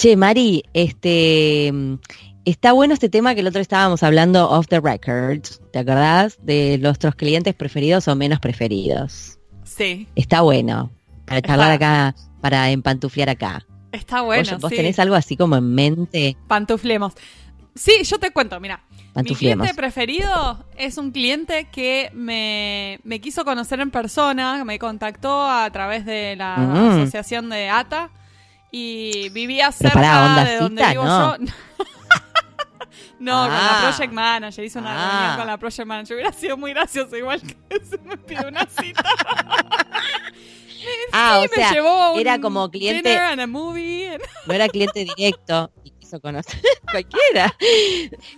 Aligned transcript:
Che, 0.00 0.16
Mari, 0.16 0.62
este 0.72 1.70
está 2.46 2.72
bueno 2.72 2.94
este 2.94 3.10
tema 3.10 3.34
que 3.34 3.40
el 3.40 3.46
otro 3.48 3.60
estábamos 3.60 4.02
hablando 4.02 4.48
off 4.48 4.66
the 4.66 4.80
record. 4.80 5.42
¿Te 5.74 5.78
acordás? 5.78 6.38
De 6.42 6.78
nuestros 6.78 7.14
clientes 7.16 7.54
preferidos 7.54 8.08
o 8.08 8.16
menos 8.16 8.40
preferidos. 8.40 9.38
Sí. 9.62 10.08
Está 10.14 10.40
bueno. 10.40 10.90
Para 11.26 11.42
charlar 11.42 11.72
acá, 11.72 12.14
para 12.40 12.70
empantuflear 12.70 13.28
acá. 13.28 13.66
Está 13.92 14.22
bueno. 14.22 14.52
¿Vos, 14.52 14.60
vos 14.62 14.70
sí. 14.70 14.76
tenés 14.76 14.98
algo 14.98 15.16
así 15.16 15.36
como 15.36 15.56
en 15.56 15.74
mente? 15.74 16.34
Pantuflemos. 16.48 17.12
Sí, 17.74 18.02
yo 18.02 18.18
te 18.18 18.30
cuento, 18.30 18.58
mira. 18.58 18.82
Mi 19.14 19.34
cliente 19.34 19.74
preferido 19.74 20.64
es 20.78 20.96
un 20.96 21.10
cliente 21.10 21.68
que 21.70 22.10
me, 22.14 23.00
me 23.04 23.20
quiso 23.20 23.44
conocer 23.44 23.80
en 23.80 23.90
persona, 23.90 24.64
me 24.64 24.78
contactó 24.78 25.42
a 25.46 25.68
través 25.70 26.06
de 26.06 26.36
la 26.36 26.56
Mm. 26.56 27.00
asociación 27.02 27.50
de 27.50 27.68
ATA 27.68 28.10
y 28.70 29.28
vivía 29.30 29.70
cerca 29.72 29.94
pará, 29.94 30.24
onda 30.26 30.44
de 30.44 30.56
donde 30.58 30.80
cita, 30.82 30.90
vivo 30.92 31.04
¿no? 31.04 31.36
yo. 31.38 31.44
No, 33.18 33.42
con 33.44 33.52
Ah. 33.52 33.80
la 33.82 33.88
Project 33.90 34.12
Manager, 34.14 34.64
hice 34.64 34.78
una 34.78 34.92
Ah. 34.92 35.10
reunión 35.18 35.36
con 35.36 35.46
la 35.46 35.58
Project 35.58 35.86
Manager. 35.86 36.16
Hubiera 36.16 36.32
sido 36.32 36.56
muy 36.56 36.72
gracioso 36.72 37.14
igual 37.16 37.42
que 37.42 37.56
se 37.84 37.98
me 37.98 38.16
pide 38.16 38.46
una 38.48 38.66
cita. 38.66 39.04
Ah, 41.12 41.40
Sí, 41.42 41.46
o 41.46 41.50
me 41.50 41.56
sea, 41.56 41.70
llevó 41.72 41.88
a 41.90 42.12
un 42.12 42.20
era 42.20 42.40
como 42.40 42.70
cliente, 42.70 43.14
and 43.18 43.40
a 43.42 43.46
movie. 43.46 44.16
no 44.46 44.54
era 44.54 44.68
cliente 44.68 45.04
directo 45.04 45.70
quiso 46.10 46.20
conocer 46.20 46.60
cualquiera. 46.90 47.54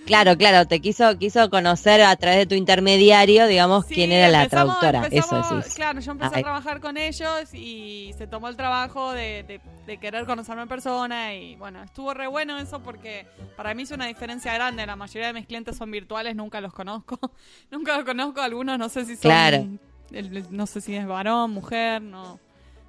Claro, 0.07 0.37
claro, 0.37 0.67
te 0.67 0.81
quiso 0.81 1.17
quiso 1.19 1.49
conocer 1.51 2.03
a 2.03 2.15
través 2.17 2.39
de 2.41 2.47
tu 2.47 2.55
intermediario, 2.55 3.47
digamos, 3.47 3.87
Sí, 3.87 3.95
quién 3.95 4.13
era 4.13 4.29
la 4.29 4.49
traductora. 4.49 5.07
Eso 5.11 5.37
decís. 5.37 5.75
Claro, 5.75 6.01
yo 6.01 6.13
empecé 6.13 6.35
Ay. 6.35 6.41
a 6.41 6.45
trabajar 6.45 6.81
con 6.81 6.97
ellos 6.97 7.55
y 7.55 8.13
se 8.19 8.27
tomó 8.27 8.49
el 8.49 8.57
trabajo 8.57 9.13
de, 9.13 9.43
de- 9.45 9.61
de 9.87 9.99
querer 9.99 10.27
conocerme 10.27 10.63
en 10.63 10.69
persona 10.69 11.35
y 11.35 11.57
bueno, 11.57 11.83
estuvo 11.83 12.15
re 12.15 12.29
bueno 12.29 12.57
eso 12.59 12.81
porque 12.81 13.27
para 13.57 13.75
mí 13.75 13.83
es 13.83 13.91
una 13.91 14.07
diferencia 14.07 14.53
grande. 14.55 14.87
La 14.87 14.97
mayoría 14.97 15.29
de 15.29 15.33
mis 15.33 15.47
clientes 15.47 15.77
son 15.77 15.91
virtuales, 15.91 16.37
nunca 16.37 16.61
los 16.61 16.73
conozco. 16.73 17.19
nunca 17.71 17.97
los 17.97 18.05
conozco, 18.05 18.41
algunos 18.41 18.79
no 18.79 18.89
sé 18.89 19.05
si 19.05 19.13
son... 19.15 19.23
Claro. 19.23 19.67
el- 20.13 20.47
no 20.51 20.67
sé 20.67 20.81
si 20.81 20.95
es 20.95 21.07
varón, 21.07 21.51
mujer, 21.53 22.01
no, 22.03 22.39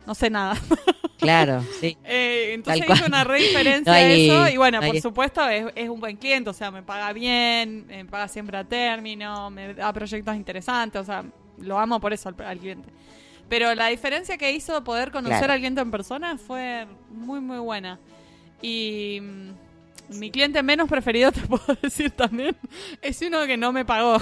no 0.06 0.16
sé 0.16 0.30
nada. 0.30 0.56
Claro, 1.16 1.64
sí. 1.80 1.98
Eh, 2.04 2.52
entonces 2.54 2.84
hizo 2.90 3.06
una 3.06 3.24
re 3.24 3.40
diferencia 3.44 3.94
No 3.94 3.98
hay- 3.98 4.28
eso 4.28 4.50
y 4.50 4.58
bueno, 4.58 4.82
no 4.82 4.88
por 4.88 5.00
supuesto 5.00 5.48
es, 5.48 5.68
es 5.74 5.88
un 5.88 6.02
buen 6.02 6.18
cliente, 6.18 6.50
o 6.50 6.54
sea, 6.54 6.70
me 6.70 6.84
paga 6.84 7.14
bien, 7.14 7.86
me 7.88 8.04
paga 8.04 8.28
siempre 8.28 8.58
a 8.58 8.66
término, 8.66 9.50
me 9.50 9.74
da 9.74 9.94
proyectos 9.94 10.36
interesantes, 10.36 11.00
o 11.02 11.06
sea, 11.06 11.24
lo 11.60 11.80
amo 11.80 12.02
por 12.02 12.12
eso 12.12 12.28
al, 12.28 12.36
al 12.46 12.60
cliente. 12.60 12.90
Pero 13.48 13.74
la 13.74 13.88
diferencia 13.88 14.38
que 14.38 14.52
hizo 14.52 14.84
poder 14.84 15.12
conocer 15.12 15.38
Claro. 15.38 15.54
al 15.54 15.60
cliente 15.60 15.80
en 15.80 15.92
persona 15.92 16.38
fue 16.38 16.88
muy, 17.10 17.40
muy 17.40 17.60
buena. 17.60 18.00
Y 18.62 19.20
mm, 19.22 20.18
mi 20.20 20.30
cliente 20.30 20.62
menos 20.62 20.90
preferido, 20.90 21.32
te 21.32 21.40
puedo 21.42 21.64
decir 21.82 22.12
también, 22.12 22.58
es 23.02 23.22
uno 23.22 23.46
que 23.46 23.56
no 23.56 23.72
me 23.72 23.86
pagó. 23.86 24.18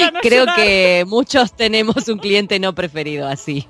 Para 0.00 0.10
no 0.12 0.20
Creo 0.20 0.40
llorar. 0.44 0.56
que 0.56 1.04
muchos 1.06 1.52
tenemos 1.52 2.08
un 2.08 2.18
cliente 2.18 2.58
no 2.60 2.74
preferido 2.74 3.26
así. 3.28 3.66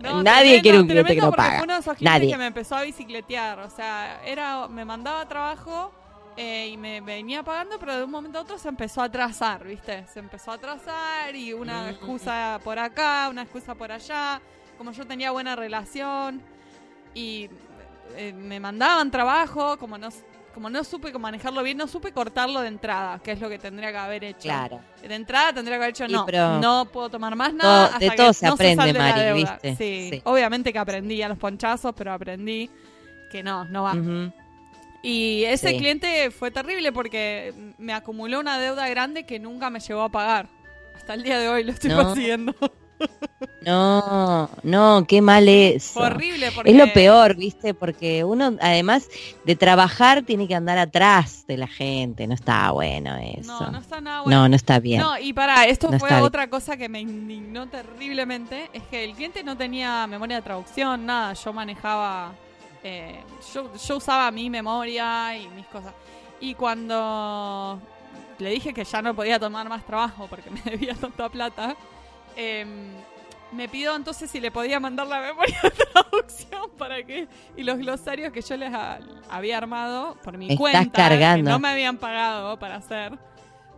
No, 0.00 0.22
Nadie 0.22 0.60
tremendo, 0.60 0.62
quiere 0.62 0.80
un 0.80 0.86
cliente 0.88 1.14
que 1.14 1.20
no 1.20 1.32
paga. 1.32 1.56
Fue 1.56 1.64
uno 1.64 1.74
de 1.74 1.80
esos 1.80 2.00
Nadie. 2.02 2.30
que 2.30 2.36
me 2.36 2.46
empezó 2.46 2.76
a 2.76 2.82
bicicletear. 2.82 3.58
O 3.60 3.70
sea, 3.70 4.20
era, 4.24 4.68
me 4.68 4.84
mandaba 4.84 5.26
trabajo 5.28 5.92
eh, 6.36 6.68
y 6.72 6.76
me 6.76 7.00
venía 7.00 7.42
pagando, 7.42 7.78
pero 7.78 7.96
de 7.96 8.04
un 8.04 8.10
momento 8.10 8.38
a 8.38 8.42
otro 8.42 8.58
se 8.58 8.68
empezó 8.68 9.02
a 9.02 9.04
atrasar, 9.04 9.64
¿viste? 9.64 10.06
Se 10.12 10.18
empezó 10.20 10.50
a 10.50 10.54
atrasar 10.54 11.34
y 11.36 11.52
una 11.52 11.82
Mm. 11.84 11.88
excusa 11.88 12.60
por 12.64 12.78
acá, 12.78 13.28
una 13.30 13.42
excusa 13.42 13.74
por 13.74 13.92
allá. 13.92 14.40
Como 14.78 14.92
yo 14.92 15.06
tenía 15.06 15.30
buena 15.30 15.54
relación 15.54 16.40
y 17.14 17.48
eh, 18.16 18.32
me 18.32 18.58
mandaban 18.60 19.10
trabajo, 19.10 19.78
como 19.78 19.96
no, 19.98 20.08
como 20.52 20.68
no 20.70 20.84
supe 20.84 21.12
cómo 21.12 21.22
manejarlo 21.24 21.62
bien, 21.62 21.76
no 21.78 21.86
supe 21.86 22.12
cortarlo 22.12 22.60
de 22.60 22.68
entrada, 22.68 23.18
que 23.20 23.32
es 23.32 23.40
lo 23.40 23.48
que 23.48 23.58
tendría 23.58 23.90
que 23.90 23.98
haber 23.98 24.24
hecho. 24.24 24.42
Claro. 24.42 24.80
De 25.06 25.14
entrada 25.14 25.52
tendría 25.52 25.78
que 25.78 25.84
haber 25.84 25.96
Sí, 25.96 26.04
no, 26.08 26.26
pero- 26.26 26.60
no 26.60 26.84
puedo 26.86 27.08
tomar 27.10 27.34
más 27.36 27.52
nada. 27.54 27.88
Todo- 27.88 27.98
de 27.98 28.06
hasta 28.06 28.16
todo 28.16 28.28
que 28.28 28.34
se 28.34 28.46
no 28.46 28.52
aprende, 28.52 28.92
la 28.92 28.98
Mari. 28.98 29.32
¿viste? 29.34 29.76
Sí. 29.76 30.08
Sí. 30.12 30.22
obviamente 30.24 30.72
que 30.72 30.78
aprendí 30.78 31.20
a 31.22 31.28
los 31.28 31.38
ponchazos, 31.38 31.92
pero 31.96 32.12
aprendí 32.12 32.70
que 33.30 33.42
no, 33.42 33.64
no 33.64 33.82
va. 33.84 33.94
Y 35.02 35.44
ese 35.44 35.70
Sí. 35.70 35.78
cliente 35.78 36.30
fue 36.30 36.50
terrible 36.50 36.92
porque 36.92 37.52
me 37.78 37.92
acumuló 37.92 38.38
una 38.38 38.58
deuda 38.60 38.88
grande 38.88 39.24
que 39.26 39.38
nunca 39.40 39.68
me 39.70 39.80
llegó 39.80 40.02
a 40.02 40.08
pagar. 40.10 40.46
Hasta 40.94 41.14
el 41.14 41.22
día 41.24 41.38
de 41.40 41.48
hoy 41.48 41.64
lo 41.64 41.72
estoy 41.72 41.90
No. 41.90 41.96
persiguiendo. 42.14 42.54
No, 43.64 44.50
no, 44.62 45.04
qué 45.06 45.22
mal. 45.22 45.44
Fue 45.80 46.06
horrible 46.06 46.50
porque... 46.52 46.70
Es 46.70 46.76
lo 46.76 46.92
peor, 46.92 47.36
¿viste? 47.36 47.74
Porque 47.74 48.24
uno, 48.24 48.56
además 48.60 49.08
de 49.44 49.56
trabajar, 49.56 50.22
tiene 50.22 50.48
que 50.48 50.54
andar 50.54 50.78
atrás 50.78 51.46
de 51.46 51.56
la 51.56 51.68
gente. 51.68 52.26
No 52.26 52.34
está 52.34 52.70
bueno 52.72 53.16
eso. 53.16 53.60
No, 53.60 53.70
no 53.70 53.78
está 53.78 54.00
nada 54.00 54.22
bueno. 54.22 54.40
No, 54.40 54.48
no 54.48 54.56
está 54.56 54.80
bien. 54.80 55.00
No, 55.00 55.18
y 55.18 55.32
para, 55.32 55.66
esto 55.66 55.90
No 55.90 55.98
fue 55.98 56.08
bien. 56.08 56.22
otra 56.22 56.50
cosa 56.50 56.76
que 56.76 56.88
me 56.88 57.00
indignó 57.00 57.68
terriblemente, 57.68 58.68
es 58.72 58.82
que 58.84 59.04
el 59.04 59.14
cliente 59.14 59.44
no 59.44 59.56
tenía 59.56 60.06
memoria 60.06 60.36
de 60.36 60.42
traducción, 60.42 61.06
nada, 61.06 61.32
yo 61.34 61.52
manejaba, 61.52 62.32
eh, 62.82 63.20
yo, 63.54 63.72
yo 63.76 63.96
usaba 63.96 64.30
mi 64.30 64.50
memoria 64.50 65.36
y 65.36 65.48
mis 65.48 65.66
cosas. 65.66 65.94
Y 66.40 66.54
cuando 66.54 67.80
le 68.38 68.50
dije 68.50 68.74
que 68.74 68.84
ya 68.84 69.00
no 69.02 69.14
podía 69.14 69.38
tomar 69.38 69.68
más 69.68 69.84
trabajo 69.86 70.26
porque 70.28 70.50
me 70.64 70.70
debía 70.70 70.94
tanta 70.94 71.28
plata, 71.28 71.76
em, 72.36 72.92
me 73.52 73.68
pidió 73.68 73.94
entonces 73.96 74.30
si 74.30 74.40
le 74.40 74.50
podía 74.50 74.80
mandar 74.80 75.06
la 75.06 75.20
memoria 75.20 75.58
de 75.62 75.70
traducción 75.70 76.70
para 76.78 77.02
que 77.04 77.28
y 77.56 77.62
los 77.62 77.78
glosarios 77.78 78.32
que 78.32 78.40
yo 78.42 78.56
les 78.56 78.72
ha- 78.72 78.98
había 79.30 79.58
armado 79.58 80.16
por 80.24 80.38
mi 80.38 80.46
Estás 80.46 80.58
cuenta 80.58 80.90
cargando. 81.08 81.44
que 81.44 81.50
no 81.52 81.58
me 81.58 81.68
habían 81.68 81.98
pagado 81.98 82.58
para 82.58 82.76
hacer 82.76 83.12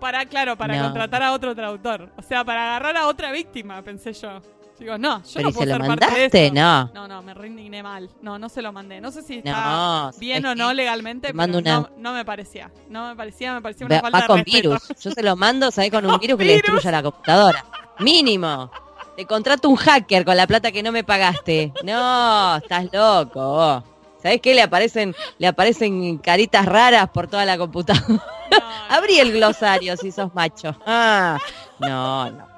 para 0.01 0.27
claro 0.27 0.57
para 0.57 0.77
No. 0.77 0.83
contratar 0.85 1.23
a 1.23 1.33
otro 1.33 1.55
traductor 1.55 2.13
o 2.17 2.23
sea 2.23 2.45
para 2.45 2.67
agarrar 2.77 2.97
a 2.97 3.07
otra 3.09 3.33
víctima 3.33 3.83
pensé 3.83 4.13
yo 4.13 4.41
digo 4.79 4.99
no 4.99 5.23
yo 5.23 5.31
Pero 5.35 5.43
no 5.45 5.49
¿y 5.51 5.53
puedo 5.53 5.73
se 5.73 5.79
lo 5.79 5.85
ser 5.85 5.99
parte 5.99 6.05
de 6.07 6.11
mandaste? 6.13 6.47
eso. 6.47 6.55
No. 6.55 6.91
no 6.95 7.09
no 7.09 7.23
me 7.23 7.33
reindigné 7.35 7.83
mal 7.83 8.11
no 8.21 8.39
no 8.39 8.49
se 8.49 8.61
lo 8.63 8.73
mandé 8.73 9.01
no 9.01 9.11
sé 9.11 9.23
si 9.23 9.39
está 9.39 9.53
No, 9.53 10.11
bien 10.19 10.43
¿sabes 10.43 10.53
o 10.61 10.63
no 10.63 10.73
legalmente 10.75 11.33
mando 11.33 11.59
una- 11.59 11.81
no, 11.81 11.91
no 11.97 12.13
me 12.13 12.25
parecía 12.25 12.71
no 12.91 13.09
me 13.09 13.17
parecía 13.17 13.55
me 13.55 13.63
parecía 13.63 13.87
una 13.87 13.97
Va, 13.97 14.03
falta 14.03 14.19
va 14.19 14.23
de 14.23 14.29
con 14.29 14.37
respeto. 14.39 14.69
virus. 14.71 14.89
Yo 15.03 15.11
se 15.11 15.23
lo 15.23 15.37
mando, 15.37 15.71
¿sabes? 15.71 15.91
Con 15.93 16.07
un 16.07 16.19
virus 16.19 16.39
que 16.39 16.45
le 16.45 16.53
destruya 16.55 16.91
la 16.91 17.03
computadora. 17.03 17.65
Mínimo. 18.01 18.71
Te 19.17 19.27
contrato 19.27 19.69
un 19.69 19.77
hacker 19.77 20.25
con 20.25 20.37
la 20.37 20.47
plata 20.47 20.73
que 20.73 20.83
no 20.83 20.91
me 20.91 21.05
pagaste. 21.05 21.73
No, 21.85 22.57
estás 22.57 22.87
loco. 22.93 23.41
vos. 23.41 23.85
¿Sabes 24.23 24.41
qué? 24.41 24.55
Le 24.55 24.63
aparecen, 24.63 25.15
le 25.39 25.47
aparecen 25.47 26.19
caritas 26.19 26.65
raras 26.67 27.11
por 27.11 27.29
toda 27.29 27.45
la 27.45 27.59
computadora. 27.59 28.23
No, 28.51 28.59
Abrí 28.89 29.19
el 29.19 29.33
glosario 29.33 29.97
si 29.97 30.13
sos 30.13 30.35
macho. 30.35 30.77
Ah, 30.87 31.39
no, 31.79 32.31
no. 32.31 32.49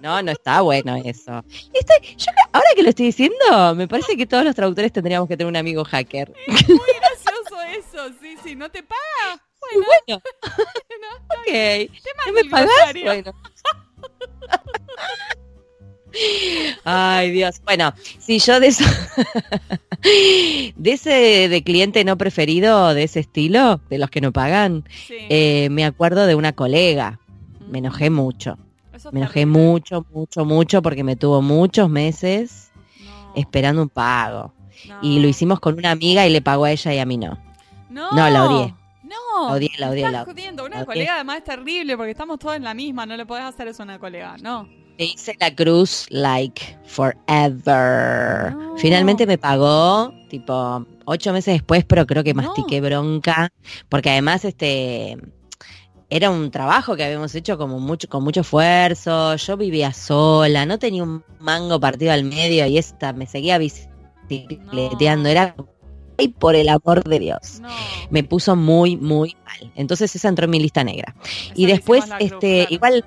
No, 0.00 0.22
no 0.22 0.32
está 0.32 0.60
bueno 0.60 0.96
eso. 1.04 1.42
Yo, 2.16 2.32
ahora 2.52 2.66
que 2.76 2.82
lo 2.82 2.90
estoy 2.90 3.06
diciendo, 3.06 3.74
me 3.74 3.88
parece 3.88 4.16
que 4.16 4.26
todos 4.26 4.44
los 4.44 4.54
traductores 4.54 4.92
tendríamos 4.92 5.28
que 5.28 5.36
tener 5.36 5.48
un 5.48 5.56
amigo 5.56 5.84
hacker. 5.84 6.32
muy 6.46 6.58
gracioso 7.00 7.60
eso 7.78 8.14
sí 8.20 8.36
sí 8.44 8.54
no 8.56 8.70
te 8.70 8.82
paga 8.82 9.42
bueno, 9.60 9.86
Bueno, 10.06 10.22
no, 11.00 11.36
ok. 11.40 11.44
te 11.46 11.90
¿No 12.34 12.42
mando 12.50 12.92
me. 12.92 13.02
Bueno. 13.02 13.32
Ay, 16.84 17.30
Dios. 17.32 17.60
Bueno, 17.64 17.92
si 18.18 18.38
yo 18.38 18.60
de 18.60 18.68
eso, 18.68 18.84
de 20.76 20.90
ese 20.92 21.48
de 21.48 21.62
cliente 21.64 22.04
no 22.04 22.16
preferido, 22.16 22.94
de 22.94 23.02
ese 23.04 23.20
estilo, 23.20 23.80
de 23.90 23.98
los 23.98 24.10
que 24.10 24.20
no 24.20 24.32
pagan, 24.32 24.84
Sí. 25.08 25.14
eh, 25.28 25.68
me 25.70 25.84
acuerdo 25.84 26.26
de 26.26 26.34
una 26.36 26.52
colega. 26.52 27.18
Me 27.68 27.78
enojé 27.78 28.10
mucho. 28.10 28.58
Eso 28.92 29.10
Me 29.10 29.20
enojé 29.20 29.40
terrible. 29.40 29.60
mucho, 29.60 30.06
mucho, 30.12 30.44
mucho 30.44 30.82
porque 30.82 31.02
me 31.02 31.16
tuvo 31.16 31.42
muchos 31.42 31.88
meses 31.90 32.70
No, 33.04 33.32
esperando 33.34 33.82
un 33.82 33.88
pago. 33.88 34.52
no. 34.88 34.98
Y 35.02 35.18
lo 35.18 35.26
hicimos 35.26 35.58
con 35.58 35.76
una 35.78 35.90
amiga 35.90 36.26
y 36.26 36.30
le 36.30 36.42
pagó 36.42 36.66
a 36.66 36.70
ella 36.70 36.94
y 36.94 36.98
a 37.00 37.06
mí 37.06 37.16
no. 37.16 37.38
No, 37.90 38.12
No, 38.12 38.30
la 38.30 38.44
odié. 38.44 38.74
No, 39.32 39.48
La 39.48 39.54
odié, 39.54 39.70
la 39.78 39.90
odié, 39.90 40.06
estás 40.06 40.24
jodiendo. 40.24 40.64
Una 40.64 40.84
colega 40.84 41.14
además 41.14 41.38
es 41.38 41.44
terrible 41.44 41.96
porque 41.96 42.12
estamos 42.12 42.38
todos 42.38 42.56
en 42.56 42.64
la 42.64 42.74
misma. 42.74 43.06
No 43.06 43.16
le 43.16 43.26
podés 43.26 43.44
hacer 43.44 43.68
eso 43.68 43.82
a 43.82 43.84
una 43.84 43.98
colega, 43.98 44.36
no. 44.42 44.68
Le 44.96 45.06
hice 45.06 45.36
la 45.40 45.54
cruz 45.54 46.06
like 46.10 46.78
forever. 46.84 48.54
No. 48.54 48.76
Finalmente 48.78 49.26
me 49.26 49.38
pagó, 49.38 50.12
tipo, 50.28 50.86
ocho 51.04 51.32
meses 51.32 51.54
después, 51.54 51.84
pero 51.84 52.06
creo 52.06 52.22
que 52.22 52.32
No. 52.34 52.42
mastiqué 52.42 52.80
bronca. 52.80 53.50
Porque 53.88 54.10
además, 54.10 54.44
este, 54.44 55.18
era 56.10 56.30
un 56.30 56.50
trabajo 56.52 56.94
que 56.94 57.04
habíamos 57.04 57.34
hecho 57.34 57.58
como 57.58 57.80
mucho, 57.80 58.08
con 58.08 58.22
mucho 58.22 58.42
esfuerzo. 58.42 59.34
Yo 59.36 59.56
vivía 59.56 59.92
sola, 59.92 60.64
no 60.64 60.78
tenía 60.78 61.02
un 61.02 61.24
mango 61.40 61.80
partido 61.80 62.12
al 62.12 62.22
medio 62.24 62.64
y 62.66 62.78
esta 62.78 63.12
me 63.12 63.26
seguía 63.26 63.58
bicicleteando. 63.58 65.24
No. 65.24 65.28
Era, 65.28 65.56
ay, 66.18 66.28
por 66.28 66.54
el 66.56 66.68
amor 66.68 67.04
de 67.04 67.18
Dios. 67.18 67.60
No. 67.60 67.68
Me 68.10 68.24
puso 68.24 68.56
muy, 68.56 68.96
muy 68.96 69.36
mal. 69.44 69.72
Entonces 69.74 70.14
esa 70.14 70.28
entró 70.28 70.44
en 70.44 70.50
mi 70.50 70.60
lista 70.60 70.84
negra. 70.84 71.14
Y 71.54 71.66
después, 71.66 72.04
cruz, 72.04 72.16
este, 72.20 72.66
claro. 72.66 72.74
igual 72.74 73.04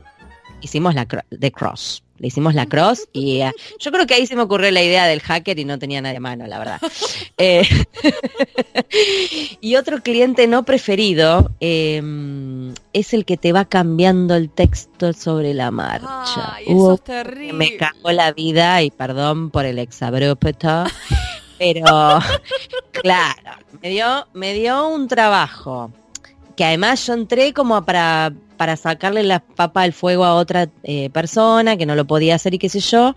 hicimos 0.62 0.95
la 0.95 1.07
de 1.30 1.51
cross. 1.51 2.04
le 2.18 2.27
hicimos 2.27 2.56
la 2.56 2.65
cross 2.65 3.07
y 3.13 3.42
eh, 3.42 3.51
yo 3.80 3.92
creo 3.92 4.07
que 4.07 4.15
ahí 4.15 4.25
se 4.25 4.36
me 4.36 4.42
ocurrió 4.42 4.71
la 4.71 4.81
idea 4.81 5.06
del 5.06 5.21
hacker 5.21 5.59
y 5.59 5.65
no 5.65 5.77
tenía 5.77 6.01
nadie 6.01 6.18
a 6.18 6.21
mano, 6.21 6.48
la 6.48 6.59
verdad. 6.59 6.81
Eh, 7.39 7.62
y 9.62 9.75
otro 9.75 10.01
cliente 10.01 10.48
no 10.48 10.63
preferido 10.63 11.51
em, 11.59 12.74
es 12.94 13.13
el 13.13 13.25
que 13.25 13.38
te 13.38 13.51
va 13.51 13.65
cambiando 13.65 14.33
el 14.33 14.50
texto 14.50 15.13
sobre 15.13 15.54
la 15.54 15.69
marcha. 15.69 16.56
Ay, 16.56 16.65
eso 16.68 16.94
es 16.95 17.04
terrible. 17.04 17.54
Me 17.54 17.77
cagó 17.77 18.12
la 18.12 18.31
vida 18.31 18.81
y 18.81 18.89
perdón 18.89 19.51
por 19.51 19.65
el 19.65 19.77
exabrupto, 19.77 20.86
pero 21.57 21.86
claro, 22.92 23.51
me 23.81 23.89
dio, 23.89 24.27
me 24.33 24.54
dio 24.54 24.88
un 24.88 25.07
trabajo 25.07 25.92
que 26.57 26.65
además 26.65 27.06
yo 27.06 27.13
entré 27.13 27.54
como 27.54 27.86
para, 27.86 28.33
para 28.57 28.75
sacarle 28.75 29.24
la 29.24 29.39
papa 29.39 29.83
al 29.83 29.94
fuego 29.94 30.25
a 30.25 30.33
otra 30.33 30.68
eh, 30.83 31.09
persona 31.12 31.77
que 31.77 31.86
no 31.86 31.95
lo 31.95 32.06
podía 32.06 32.36
hacer 32.36 32.56
y 32.56 32.57
qué 32.57 32.68
sé 32.68 32.80
yo, 32.80 33.15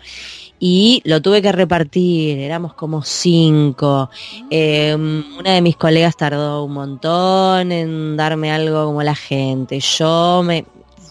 y 0.59 1.01
lo 1.07 1.23
tuve 1.23 1.41
que 1.41 1.51
repartir, 1.51 2.39
éramos 2.39 2.75
como 2.75 3.03
cinco. 3.03 4.11
Eh, 4.51 4.95
una 4.95 5.55
de 5.55 5.63
mis 5.63 5.77
colegas 5.77 6.19
tardó 6.19 6.65
un 6.65 6.75
montón 6.75 7.73
en 7.73 8.17
darme 8.19 8.53
algo 8.53 8.85
como 8.85 9.03
la 9.03 9.15
gente, 9.15 9.81
yo 9.81 10.43
me 10.45 10.67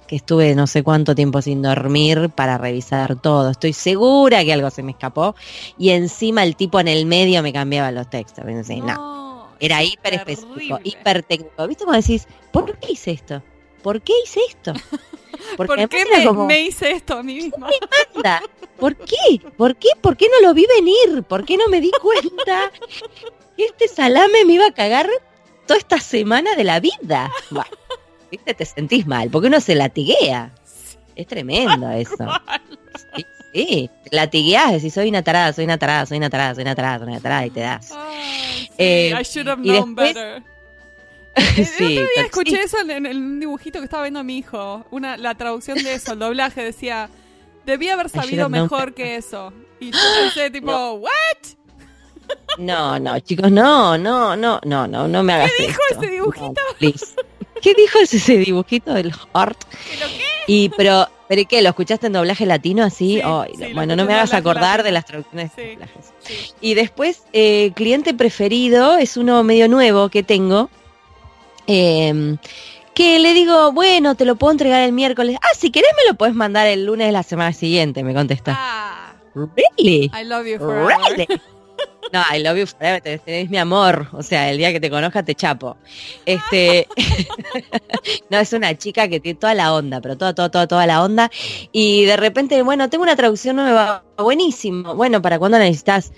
que 0.09 0.15
estuve 0.15 0.56
no 0.56 0.65
sé 0.65 0.81
cuánto 0.81 1.13
tiempo 1.13 1.39
sin 1.39 1.61
dormir 1.61 2.31
para 2.33 2.57
revisar 2.57 3.15
todo. 3.21 3.51
Estoy 3.51 3.73
segura 3.73 4.44
que 4.44 4.51
algo 4.51 4.71
se 4.71 4.81
me 4.81 4.94
escapó 4.94 5.35
y 5.77 5.91
encima 5.91 6.41
el 6.44 6.56
tipo 6.56 6.79
en 6.79 6.88
el 6.88 7.06
medio 7.06 7.44
me 7.44 7.53
cambiaba 7.53 7.91
los 7.91 8.09
textos. 8.09 8.44
Pensé, 8.44 8.77
no. 8.77 8.88
No, 8.88 9.47
Era 9.59 9.83
es 9.83 9.94
hiper 9.94 10.15
específico, 10.15 10.79
hiper 10.83 11.21
técnico. 11.21 11.67
¿Viste 11.67 11.85
cómo 11.85 11.95
decís? 11.95 12.27
¿Por 12.51 12.75
qué 12.79 12.94
hice 12.94 13.11
esto? 13.11 13.44
¿Por 13.83 14.01
qué 14.01 14.13
hice 14.25 14.39
esto? 14.50 14.73
¿Por 15.57 15.67
qué 15.88 16.03
me, 16.12 16.25
como, 16.25 16.47
me 16.47 16.59
hice 16.62 16.91
esto 16.91 17.19
a 17.19 17.23
mí 17.23 17.35
misma? 17.35 17.69
"Anda, 18.15 18.41
¿Por 18.79 18.95
qué? 18.95 19.39
¿Por 19.57 19.75
qué? 19.75 19.89
¿Por 20.01 20.17
qué 20.17 20.27
no 20.27 20.47
lo 20.47 20.55
vi 20.55 20.65
venir? 20.75 21.21
¿Por 21.21 21.45
qué 21.45 21.55
no 21.55 21.67
me 21.67 21.81
di 21.81 21.91
cuenta 22.01 22.71
que 23.55 23.65
este 23.65 23.88
salame 23.88 24.44
me 24.44 24.53
iba 24.53 24.65
a 24.65 24.73
cagar 24.73 25.07
toda 25.67 25.77
esta 25.77 26.00
semana 26.00 26.55
de 26.55 26.63
la 26.63 26.79
vida? 26.79 27.31
Bueno, 27.51 27.69
¿viste? 28.31 28.53
Te 28.53 28.65
sentís 28.65 29.05
mal, 29.07 29.29
porque 29.29 29.47
uno 29.47 29.59
se 29.61 29.75
latiguea. 29.75 30.51
Es 31.15 31.27
tremendo 31.27 31.89
eso. 31.91 32.15
Sí, 33.15 33.25
sí. 33.53 33.89
Latigueás, 34.11 34.71
decís, 34.73 34.93
soy 34.93 35.09
una 35.09 35.21
tarada, 35.23 35.51
soy 35.53 35.65
una 35.65 35.77
tarada, 35.77 36.05
soy 36.05 36.17
una 36.17 36.29
tarada, 36.29 36.55
soy 36.55 36.61
una 36.63 36.75
tarada, 36.75 36.99
soy 36.99 37.07
una 37.09 37.19
tarada, 37.19 37.45
y 37.45 37.49
te 37.49 37.59
das. 37.61 37.91
Ay, 37.91 38.65
sí, 38.67 38.71
Eh, 38.77 39.13
I 39.19 39.23
should 39.23 39.47
have 39.47 39.61
known 39.61 39.95
después- 39.95 40.13
better. 40.13 40.43
El 41.35 41.65
Sí, 41.65 41.83
otro 41.83 41.87
día 41.87 42.07
pero- 42.15 42.25
escuché 42.27 42.51
sí. 42.51 42.57
eso 42.65 42.77
en, 42.79 43.05
un 43.07 43.39
dibujito 43.39 43.79
que 43.79 43.85
estaba 43.85 44.03
viendo 44.03 44.23
mi 44.23 44.37
hijo. 44.37 44.85
Una, 44.91 45.15
la 45.17 45.35
traducción 45.35 45.77
de 45.83 45.93
eso, 45.93 46.13
el 46.13 46.19
doblaje 46.19 46.63
decía, 46.63 47.09
debí 47.65 47.89
haber 47.89 48.09
sabido 48.09 48.49
mejor 48.49 48.87
better". 48.91 48.93
que 48.93 49.15
eso. 49.15 49.53
Y 49.79 49.91
yo 49.91 49.97
pensé 50.23 50.49
tipo, 50.51 50.93
¿what? 50.93 51.09
No, 52.57 52.99
no, 52.99 53.19
chicos, 53.21 53.49
no, 53.51 53.97
no, 53.97 54.35
no, 54.35 54.59
no, 54.63 54.87
no, 54.87 55.07
no 55.07 55.23
me 55.23 55.33
hagas 55.33 55.51
¿Qué 55.57 55.67
dijo 55.67 55.79
esto. 55.91 56.03
ese 56.03 56.11
dibujito? 56.13 56.53
No. 56.81 56.91
¿Qué 57.61 57.73
dijo 57.73 58.00
ese, 58.00 58.38
dibujito 58.38 58.94
del 58.94 59.11
heart? 59.13 59.57
¿Pero 59.91 60.07
qué? 60.07 60.23
Y, 60.47 60.69
pero, 60.69 61.07
¿pero 61.27 61.41
qué? 61.47 61.61
¿Lo 61.61 61.69
escuchaste 61.69 62.07
en 62.07 62.13
doblaje 62.13 62.45
latino 62.45 62.83
así? 62.83 63.15
Sí, 63.15 63.21
Ay, 63.23 63.51
sí, 63.56 63.67
lo 63.69 63.75
bueno, 63.75 63.95
no 63.95 64.06
me 64.06 64.13
hagas 64.13 64.33
acordar 64.33 64.83
de 64.83 64.91
las 64.91 65.06
traducciones. 65.06 65.51
Sí. 65.56 65.77
Y 66.61 66.73
después, 66.73 67.23
eh, 67.33 67.71
cliente 67.75 68.13
preferido 68.13 68.97
es 68.97 69.17
uno 69.17 69.44
medio 69.44 69.67
nuevo 69.67 70.09
que 70.09 70.23
tengo. 70.23 70.69
eh, 71.67 72.35
que 72.95 73.17
le 73.19 73.33
digo, 73.33 73.71
bueno, 73.71 74.15
te 74.15 74.25
lo 74.25 74.35
puedo 74.35 74.51
entregar 74.51 74.81
el 74.81 74.91
miércoles. 74.91 75.38
Ah, 75.41 75.47
si 75.57 75.71
querés 75.71 75.91
me 75.95 76.09
lo 76.12 76.17
puedes 76.17 76.35
mandar 76.35 76.67
el 76.67 76.85
lunes 76.85 77.07
de 77.07 77.13
la 77.13 77.23
semana 77.23 77.53
siguiente, 77.53 78.03
me 78.03 78.13
contesta. 78.13 78.55
Ah, 78.57 79.13
¿Really? 79.33 80.12
I 80.13 80.25
love 80.25 80.45
you 80.45 80.57
forever. 80.57 80.97
Really? 81.15 81.27
No, 82.11 82.21
I 82.33 82.39
love 82.39 82.57
you 82.57 82.65
forever, 82.65 83.01
tenés, 83.01 83.50
mi 83.50 83.57
amor. 83.57 84.07
O 84.13 84.23
sea, 84.23 84.50
el 84.50 84.57
día 84.57 84.71
que 84.71 84.79
te 84.79 84.89
conozca 84.89 85.23
te 85.23 85.35
chapo. 85.35 85.77
Este, 86.25 86.88
no, 88.29 88.39
es 88.39 88.53
una 88.53 88.75
chica 88.77 89.07
que 89.07 89.19
tiene 89.19 89.39
toda 89.39 89.53
la 89.53 89.73
onda, 89.73 90.01
pero 90.01 90.17
toda, 90.17 90.33
toda, 90.33 90.50
toda, 90.50 90.67
toda 90.67 90.85
la 90.88 91.03
onda. 91.03 91.29
Y 91.71 92.06
de 92.06 92.17
repente, 92.17 92.61
bueno, 92.63 92.89
tengo 92.89 93.03
una 93.03 93.15
traducción 93.15 93.57
nueva, 93.57 94.03
buenísimo. 94.17 94.95
Bueno, 94.95 95.21
¿para 95.21 95.38
cuándo 95.39 95.57
la 95.57 95.65
necesitas? 95.65 96.11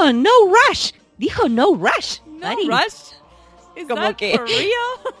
No, 0.00 0.06
no, 0.06 0.12
no 0.12 0.30
rush. 0.68 0.90
Dijo 1.16 1.48
no 1.48 1.74
rush. 1.74 2.18
No 2.26 2.48
Mari. 2.48 2.66
rush. 2.68 3.14
Is 3.76 3.88
Como 3.88 4.16
que-? 4.16 4.38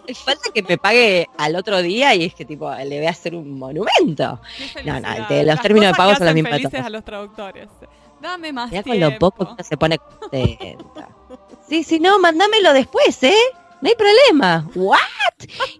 Falta 0.14 0.50
que 0.54 0.62
me 0.62 0.78
pague 0.78 1.28
al 1.38 1.56
otro 1.56 1.82
día 1.82 2.14
y 2.14 2.24
es 2.24 2.34
que 2.34 2.44
tipo 2.44 2.72
le 2.72 2.98
voy 2.98 3.06
a 3.06 3.10
hacer 3.10 3.34
un 3.34 3.58
monumento. 3.58 4.40
No, 4.84 5.00
no, 5.00 5.08
los 5.18 5.44
Las 5.44 5.60
términos 5.60 5.88
de 5.88 5.94
pago 5.94 6.14
son 6.14 6.28
felices 6.28 6.70
todos. 6.70 6.86
a 6.86 6.90
los 6.90 7.04
traductores. 7.04 7.68
Dame 8.24 8.54
más 8.54 8.70
Ya 8.70 8.82
con 8.82 8.98
lo 8.98 9.18
poco 9.18 9.54
que 9.54 9.62
se 9.64 9.76
pone 9.76 9.98
contenta. 9.98 11.10
Sí, 11.68 11.84
sí, 11.84 12.00
no, 12.00 12.18
mándamelo 12.18 12.72
después, 12.72 13.22
¿eh? 13.22 13.34
No 13.82 13.88
hay 13.90 13.94
problema. 13.96 14.66
¿What? 14.74 14.98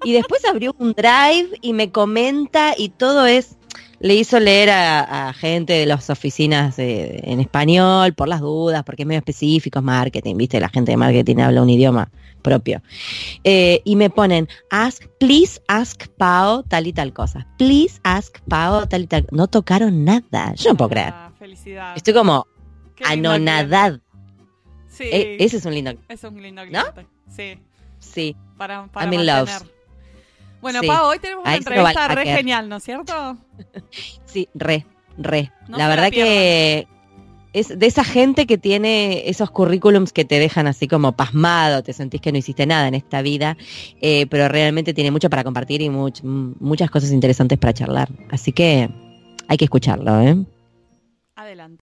Y 0.05 0.13
después 0.13 0.45
abrió 0.45 0.75
un 0.79 0.93
drive 0.93 1.59
y 1.63 1.73
me 1.73 1.91
comenta 1.91 2.75
y 2.77 2.91
todo 2.91 3.25
es... 3.27 3.57
Le 4.01 4.15
hizo 4.15 4.39
leer 4.39 4.69
a, 4.69 5.29
a 5.29 5.33
gente 5.33 5.73
de 5.73 5.87
las 5.87 6.11
oficinas 6.11 6.77
de- 6.77 7.21
en 7.25 7.41
español 7.41 8.13
por 8.13 8.29
las 8.29 8.43
dudas, 8.43 8.83
porque 8.85 9.03
es 9.05 9.07
medio 9.07 9.21
específico, 9.21 9.79
es 9.79 9.85
marketing, 9.85 10.37
¿viste? 10.37 10.61
La 10.61 10.69
gente 10.69 10.91
de 10.91 10.99
marketing 10.99 11.37
habla 11.39 11.63
un 11.63 11.71
idioma 11.71 12.11
propio. 12.45 12.83
Eh, 13.43 13.81
y 13.85 13.97
me 13.97 14.11
ponen, 14.11 14.49
ask, 14.71 15.03
please 15.19 15.61
ask 15.67 16.07
Pao 16.19 16.63
tal 16.63 16.87
y 16.87 16.93
tal 16.93 17.13
cosa. 17.13 17.49
Please 17.59 17.99
ask 18.05 18.39
Pao 18.49 18.87
tal 18.87 19.03
y 19.03 19.07
tal. 19.09 19.27
No 19.33 19.49
tocaron 19.49 20.05
nada. 20.05 20.55
Yo 20.55 20.71
no 20.71 20.77
puedo 20.77 20.91
creer. 20.91 21.13
Ah, 21.13 21.33
felicidad. 21.37 21.97
Estoy 21.97 22.15
como 22.15 22.47
Qué 22.95 23.03
anonadad. 23.05 23.99
Sí, 24.87 25.05
E- 25.05 25.39
ese 25.41 25.57
es 25.57 25.65
un 25.65 25.75
lindo. 25.75 25.95
es 26.09 26.23
un 26.23 26.41
lindo 26.41 26.65
¿No? 26.67 26.85
Sí, 27.29 27.59
Sí, 27.99 28.37
para, 28.57 28.87
para 28.87 29.07
I'm 29.11 29.15
in 29.21 29.27
love. 29.27 29.51
Bueno, 30.61 30.81
Sí. 30.81 30.87
Pau, 30.87 31.07
hoy 31.09 31.19
tenemos 31.19 31.45
una 31.45 31.57
entrevista 31.57 32.09
re 32.09 32.25
genial, 32.25 32.69
¿no 32.69 32.77
es 32.77 32.85
cierto? 32.85 33.37
sí, 34.27 34.49
re, 34.55 34.87
re. 35.17 35.51
No 35.69 35.77
la 35.77 35.77
se 35.77 35.79
la 35.79 35.89
verdad 35.89 36.11
que 36.11 36.87
es 37.55 37.79
de 37.79 37.87
esa 37.87 38.05
gente 38.05 38.47
que 38.47 38.59
tiene 38.59 39.29
esos 39.29 39.51
currículums 39.51 40.13
que 40.13 40.25
te 40.25 40.39
dejan 40.39 40.67
así 40.67 40.89
como 40.89 41.13
pasmado, 41.13 41.83
te 41.83 41.93
sentís 41.93 42.21
que 42.21 42.33
no 42.33 42.39
hiciste 42.39 42.67
nada 42.67 42.89
en 42.89 42.95
esta 42.95 43.23
vida, 43.23 43.57
eh, 44.01 44.27
pero 44.27 44.49
realmente 44.49 44.93
tiene 44.93 45.11
mucho 45.11 45.31
para 45.31 45.45
compartir 45.45 45.81
y 45.81 45.89
much- 45.89 46.23
muchas 46.23 46.91
cosas 46.91 47.13
interesantes 47.13 47.57
para 47.59 47.73
charlar. 47.73 48.09
Así 48.31 48.53
que 48.53 48.91
hay 49.49 49.57
que 49.57 49.65
escucharlo, 49.65 50.21
¿eh? 50.21 50.37
Adelante. 51.37 51.84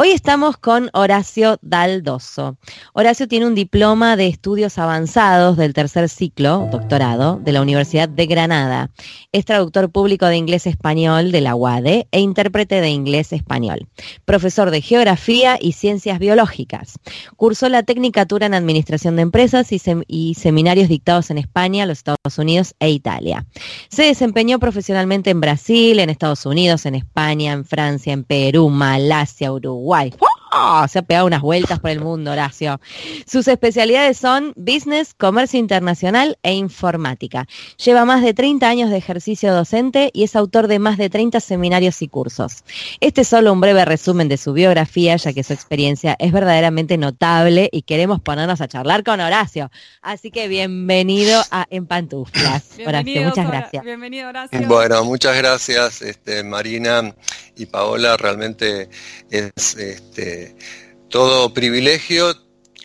Hoy 0.00 0.12
estamos 0.12 0.56
con 0.56 0.90
Horacio 0.92 1.58
Daldoso. 1.60 2.56
Horacio 2.92 3.26
tiene 3.26 3.48
un 3.48 3.56
diploma 3.56 4.14
de 4.14 4.28
estudios 4.28 4.78
avanzados 4.78 5.56
del 5.56 5.74
tercer 5.74 6.08
ciclo, 6.08 6.68
doctorado, 6.70 7.40
de 7.42 7.50
la 7.50 7.62
Universidad 7.62 8.08
de 8.08 8.26
Granada. 8.26 8.92
Es 9.32 9.44
traductor 9.44 9.90
público 9.90 10.26
de 10.26 10.36
inglés-español 10.36 11.32
de 11.32 11.40
la 11.40 11.56
UADE 11.56 12.06
e 12.12 12.20
intérprete 12.20 12.80
de 12.80 12.90
inglés-español. 12.90 13.88
Profesor 14.24 14.70
de 14.70 14.82
geografía 14.82 15.58
y 15.60 15.72
ciencias 15.72 16.20
biológicas. 16.20 17.00
Cursó 17.34 17.68
la 17.68 17.82
tecnicatura 17.82 18.46
en 18.46 18.54
administración 18.54 19.16
de 19.16 19.22
empresas 19.22 19.72
y, 19.72 19.82
y 20.06 20.34
seminarios 20.34 20.88
dictados 20.88 21.32
en 21.32 21.38
España, 21.38 21.86
los 21.86 21.98
Estados 21.98 22.38
Unidos 22.38 22.76
e 22.78 22.90
Italia. 22.90 23.46
Se 23.88 24.04
desempeñó 24.04 24.60
profesionalmente 24.60 25.30
en 25.30 25.40
Brasil, 25.40 25.98
en 25.98 26.08
Estados 26.08 26.46
Unidos, 26.46 26.86
en 26.86 26.94
España, 26.94 27.52
en 27.52 27.64
Francia, 27.64 28.12
en 28.12 28.22
Perú, 28.22 28.68
Malasia, 28.68 29.50
Uruguay. 29.50 29.87
¡Oh! 29.90 30.37
Se 30.88 30.98
ha 30.98 31.02
pegado 31.02 31.26
unas 31.26 31.42
vueltas 31.42 31.78
por 31.80 31.90
el 31.90 32.00
mundo, 32.00 32.32
Horacio. 32.32 32.80
Sus 33.26 33.48
especialidades 33.48 34.18
son 34.18 34.52
business, 34.56 35.14
comercio 35.14 35.58
internacional 35.58 36.38
e 36.42 36.54
informática. 36.54 37.46
Lleva 37.84 38.04
más 38.04 38.22
de 38.22 38.34
30 38.34 38.68
años 38.68 38.90
de 38.90 38.96
ejercicio 38.96 39.52
docente 39.54 40.10
y 40.12 40.24
es 40.24 40.36
autor 40.36 40.66
de 40.66 40.78
más 40.78 40.98
de 40.98 41.10
30 41.10 41.40
seminarios 41.40 42.02
y 42.02 42.08
cursos. 42.08 42.64
Este 43.00 43.22
es 43.22 43.28
solo 43.28 43.52
un 43.52 43.60
breve 43.60 43.84
resumen 43.84 44.28
de 44.28 44.36
su 44.36 44.52
biografía, 44.52 45.16
ya 45.16 45.32
que 45.32 45.44
su 45.44 45.52
experiencia 45.52 46.16
es 46.18 46.32
verdaderamente 46.32 46.96
notable 46.98 47.68
y 47.72 47.82
queremos 47.82 48.20
ponernos 48.20 48.60
a 48.60 48.68
charlar 48.68 49.04
con 49.04 49.20
Horacio. 49.20 49.70
Así 50.02 50.30
que 50.30 50.48
bienvenido 50.48 51.42
a 51.50 51.66
En 51.70 51.86
Pantuflas. 51.86 52.78
Horacio, 52.86 53.22
muchas 53.22 53.48
gracias. 53.48 53.84
Bienvenido, 53.84 54.28
Horacio. 54.28 54.60
Bueno, 54.66 55.04
muchas 55.04 55.36
gracias, 55.36 56.02
este, 56.02 56.42
Marina 56.42 57.14
y 57.56 57.66
Paola. 57.66 58.16
Realmente 58.16 58.88
es 59.30 59.76
este, 59.76 60.47
todo 61.08 61.52
privilegio 61.54 62.34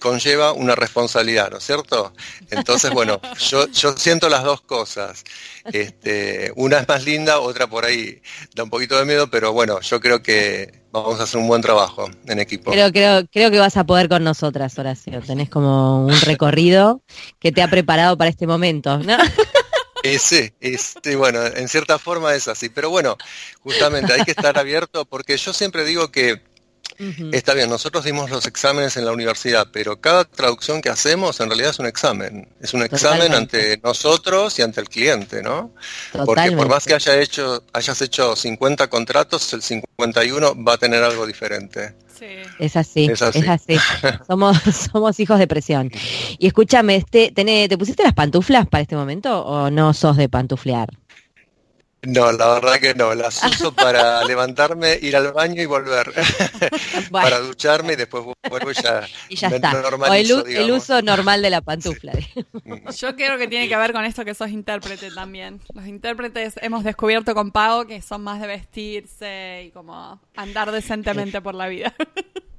conlleva 0.04 0.52
una 0.52 0.76
responsabilidad, 0.76 1.50
¿no 1.50 1.60
es 1.60 1.64
cierto? 1.64 2.14
Entonces, 2.52 2.92
bueno, 2.92 3.22
yo, 3.40 3.70
yo 3.70 3.96
siento 3.98 4.28
las 4.28 4.44
dos 4.44 4.60
cosas. 4.62 5.24
Este, 5.72 6.52
una 6.58 6.80
es 6.80 6.88
más 6.90 7.06
linda, 7.06 7.40
otra 7.40 7.68
por 7.68 7.86
ahí 7.86 8.22
da 8.54 8.64
un 8.64 8.70
poquito 8.70 9.00
de 9.00 9.06
miedo, 9.06 9.30
pero 9.32 9.54
bueno, 9.54 9.80
yo 9.80 10.02
creo 10.02 10.22
que 10.22 10.84
vamos 10.92 11.22
a 11.22 11.24
hacer 11.24 11.40
un 11.40 11.48
buen 11.48 11.62
trabajo 11.62 12.12
en 12.28 12.40
equipo. 12.40 12.72
Creo, 12.72 12.92
creo, 12.92 13.26
creo 13.32 13.50
que 13.50 13.60
vas 13.60 13.78
a 13.78 13.86
poder 13.86 14.10
con 14.10 14.26
nosotras, 14.26 14.78
Horacio. 14.78 15.22
Tenés 15.22 15.50
como 15.50 16.06
un 16.06 16.22
recorrido 16.22 17.02
que 17.40 17.54
te 17.54 17.62
ha 17.62 17.70
preparado 17.70 18.18
para 18.18 18.30
este 18.30 18.46
momento, 18.46 18.98
¿no? 18.98 19.18
sí, 20.20 20.52
sí, 20.60 21.16
bueno, 21.16 21.46
en 21.46 21.70
cierta 21.70 21.98
forma 21.98 22.36
es 22.36 22.50
así. 22.50 22.68
Pero 22.68 22.90
bueno, 22.90 23.18
justamente 23.62 24.12
hay 24.12 24.24
que 24.26 24.32
estar 24.32 24.58
abierto 24.58 25.06
porque 25.06 25.38
yo 25.38 25.54
siempre 25.54 25.86
digo 25.86 26.12
que 26.12 26.42
Está 27.32 27.54
bien, 27.54 27.70
nosotros 27.70 28.04
dimos 28.04 28.30
los 28.30 28.46
exámenes 28.46 28.98
en 28.98 29.06
la 29.06 29.12
universidad, 29.12 29.68
pero 29.72 30.00
cada 30.00 30.26
traducción 30.26 30.82
que 30.82 30.90
hacemos 30.90 31.40
en 31.40 31.48
realidad 31.48 31.72
es 31.72 31.80
un 31.80 31.86
examen. 31.86 32.48
Es 32.62 32.74
un 32.74 32.84
examen 32.84 33.34
ante 33.34 33.80
nosotros 33.84 34.58
y 34.60 34.62
ante 34.62 34.82
el 34.82 34.90
cliente, 34.90 35.42
¿no? 35.42 35.72
Porque 36.26 36.52
por 36.52 36.70
más 36.70 36.86
que 36.86 36.94
haya 36.94 37.20
hecho, 37.20 37.64
hayas 37.74 38.02
hecho 38.02 38.36
50 38.36 38.90
contratos, 38.90 39.54
el 39.54 39.62
51 39.62 40.64
va 40.64 40.74
a 40.74 40.78
tener 40.78 41.04
algo 41.04 41.26
diferente. 41.26 41.96
Sí. 42.18 42.26
Es 42.60 42.78
así, 42.78 43.06
es 43.06 43.22
así. 43.22 43.76
somos, 44.28 44.58
somos 44.92 45.20
hijos 45.20 45.40
de 45.40 45.48
presión. 45.48 45.92
Y 46.38 46.48
escúchame, 46.48 46.96
este, 46.96 47.32
¿te 47.32 47.78
pusiste 47.78 48.04
las 48.04 48.14
pantuflas 48.14 48.68
para 48.68 48.82
este 48.82 48.96
momento 48.96 49.44
o 49.46 49.70
no 49.70 49.94
sos 49.94 50.18
de 50.18 50.30
pantuflear? 50.30 50.90
No, 52.06 52.32
la 52.34 52.56
verdad 52.56 52.80
que 52.80 52.94
no, 52.94 53.16
las 53.16 53.42
uso 53.46 53.74
para 53.74 54.26
levantarme, 54.26 55.00
ir 55.02 55.16
al 55.16 55.32
baño 55.32 55.62
y 55.62 55.66
volver. 55.66 56.12
para 57.12 57.40
ducharme 57.40 57.94
y 57.94 57.96
después 57.96 58.26
vuelvo 58.50 58.72
y 58.72 58.74
ya, 58.74 59.08
y 59.30 59.36
ya 59.38 59.48
está. 59.48 59.72
O 59.72 60.14
el, 60.14 60.72
uso 60.72 61.02
normal 61.02 61.42
de 61.42 61.50
la 61.50 61.62
pantufla. 61.62 62.12
Yo 62.98 63.16
creo 63.16 63.38
que 63.38 63.48
tiene 63.48 63.70
que 63.70 63.78
ver 63.78 63.94
con 63.94 64.04
esto 64.04 64.26
que 64.26 64.34
sos 64.34 64.50
intérprete 64.50 65.12
también. 65.12 65.62
Los 65.74 65.88
intérpretes 65.88 66.56
hemos 66.62 66.84
descubierto 66.84 67.34
con 67.34 67.52
Pago 67.52 67.88
que 67.88 68.02
son 68.02 68.22
más 68.22 68.42
de 68.42 68.48
vestirse 68.48 69.64
y 69.68 69.72
como 69.72 70.20
andar 70.36 70.74
decentemente 70.74 71.42
por 71.42 71.56
la 71.56 71.68
vida. 71.68 71.94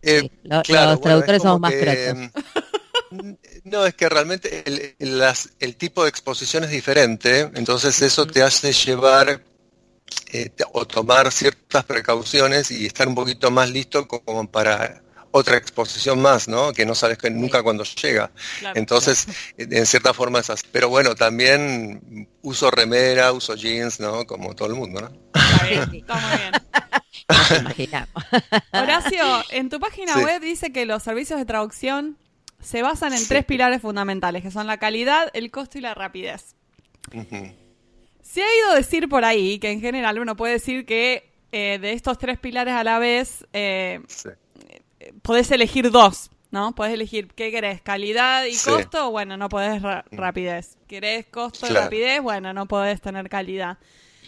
Eh, 0.00 0.30
los 0.42 0.62
traductores 0.62 1.42
somos 1.42 1.60
más 1.60 1.72
no, 3.64 3.86
es 3.86 3.94
que 3.94 4.08
realmente 4.08 4.64
el, 5.58 5.76
tipo 5.76 6.04
de 6.04 6.10
exposición 6.10 6.64
es 6.64 6.70
diferente, 6.70 7.50
entonces 7.54 8.00
eso 8.02 8.26
te 8.26 8.42
hace 8.42 8.72
llevar 8.72 9.42
eh, 10.32 10.50
o 10.72 10.86
tomar 10.86 11.32
ciertas 11.32 11.84
precauciones 11.84 12.70
y 12.70 12.86
estar 12.86 13.08
un 13.08 13.14
poquito 13.14 13.50
más 13.50 13.70
listo 13.70 14.06
como 14.06 14.50
para 14.50 15.02
otra 15.36 15.56
exposición 15.56 16.22
más, 16.22 16.46
¿no? 16.46 16.72
Que 16.72 16.86
no 16.86 16.94
sabes 16.94 17.18
que 17.18 17.28
nunca 17.28 17.60
cuando 17.64 17.82
llega. 17.82 18.30
Entonces, 18.76 19.26
en 19.58 19.84
cierta 19.84 20.14
forma 20.14 20.38
es 20.38 20.48
así. 20.48 20.64
Pero 20.70 20.88
bueno, 20.88 21.16
también 21.16 22.28
uso 22.42 22.70
remera, 22.70 23.32
uso 23.32 23.56
jeans, 23.56 23.98
¿no? 23.98 24.26
Como 24.26 24.54
todo 24.54 24.68
el 24.68 24.74
mundo, 24.74 25.00
¿no? 25.00 25.10
Está 25.34 25.66
bien, 25.66 25.94
está 25.94 27.62
muy 27.62 27.74
bien. 27.74 28.06
Horacio, 28.72 29.44
en 29.50 29.70
tu 29.70 29.80
página 29.80 30.18
web 30.18 30.40
dice 30.40 30.72
que 30.72 30.86
los 30.86 31.02
servicios 31.02 31.40
de 31.40 31.46
traducción 31.46 32.16
se 32.64 32.82
basan 32.82 33.12
en 33.12 33.28
tres 33.28 33.44
pilares 33.44 33.82
fundamentales, 33.82 34.42
que 34.42 34.50
son 34.50 34.66
la 34.66 34.78
calidad, 34.78 35.30
el 35.34 35.50
costo 35.50 35.78
y 35.78 35.82
la 35.82 35.94
rapidez. 35.94 36.56
Se 38.22 38.42
ha 38.42 38.56
ido 38.58 38.70
a 38.72 38.74
decir 38.74 39.08
por 39.08 39.24
ahí 39.24 39.58
que 39.58 39.70
en 39.70 39.80
general 39.80 40.18
uno 40.18 40.34
puede 40.34 40.54
decir 40.54 40.86
que 40.86 41.30
eh, 41.52 41.78
de 41.78 41.92
estos 41.92 42.18
tres 42.18 42.38
pilares 42.38 42.74
a 42.74 42.82
la 42.82 42.98
vez 42.98 43.46
eh, 43.52 44.00
podés 45.22 45.50
elegir 45.50 45.90
dos, 45.90 46.30
¿no? 46.50 46.74
Podés 46.74 46.94
elegir 46.94 47.28
qué 47.34 47.50
querés, 47.50 47.82
calidad 47.82 48.46
y 48.46 48.56
costo, 48.56 49.10
bueno, 49.10 49.36
no 49.36 49.48
podés 49.48 49.82
mm. 49.82 50.16
rapidez. 50.16 50.78
¿Querés 50.88 51.26
costo 51.26 51.66
y 51.66 51.70
rapidez? 51.70 52.22
Bueno, 52.22 52.52
no 52.54 52.66
podés 52.66 53.00
tener 53.00 53.28
calidad. 53.28 53.78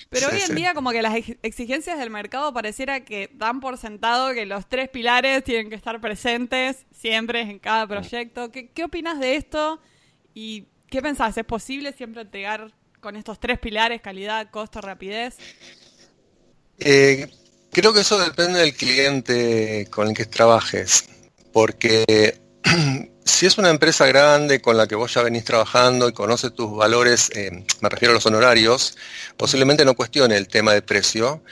Pero 0.09 0.29
hoy 0.29 0.41
en 0.49 0.55
día 0.55 0.73
como 0.73 0.91
que 0.91 1.03
las 1.03 1.15
exigencias 1.43 1.99
del 1.99 2.11
mercado 2.11 2.53
pareciera 2.53 3.05
que 3.05 3.31
dan 3.35 3.61
por 3.61 3.77
sentado 3.77 4.33
que 4.33 4.47
los 4.47 4.69
tres 4.69 4.89
pilares 4.89 5.43
tienen 5.43 5.69
que 5.69 5.75
estar 5.75 6.01
presentes 6.01 6.87
siempre 6.93 7.41
en 7.41 7.59
cada 7.59 7.87
proyecto. 7.87 8.51
¿Qué, 8.53 8.71
qué 8.71 8.85
opinas 8.85 9.19
de 9.19 9.37
esto? 9.37 9.81
¿Y 10.33 10.67
qué 10.89 11.03
pensás? 11.03 11.37
¿Es 11.37 11.45
posible 11.45 11.93
siempre 11.93 12.23
entregar 12.23 12.73
con 13.01 13.17
estos 13.17 13.41
tres 13.41 13.59
pilares, 13.59 14.01
calidad, 14.01 14.51
costo, 14.51 14.81
rapidez? 14.81 15.37
Eh, 16.79 17.29
creo 17.71 17.93
que 17.93 18.01
eso 18.01 18.19
depende 18.19 18.61
del 18.61 18.75
cliente 18.75 19.87
con 19.91 20.09
el 20.09 20.15
que 20.15 20.27
trabajes, 20.27 21.09
porque 21.53 22.41
si 23.27 23.45
es 23.45 23.59
una 23.59 23.71
empresa 23.71 24.07
grande 24.07 24.61
con 24.61 24.77
la 24.77 24.87
que 24.87 24.95
vos 24.95 25.13
ya 25.13 25.23
venís 25.23 25.45
trabajando 25.45 26.09
y 26.09 26.13
conoce 26.13 26.51
tus 26.51 26.75
valores, 26.75 27.31
eh, 27.35 27.51
me 27.81 27.89
refiero 27.89 28.13
a 28.13 28.15
los 28.15 28.25
honorarios, 28.25 28.97
posiblemente 29.37 29.85
no 29.85 29.95
cuestione 29.95 30.37
el 30.37 30.47
tema 30.47 30.73
de 30.73 30.81
precio 30.81 31.43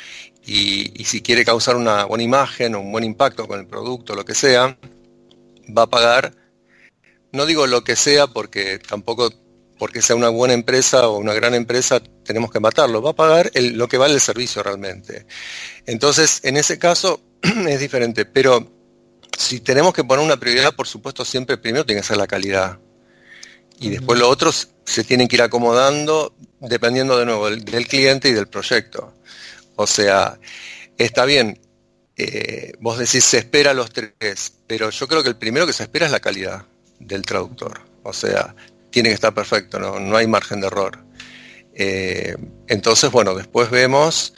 y, 0.47 1.05
si 1.05 1.21
quiere 1.21 1.45
causar 1.45 1.77
una 1.77 2.05
buena 2.05 2.23
imagen 2.23 2.77
o 2.77 2.81
un 2.81 2.93
buen 2.93 3.03
impacto 3.03 3.49
con 3.49 3.59
el 3.59 3.67
producto, 3.67 4.15
lo 4.15 4.25
que 4.25 4.37
sea, 4.37 4.79
va 5.77 5.83
a 5.83 5.87
pagar, 5.89 6.33
no 7.33 7.45
digo 7.45 7.67
lo 7.67 7.83
que 7.83 7.97
sea 7.97 8.29
porque 8.29 8.79
tampoco 8.79 9.33
porque 9.77 10.01
sea 10.01 10.15
una 10.15 10.29
buena 10.29 10.55
empresa 10.55 11.09
o 11.09 11.19
una 11.19 11.35
gran 11.35 11.55
empresa 11.55 12.01
tenemos 12.25 12.53
que 12.53 12.61
matarlo, 12.61 13.03
va 13.03 13.11
a 13.11 13.15
pagar 13.15 13.51
lo 13.55 13.89
que 13.89 13.99
vale 13.99 14.15
el 14.15 14.21
servicio 14.21 14.63
realmente. 14.63 15.27
Entonces, 15.87 16.41
en 16.45 16.57
ese 16.57 16.79
caso 16.79 17.21
es 17.43 17.81
diferente, 17.81 18.25
pero 18.25 18.84
si 19.37 19.61
tenemos 19.61 19.93
que 19.93 20.05
poner 20.05 20.25
una 20.25 20.37
prioridad, 20.37 20.75
por 20.75 20.87
supuesto, 20.87 21.25
siempre 21.25 21.57
primero 21.59 21.85
tiene 21.85 22.01
que 22.01 22.07
ser 22.07 22.17
la 22.17 22.27
calidad. 22.27 22.79
Y 23.79 23.91
después 23.91 24.19
los 24.19 24.29
otros 24.29 24.69
se 24.85 25.05
tienen 25.05 25.29
que 25.29 25.37
ir 25.37 25.43
acomodando 25.43 26.35
dependiendo 26.61 27.19
de 27.19 27.27
nuevo 27.27 27.51
del, 27.51 27.89
cliente 27.89 28.29
y 28.29 28.33
del 28.33 28.47
proyecto. 28.47 29.15
O 29.77 29.87
sea, 29.87 30.39
está 30.97 31.25
bien, 31.25 31.61
eh, 32.17 32.73
vos 32.81 32.99
decís 32.99 33.25
se 33.25 33.39
espera 33.39 33.75
los 33.75 33.91
tres, 33.91 34.55
pero 34.67 34.91
yo 34.91 35.09
creo 35.09 35.23
que 35.23 35.29
el 35.29 35.37
primero 35.37 35.67
que 35.67 35.73
se 35.73 35.83
espera 35.83 36.07
es 36.07 36.13
la 36.13 36.21
calidad 36.21 36.65
del 37.01 37.23
traductor. 37.23 37.81
O 38.03 38.13
sea, 38.13 38.55
tiene 38.91 39.09
que 39.09 39.17
estar 39.17 39.35
perfecto, 39.35 39.79
no, 39.79 39.99
no 39.99 40.17
hay 40.17 40.27
margen 40.27 40.61
de 40.61 40.69
error. 40.69 40.99
Eh, 41.75 42.37
entonces, 42.69 43.11
bueno, 43.11 43.35
después 43.35 43.71
vemos 43.71 44.35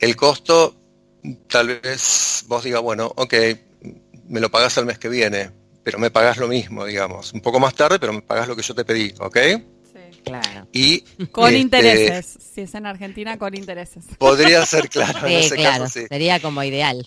el 0.00 0.16
costo, 0.16 0.76
tal 1.48 1.80
vez 1.80 2.44
vos 2.46 2.62
digas, 2.62 2.82
bueno, 2.82 3.10
ok, 3.16 3.34
me 4.28 4.40
lo 4.40 4.50
pagas 4.50 4.76
el 4.78 4.86
mes 4.86 4.98
que 4.98 5.08
viene, 5.08 5.50
pero 5.82 5.98
me 5.98 6.10
pagas 6.10 6.38
lo 6.38 6.48
mismo, 6.48 6.84
digamos. 6.84 7.32
Un 7.32 7.40
poco 7.40 7.60
más 7.60 7.74
tarde, 7.74 7.98
pero 7.98 8.12
me 8.12 8.22
pagas 8.22 8.48
lo 8.48 8.56
que 8.56 8.62
yo 8.62 8.74
te 8.74 8.84
pedí, 8.84 9.14
¿ok? 9.20 9.36
Sí, 9.92 10.20
claro. 10.24 10.66
Y, 10.72 11.00
con 11.30 11.48
este, 11.48 11.58
intereses. 11.58 12.38
Si 12.54 12.62
es 12.62 12.74
en 12.74 12.86
Argentina, 12.86 13.38
con 13.38 13.54
intereses. 13.54 14.04
Podría 14.18 14.64
ser, 14.66 14.88
claro, 14.88 15.26
en 15.26 15.32
ese 15.32 15.56
caso, 15.56 15.86
sí. 15.88 16.06
Sería 16.08 16.40
como 16.40 16.62
ideal. 16.62 17.06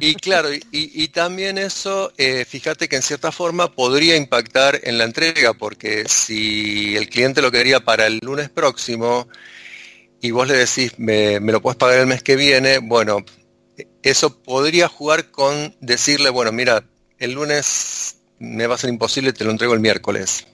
Y 0.00 0.14
claro, 0.14 0.48
y, 0.70 1.08
también 1.08 1.58
eso, 1.58 2.12
eh, 2.16 2.44
fíjate 2.48 2.88
que 2.88 2.96
en 2.96 3.02
cierta 3.02 3.30
forma 3.30 3.72
podría 3.72 4.16
impactar 4.16 4.80
en 4.84 4.98
la 4.98 5.04
entrega, 5.04 5.52
porque 5.52 6.04
si 6.08 6.96
el 6.96 7.08
cliente 7.08 7.42
lo 7.42 7.50
quería 7.50 7.80
para 7.80 8.06
el 8.06 8.18
lunes 8.22 8.48
próximo 8.48 9.28
y 10.20 10.30
vos 10.30 10.48
le 10.48 10.54
decís, 10.54 10.94
me, 10.96 11.38
me 11.40 11.52
lo 11.52 11.60
puedes 11.60 11.76
pagar 11.76 11.98
el 11.98 12.06
mes 12.06 12.22
que 12.22 12.36
viene, 12.36 12.78
bueno, 12.78 13.24
eso 14.10 14.42
podría 14.42 14.88
jugar 14.88 15.30
con 15.30 15.74
decirle, 15.80 16.30
bueno, 16.30 16.52
mira, 16.52 16.84
el 17.18 17.32
lunes 17.32 18.18
me 18.38 18.66
va 18.66 18.74
a 18.74 18.78
ser 18.78 18.90
imposible, 18.90 19.32
te 19.32 19.44
lo 19.44 19.50
entrego 19.50 19.74
el 19.74 19.80
miércoles. 19.80 20.46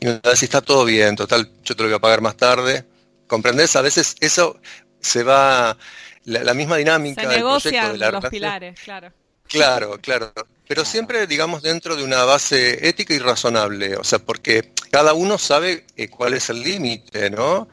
Y 0.00 0.06
me 0.06 0.20
si 0.34 0.44
está 0.44 0.60
todo 0.60 0.84
bien, 0.84 1.16
total, 1.16 1.50
yo 1.62 1.76
te 1.76 1.82
lo 1.82 1.88
voy 1.88 1.96
a 1.96 2.00
pagar 2.00 2.20
más 2.20 2.36
tarde. 2.36 2.84
¿Comprendés? 3.26 3.74
A 3.76 3.82
veces 3.82 4.14
eso 4.20 4.60
se 5.00 5.22
va, 5.22 5.76
la, 6.24 6.54
misma 6.54 6.76
dinámica 6.76 7.22
se 7.22 7.28
del 7.28 7.40
proyecto 7.40 7.92
de 7.92 7.98
la 7.98 8.10
los 8.12 8.24
pilares, 8.26 8.80
claro. 8.80 9.12
Claro, 9.48 9.98
claro. 10.00 10.32
Pero 10.68 10.84
siempre, 10.84 11.26
digamos, 11.26 11.62
dentro 11.62 11.96
de 11.96 12.02
una 12.02 12.24
base 12.24 12.88
ética 12.88 13.14
y 13.14 13.18
razonable. 13.18 13.96
O 13.96 14.04
sea, 14.04 14.18
porque 14.18 14.72
cada 14.90 15.12
uno 15.14 15.38
sabe 15.38 15.86
eh, 15.96 16.08
cuál 16.08 16.34
es 16.34 16.50
el 16.50 16.62
límite, 16.62 17.30
¿no? 17.30 17.68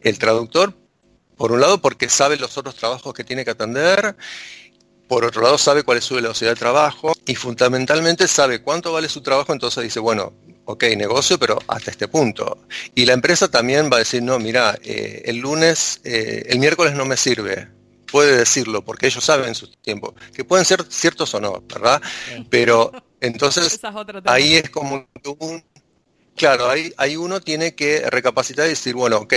El 0.00 0.18
traductor 0.18 0.74
por 1.36 1.52
un 1.52 1.60
lado 1.60 1.80
porque 1.80 2.08
sabe 2.08 2.36
los 2.36 2.56
otros 2.56 2.74
trabajos 2.76 3.12
que 3.12 3.24
tiene 3.24 3.44
que 3.44 3.50
atender, 3.50 4.16
por 5.08 5.24
otro 5.24 5.42
lado 5.42 5.58
sabe 5.58 5.82
cuál 5.84 5.98
es 5.98 6.04
su 6.04 6.14
velocidad 6.14 6.50
de 6.50 6.56
trabajo 6.56 7.12
y 7.26 7.34
fundamentalmente 7.34 8.26
sabe 8.26 8.62
cuánto 8.62 8.92
vale 8.92 9.08
su 9.08 9.20
trabajo, 9.20 9.52
entonces 9.52 9.84
dice, 9.84 10.00
bueno, 10.00 10.32
ok, 10.64 10.84
negocio, 10.96 11.38
pero 11.38 11.58
hasta 11.68 11.90
este 11.90 12.08
punto. 12.08 12.58
Y 12.94 13.06
la 13.06 13.12
empresa 13.12 13.48
también 13.48 13.90
va 13.90 13.96
a 13.96 14.00
decir, 14.00 14.22
no, 14.22 14.38
mira, 14.38 14.76
eh, 14.82 15.22
el 15.24 15.38
lunes, 15.38 16.00
eh, 16.04 16.44
el 16.48 16.58
miércoles 16.58 16.94
no 16.94 17.04
me 17.04 17.16
sirve. 17.16 17.68
Puede 18.10 18.36
decirlo, 18.36 18.84
porque 18.84 19.06
ellos 19.06 19.24
saben 19.24 19.54
su 19.54 19.68
tiempo, 19.68 20.14
que 20.34 20.44
pueden 20.44 20.64
ser 20.64 20.84
ciertos 20.88 21.34
o 21.34 21.40
no, 21.40 21.62
¿verdad? 21.68 22.00
Pero 22.50 22.92
entonces 23.20 23.80
ahí 24.26 24.56
es 24.56 24.70
como 24.70 25.06
un, 25.38 25.64
Claro, 26.36 26.68
ahí, 26.68 26.92
ahí 26.98 27.16
uno 27.16 27.40
tiene 27.40 27.74
que 27.74 28.08
recapacitar 28.10 28.66
y 28.66 28.70
decir, 28.70 28.94
bueno, 28.94 29.16
ok, 29.18 29.34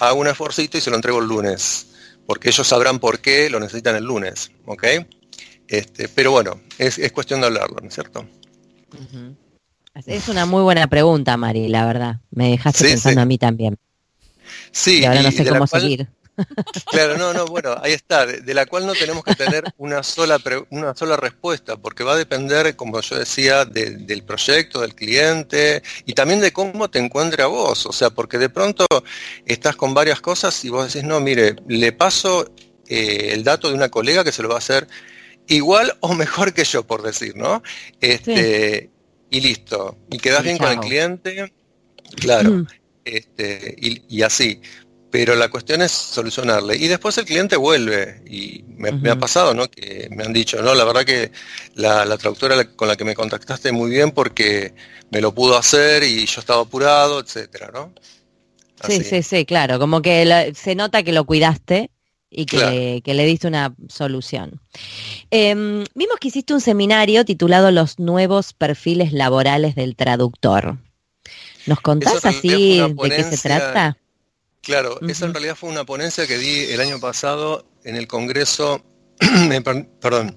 hago 0.00 0.20
un 0.20 0.28
esforcito 0.28 0.78
y 0.78 0.80
se 0.80 0.90
lo 0.90 0.96
entrego 0.96 1.18
el 1.18 1.28
lunes, 1.28 1.88
porque 2.26 2.48
ellos 2.48 2.66
sabrán 2.66 2.98
por 2.98 3.20
qué 3.20 3.50
lo 3.50 3.60
necesitan 3.60 3.96
el 3.96 4.04
lunes, 4.04 4.50
¿ok? 4.64 4.84
Este, 5.68 6.08
pero 6.08 6.30
bueno, 6.30 6.60
es, 6.78 6.98
cuestión 7.12 7.40
de 7.40 7.48
hablarlo, 7.48 7.76
¿no 7.82 7.88
es 7.88 7.94
cierto? 7.94 8.26
Es 10.06 10.28
una 10.28 10.46
muy 10.46 10.62
buena 10.62 10.86
pregunta, 10.86 11.36
Mari, 11.36 11.68
la 11.68 11.84
verdad. 11.84 12.20
Me 12.30 12.50
dejaste 12.50 12.84
pensando 12.84 13.20
a 13.20 13.24
mí 13.26 13.36
también. 13.36 13.76
Sí. 14.70 15.00
Y 15.00 15.04
ahora 15.04 15.22
no 15.22 15.30
sé 15.30 15.44
cómo 15.44 15.66
seguir. 15.66 16.08
Claro, 16.90 17.16
no, 17.18 17.32
no, 17.32 17.46
bueno, 17.46 17.76
ahí 17.82 17.92
está, 17.92 18.26
de, 18.26 18.54
la 18.54 18.66
cual 18.66 18.86
no 18.86 18.92
tenemos 18.92 19.24
que 19.24 19.34
tener 19.34 19.64
una 19.76 20.02
sola, 20.02 20.40
una 20.70 20.94
sola 20.94 21.16
respuesta, 21.16 21.76
porque 21.76 22.04
va 22.04 22.14
a 22.14 22.16
depender, 22.16 22.76
como 22.76 23.00
yo 23.00 23.18
decía, 23.18 23.64
del 23.64 24.22
proyecto, 24.22 24.80
del 24.80 24.94
cliente 24.94 25.82
y 26.06 26.14
también 26.14 26.40
de 26.40 26.52
cómo 26.52 26.88
te 26.90 26.98
encuentre 26.98 27.42
a 27.42 27.46
vos. 27.46 27.86
O 27.86 27.92
sea, 27.92 28.10
porque 28.10 28.38
de 28.38 28.48
pronto 28.48 28.86
estás 29.46 29.76
con 29.76 29.94
varias 29.94 30.20
cosas 30.20 30.64
y 30.64 30.70
vos 30.70 30.92
decís, 30.92 31.06
no, 31.06 31.20
mire, 31.20 31.56
le 31.66 31.92
paso 31.92 32.52
eh, 32.86 33.30
el 33.32 33.44
dato 33.44 33.68
de 33.68 33.74
una 33.74 33.88
colega 33.88 34.24
que 34.24 34.32
se 34.32 34.42
lo 34.42 34.48
va 34.48 34.56
a 34.56 34.58
hacer 34.58 34.88
igual 35.48 35.96
o 36.00 36.14
mejor 36.14 36.52
que 36.52 36.64
yo, 36.64 36.86
por 36.86 37.02
decir, 37.02 37.36
¿no? 37.36 37.62
Este, 38.00 38.90
Y 39.30 39.40
listo. 39.40 39.98
Y 40.10 40.18
quedas 40.18 40.42
bien 40.42 40.58
con 40.58 40.70
el 40.70 40.80
cliente, 40.80 41.52
claro. 42.16 42.50
Mm. 42.50 42.66
Este, 43.04 43.74
y, 43.78 44.22
así. 44.22 44.60
Pero 45.10 45.34
la 45.36 45.48
cuestión 45.48 45.80
es 45.80 45.92
solucionarle. 45.92 46.76
Y 46.76 46.86
después 46.86 47.16
el 47.18 47.24
cliente 47.24 47.56
vuelve. 47.56 48.22
Y 48.26 48.64
me, 48.76 49.10
ha 49.10 49.18
pasado, 49.18 49.54
¿no? 49.54 49.70
Que 49.70 50.08
me 50.10 50.24
han 50.24 50.32
dicho, 50.32 50.62
no, 50.62 50.74
la 50.74 50.84
verdad 50.84 51.04
que 51.04 51.32
la, 51.74 52.04
traductora 52.18 52.62
con 52.76 52.88
la 52.88 52.96
que 52.96 53.04
me 53.04 53.14
contactaste 53.14 53.72
muy 53.72 53.90
bien 53.90 54.10
porque 54.10 54.74
me 55.10 55.20
lo 55.20 55.34
pudo 55.34 55.56
hacer 55.56 56.02
y 56.02 56.26
yo 56.26 56.40
estaba 56.40 56.62
apurado, 56.62 57.20
etcétera, 57.20 57.70
¿no? 57.72 57.92
Sí, 58.86 59.02
sí, 59.02 59.22
sí, 59.22 59.44
claro. 59.44 59.78
Como 59.78 60.02
que 60.02 60.52
se 60.54 60.74
nota 60.74 61.02
que 61.02 61.12
lo 61.12 61.24
cuidaste 61.24 61.90
y 62.30 62.44
que, 62.46 63.02
le 63.04 63.26
diste 63.26 63.48
una 63.48 63.74
solución. 63.88 64.60
Em, 65.30 65.84
vimos 65.94 66.16
que 66.20 66.28
hiciste 66.28 66.52
un 66.52 66.60
seminario 66.60 67.24
titulado 67.24 67.70
Los 67.70 67.98
nuevos 67.98 68.52
perfiles 68.52 69.12
laborales 69.12 69.74
del 69.74 69.96
traductor. 69.96 70.76
¿Nos 71.66 71.80
contás 71.80 72.24
así 72.24 72.78
de 72.78 73.10
qué 73.10 73.24
se 73.24 73.38
trata? 73.38 73.96
Claro, 74.68 74.98
esa 75.08 75.24
en 75.24 75.32
realidad 75.32 75.56
fue 75.56 75.70
una 75.70 75.86
ponencia 75.86 76.26
que 76.26 76.36
di 76.36 76.64
el 76.64 76.82
año 76.82 77.00
pasado 77.00 77.64
en 77.84 77.96
el 77.96 78.06
Congreso, 78.06 78.84
perdón, 79.18 80.36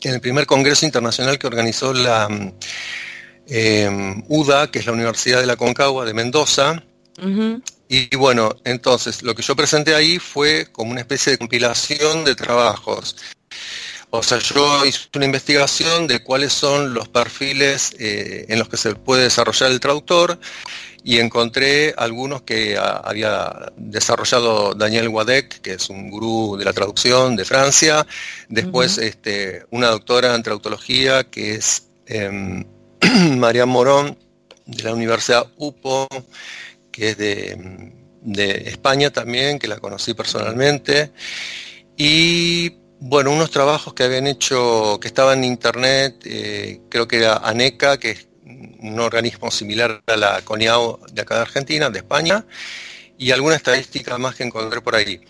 en 0.00 0.14
el 0.14 0.22
primer 0.22 0.46
Congreso 0.46 0.86
Internacional 0.86 1.38
que 1.38 1.46
organizó 1.46 1.92
la 1.92 2.28
em, 3.46 4.22
UDA, 4.26 4.70
que 4.70 4.78
es 4.78 4.86
la 4.86 4.92
Universidad 4.92 5.40
de 5.40 5.46
la 5.46 5.56
Concagua 5.56 6.06
de 6.06 6.14
Mendoza. 6.14 6.82
Y 7.90 8.16
bueno, 8.16 8.56
entonces 8.64 9.22
lo 9.22 9.34
que 9.34 9.42
yo 9.42 9.54
presenté 9.54 9.94
ahí 9.94 10.18
fue 10.18 10.68
como 10.72 10.92
una 10.92 11.00
especie 11.00 11.32
de 11.32 11.38
compilación 11.38 12.24
de 12.24 12.34
trabajos. 12.34 13.16
O 14.08 14.22
sea, 14.22 14.38
yo 14.38 14.86
hice 14.86 15.00
una 15.14 15.26
investigación 15.26 16.06
de 16.06 16.22
cuáles 16.24 16.54
son 16.54 16.94
los 16.94 17.08
perfiles 17.08 17.94
eh, 17.98 18.46
en 18.48 18.58
los 18.58 18.70
que 18.70 18.78
se 18.78 18.94
puede 18.94 19.24
desarrollar 19.24 19.70
el 19.70 19.80
traductor 19.80 20.40
y 21.04 21.18
encontré 21.18 21.94
algunos 21.96 22.42
que 22.42 22.76
había 22.76 23.72
desarrollado 23.76 24.74
Daniel 24.74 25.08
Wadek, 25.08 25.60
que 25.60 25.74
es 25.74 25.88
un 25.90 26.10
gurú 26.10 26.56
de 26.58 26.64
la 26.64 26.72
traducción 26.72 27.36
de 27.36 27.44
Francia, 27.44 28.06
después 28.48 28.98
este, 28.98 29.64
una 29.70 29.88
doctora 29.88 30.34
en 30.34 30.42
traductología 30.42 31.24
que 31.24 31.54
es 31.54 31.88
eh, 32.06 32.64
Marianne 33.36 33.72
Morón 33.72 34.18
de 34.66 34.82
la 34.82 34.92
Universidad 34.92 35.46
UPO, 35.56 36.06
que 36.92 37.10
es 37.10 37.18
de, 37.18 37.56
España 38.66 39.10
también, 39.10 39.58
que 39.58 39.68
la 39.68 39.78
conocí 39.78 40.12
personalmente. 40.12 41.12
Y 41.96 42.76
bueno, 43.00 43.30
unos 43.30 43.50
trabajos 43.50 43.94
que 43.94 44.02
habían 44.02 44.26
hecho, 44.26 44.98
que 45.00 45.08
estaban 45.08 45.38
en 45.38 45.44
internet, 45.44 46.16
eh, 46.24 46.82
creo 46.90 47.08
que 47.08 47.16
era 47.18 47.38
ANECA, 47.38 47.98
que 47.98 48.10
es 48.10 48.27
un 48.80 48.98
organismo 49.00 49.50
similar 49.50 50.02
a 50.06 50.16
la 50.16 50.42
CONIAO 50.42 51.00
de 51.12 51.22
acá 51.22 51.36
de 51.36 51.42
Argentina, 51.42 51.90
de 51.90 51.98
España, 51.98 52.44
y 53.18 53.32
alguna 53.32 53.56
estadística 53.56 54.16
más 54.18 54.36
que 54.36 54.44
encontré 54.44 54.80
por 54.80 54.94
ahí. 54.94 55.20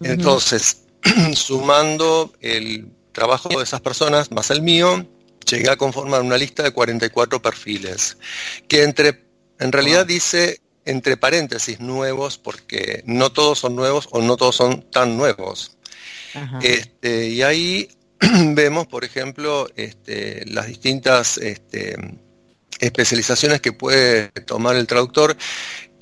Entonces, 0.00 0.84
sumando 1.34 2.32
el 2.40 2.88
trabajo 3.12 3.48
de 3.48 3.64
esas 3.64 3.80
personas 3.80 4.30
más 4.30 4.50
el 4.50 4.62
mío, 4.62 5.06
llegué 5.44 5.70
a 5.70 5.76
conformar 5.76 6.22
una 6.22 6.38
lista 6.38 6.62
de 6.62 6.70
44 6.70 7.42
perfiles, 7.42 8.16
que 8.68 8.84
entre, 8.84 9.24
en 9.58 9.72
realidad 9.72 10.06
dice 10.06 10.60
entre 10.84 11.16
paréntesis 11.16 11.80
nuevos 11.80 12.38
porque 12.38 13.02
no 13.06 13.30
todos 13.30 13.60
son 13.60 13.76
nuevos 13.76 14.08
o 14.10 14.20
no 14.20 14.36
todos 14.36 14.56
son 14.56 14.82
tan 14.90 15.16
nuevos. 15.16 15.76
Este, 16.62 17.28
y 17.28 17.42
ahí 17.42 17.88
vemos, 18.54 18.86
por 18.86 19.04
ejemplo, 19.04 19.68
este, 19.76 20.44
las 20.46 20.66
distintas 20.66 21.36
este, 21.38 21.96
especializaciones 22.82 23.60
que 23.60 23.72
puede 23.72 24.28
tomar 24.46 24.76
el 24.76 24.86
traductor 24.86 25.36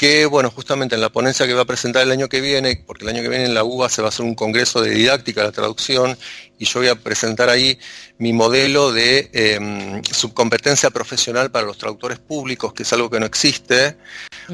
que, 0.00 0.24
bueno, 0.24 0.50
justamente 0.50 0.94
en 0.94 1.02
la 1.02 1.10
ponencia 1.10 1.46
que 1.46 1.52
va 1.52 1.60
a 1.60 1.66
presentar 1.66 2.02
el 2.02 2.10
año 2.10 2.26
que 2.26 2.40
viene, 2.40 2.82
porque 2.86 3.04
el 3.04 3.10
año 3.10 3.20
que 3.20 3.28
viene 3.28 3.44
en 3.44 3.52
la 3.52 3.64
UBA 3.64 3.90
se 3.90 4.00
va 4.00 4.08
a 4.08 4.08
hacer 4.08 4.24
un 4.24 4.34
congreso 4.34 4.80
de 4.80 4.92
didáctica 4.92 5.42
de 5.42 5.48
la 5.48 5.52
traducción, 5.52 6.16
y 6.58 6.64
yo 6.64 6.80
voy 6.80 6.88
a 6.88 6.94
presentar 6.94 7.50
ahí 7.50 7.78
mi 8.16 8.32
modelo 8.32 8.92
de 8.92 9.28
em, 9.34 10.02
subcompetencia 10.04 10.88
profesional 10.88 11.50
para 11.50 11.66
los 11.66 11.76
traductores 11.76 12.18
públicos, 12.18 12.72
que 12.72 12.84
es 12.84 12.92
algo 12.94 13.10
que 13.10 13.20
no 13.20 13.26
existe. 13.26 13.98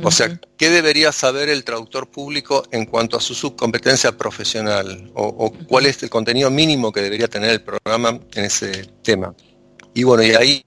O 0.03 0.11
sea, 0.11 0.37
¿qué 0.57 0.69
debería 0.69 1.13
saber 1.13 1.49
el 1.49 1.63
traductor 1.63 2.11
público 2.11 2.65
en 2.73 2.85
cuanto 2.85 3.17
a 3.17 3.21
su 3.21 3.33
subcompetencia 3.33 4.11
profesional? 4.19 5.13
o 5.15 5.53
cuál 5.69 5.87
es 5.87 6.03
el 6.03 6.11
contenido 6.11 6.51
mínimo 6.51 6.91
que 6.91 7.03
debería 7.03 7.29
tener 7.29 7.51
el 7.51 7.63
programa 7.63 8.19
en 8.35 8.45
ese 8.45 8.91
tema? 9.05 9.33
Y 9.97 10.05
bueno, 10.05 10.23
y 10.23 10.33
ahí 10.33 10.63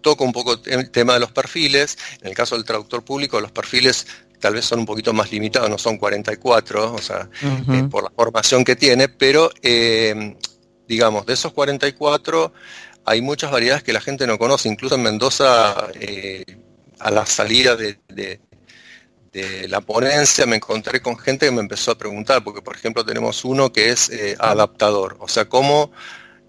toco 0.00 0.22
un 0.22 0.32
poco 0.32 0.56
el 0.64 0.90
tema 0.92 1.14
de 1.14 1.20
los 1.20 1.32
perfiles. 1.32 1.98
En 2.22 2.28
el 2.28 2.34
caso 2.34 2.54
del 2.54 2.64
traductor 2.64 3.04
público, 3.04 3.40
los 3.40 3.50
perfiles 3.50 4.06
tal 4.38 4.54
vez 4.54 4.64
son 4.64 4.78
un 4.78 4.86
poquito 4.86 5.12
más 5.12 5.32
limitados, 5.32 5.68
no 5.68 5.76
son 5.76 5.98
44, 5.98 6.94
o 6.94 6.98
sea, 6.98 7.28
eh, 7.42 7.82
por 7.90 8.04
la 8.04 8.10
formación 8.10 8.64
que 8.64 8.76
tiene, 8.76 9.08
pero 9.08 9.50
eh, 9.60 10.36
digamos, 10.86 11.26
de 11.26 11.32
esos 11.32 11.52
44 11.52 12.52
hay 13.06 13.20
muchas 13.22 13.50
variedades 13.50 13.82
que 13.82 13.92
la 13.92 14.00
gente 14.00 14.24
no 14.24 14.38
conoce. 14.38 14.68
Incluso 14.68 14.94
en 14.94 15.02
Mendoza, 15.02 15.88
eh, 15.98 16.44
a 17.00 17.10
la 17.10 17.26
salida 17.26 17.74
de, 17.74 17.98
la 19.68 19.80
ponencia, 19.80 20.46
me 20.46 20.56
encontré 20.56 21.02
con 21.02 21.18
gente 21.18 21.46
que 21.46 21.52
me 21.52 21.60
empezó 21.60 21.90
a 21.90 21.98
preguntar, 21.98 22.44
porque 22.44 22.62
por 22.62 22.76
ejemplo 22.76 23.04
tenemos 23.04 23.44
uno 23.44 23.72
que 23.72 23.90
es 23.90 24.12
adaptador, 24.38 25.16
o 25.18 25.26
sea, 25.26 25.48
cómo 25.48 25.90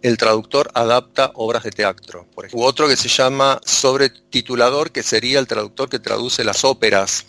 el 0.02 0.18
traductor 0.18 0.72
adapta 0.74 1.32
obras 1.36 1.64
de 1.64 1.72
teatro. 1.72 2.26
Por 2.34 2.46
ejemplo. 2.46 2.66
otro 2.66 2.88
que 2.88 2.96
se 2.96 3.10
llama 3.10 3.60
sobretitulador, 3.66 4.92
que 4.92 5.04
sería 5.04 5.40
el 5.40 5.48
traductor 5.48 5.90
que 5.90 6.00
traduce 6.00 6.44
las 6.44 6.64
óperas. 6.64 7.26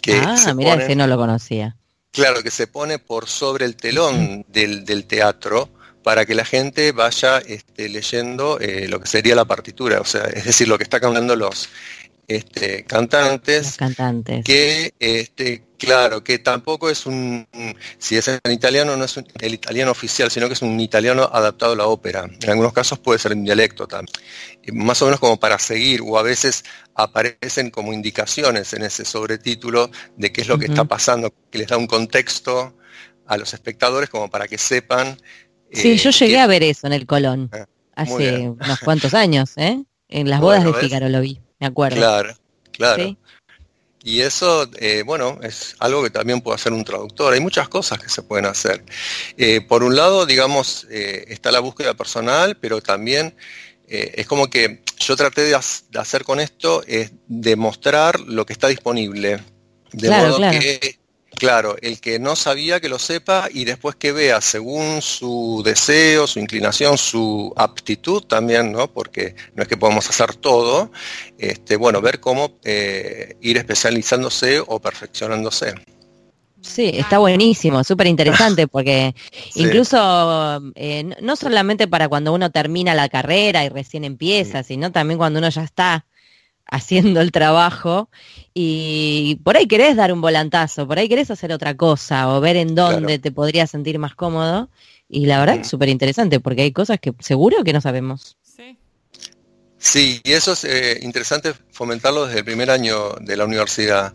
Que 0.00 0.20
ah, 0.24 0.54
mira, 0.54 0.74
ese 0.74 0.96
no 0.96 1.06
lo 1.06 1.16
conocía. 1.16 1.76
Claro, 2.12 2.42
que 2.42 2.50
se 2.50 2.66
pone 2.66 2.98
por 2.98 3.26
sobre 3.26 3.64
el 3.64 3.76
telón 3.76 4.44
del, 4.48 5.04
teatro 5.06 5.70
para 6.02 6.26
que 6.26 6.34
la 6.34 6.44
gente 6.44 6.92
vaya 6.92 7.38
este, 7.38 7.88
leyendo 7.88 8.58
eh, 8.60 8.86
lo 8.88 9.00
que 9.00 9.06
sería 9.06 9.34
la 9.34 9.46
partitura, 9.46 10.00
o 10.00 10.04
sea, 10.04 10.24
es 10.24 10.44
decir, 10.44 10.68
lo 10.68 10.76
que 10.76 10.84
está 10.84 11.00
cantando 11.00 11.36
los, 11.36 11.70
este, 12.28 12.84
cantantes, 12.84 13.76
cantantes, 13.76 14.44
que 14.44 14.92
este, 14.98 15.62
claro, 15.86 16.24
que 16.24 16.38
tampoco 16.38 16.90
es 16.90 17.06
un, 17.06 17.46
si 17.98 18.16
es 18.16 18.28
en 18.28 18.52
italiano 18.52 18.96
no 18.96 19.04
es 19.04 19.16
el 19.16 19.54
italiano 19.54 19.90
oficial, 19.90 20.30
sino 20.30 20.46
que 20.46 20.54
es 20.54 20.62
un 20.62 20.78
italiano 20.80 21.28
adaptado 21.32 21.72
a 21.72 21.76
la 21.76 21.86
ópera. 21.86 22.28
En 22.40 22.50
algunos 22.50 22.72
casos 22.72 22.98
puede 22.98 23.18
ser 23.18 23.32
en 23.32 23.44
dialecto 23.44 23.86
también. 23.86 24.12
Más 24.72 25.00
o 25.02 25.06
menos 25.06 25.20
como 25.20 25.38
para 25.38 25.58
seguir, 25.58 26.00
o 26.04 26.18
a 26.18 26.22
veces 26.22 26.64
aparecen 26.94 27.70
como 27.70 27.92
indicaciones 27.92 28.72
en 28.72 28.82
ese 28.82 29.04
sobretítulo 29.04 29.90
de 30.16 30.32
qué 30.32 30.42
es 30.42 30.48
lo 30.48 30.58
que 30.58 30.66
está 30.66 30.84
pasando, 30.84 31.32
que 31.50 31.58
les 31.58 31.68
da 31.68 31.76
un 31.76 31.86
contexto 31.86 32.76
a 33.26 33.36
los 33.36 33.54
espectadores 33.54 34.10
como 34.10 34.30
para 34.30 34.48
que 34.48 34.58
sepan. 34.58 35.18
Sí, 35.72 35.96
yo 35.96 36.10
eh, 36.10 36.12
llegué 36.12 36.38
a 36.38 36.46
ver 36.46 36.62
eso 36.62 36.86
en 36.86 36.92
el 36.92 37.06
Colón, 37.06 37.50
ah, 37.52 37.66
hace 37.94 38.48
unos 38.48 38.78
cuantos 38.80 39.14
años, 39.14 39.52
¿eh? 39.56 39.82
En 40.08 40.28
las 40.28 40.40
bodas 40.40 40.64
de 40.64 40.74
Fígaro 40.74 41.08
lo 41.08 41.20
vi 41.20 41.40
me 41.62 41.68
acuerdo. 41.68 41.96
Claro, 41.96 42.34
claro. 42.72 43.16
Y 44.04 44.20
eso, 44.20 44.68
eh, 44.78 45.02
bueno, 45.04 45.38
es 45.42 45.76
algo 45.78 46.02
que 46.02 46.10
también 46.10 46.40
puede 46.40 46.56
hacer 46.56 46.72
un 46.72 46.84
traductor. 46.84 47.32
Hay 47.32 47.40
muchas 47.40 47.68
cosas 47.68 47.98
que 47.98 48.08
se 48.08 48.22
pueden 48.22 48.46
hacer. 48.46 48.84
Eh, 49.36 49.60
por 49.60 49.84
un 49.84 49.94
lado, 49.94 50.26
digamos, 50.26 50.86
eh, 50.90 51.24
está 51.28 51.52
la 51.52 51.60
búsqueda 51.60 51.94
personal, 51.94 52.56
pero 52.56 52.80
también 52.80 53.34
es 53.94 54.26
como 54.26 54.48
que 54.48 54.82
yo 55.00 55.16
traté 55.16 55.42
de, 55.42 55.54
hacer 55.54 56.24
con 56.24 56.40
esto 56.40 56.82
es 56.86 57.12
demostrar 57.26 58.20
lo 58.20 58.46
que 58.46 58.54
está 58.54 58.68
disponible. 58.68 59.40
De 59.92 60.08
modo 60.08 60.38
que 60.38 60.98
Claro, 61.38 61.76
el 61.80 62.00
que 62.00 62.18
no 62.18 62.36
sabía 62.36 62.80
que 62.80 62.88
lo 62.88 62.98
sepa 62.98 63.48
y 63.52 63.64
después 63.64 63.96
que 63.96 64.12
vea 64.12 64.40
según 64.40 65.02
su 65.02 65.62
deseo, 65.64 66.26
su 66.26 66.38
inclinación, 66.38 66.98
su 66.98 67.52
aptitud 67.56 68.22
también, 68.22 68.70
¿no? 68.72 68.88
Porque 68.88 69.34
no 69.54 69.62
es 69.62 69.68
que 69.68 69.76
podamos 69.76 70.08
hacer 70.08 70.34
todo, 70.36 70.92
este, 71.38 71.76
bueno, 71.76 72.00
ver 72.00 72.20
cómo 72.20 72.58
eh, 72.64 73.36
ir 73.40 73.56
especializándose 73.56 74.62
o 74.64 74.78
perfeccionándose. 74.78 75.74
Sí, 76.60 76.92
está 76.94 77.18
buenísimo, 77.18 77.82
súper 77.82 78.06
interesante 78.06 78.68
porque 78.68 79.14
incluso 79.56 80.62
eh, 80.76 81.10
no 81.20 81.34
solamente 81.34 81.88
para 81.88 82.08
cuando 82.08 82.32
uno 82.32 82.50
termina 82.50 82.94
la 82.94 83.08
carrera 83.08 83.64
y 83.64 83.68
recién 83.68 84.04
empieza, 84.04 84.62
sino 84.62 84.92
también 84.92 85.18
cuando 85.18 85.40
uno 85.40 85.48
ya 85.48 85.64
está 85.64 86.06
haciendo 86.72 87.20
el 87.20 87.32
trabajo 87.32 88.08
y 88.54 89.38
por 89.44 89.58
ahí 89.58 89.68
querés 89.68 89.94
dar 89.94 90.10
un 90.10 90.22
volantazo, 90.22 90.88
por 90.88 90.98
ahí 90.98 91.06
querés 91.06 91.30
hacer 91.30 91.52
otra 91.52 91.76
cosa 91.76 92.34
o 92.34 92.40
ver 92.40 92.56
en 92.56 92.74
dónde 92.74 93.18
te 93.18 93.30
podrías 93.30 93.70
sentir 93.70 93.98
más 93.98 94.14
cómodo. 94.14 94.70
Y 95.06 95.26
la 95.26 95.38
verdad 95.38 95.56
es 95.56 95.68
súper 95.68 95.90
interesante 95.90 96.40
porque 96.40 96.62
hay 96.62 96.72
cosas 96.72 96.98
que 96.98 97.12
seguro 97.20 97.62
que 97.62 97.74
no 97.74 97.82
sabemos. 97.82 98.38
Sí. 98.42 98.78
Sí, 99.76 100.22
y 100.24 100.32
eso 100.32 100.52
es 100.52 100.64
eh, 100.64 101.00
interesante 101.02 101.52
fomentarlo 101.72 102.24
desde 102.24 102.38
el 102.38 102.44
primer 102.46 102.70
año 102.70 103.16
de 103.20 103.36
la 103.36 103.44
universidad. 103.44 104.14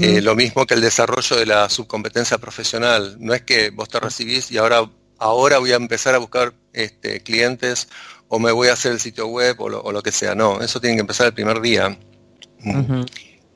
Eh, 0.00 0.20
lo 0.22 0.34
mismo 0.34 0.66
que 0.66 0.74
el 0.74 0.80
desarrollo 0.80 1.36
de 1.36 1.46
la 1.46 1.68
subcompetencia 1.68 2.38
profesional. 2.38 3.16
No 3.20 3.32
es 3.32 3.42
que 3.42 3.70
vos 3.70 3.88
te 3.88 4.00
recibís 4.00 4.50
y 4.50 4.58
ahora, 4.58 4.90
ahora 5.18 5.58
voy 5.58 5.70
a 5.70 5.76
empezar 5.76 6.16
a 6.16 6.18
buscar 6.18 6.54
este, 6.72 7.20
clientes 7.20 7.88
o 8.34 8.38
me 8.38 8.50
voy 8.50 8.68
a 8.68 8.72
hacer 8.72 8.92
el 8.92 8.98
sitio 8.98 9.26
web 9.26 9.60
o 9.60 9.68
lo, 9.68 10.02
que 10.02 10.10
sea. 10.10 10.34
No, 10.34 10.62
eso 10.62 10.80
tiene 10.80 10.96
que 10.96 11.02
empezar 11.02 11.26
el 11.26 11.34
primer 11.34 11.60
día. 11.60 11.98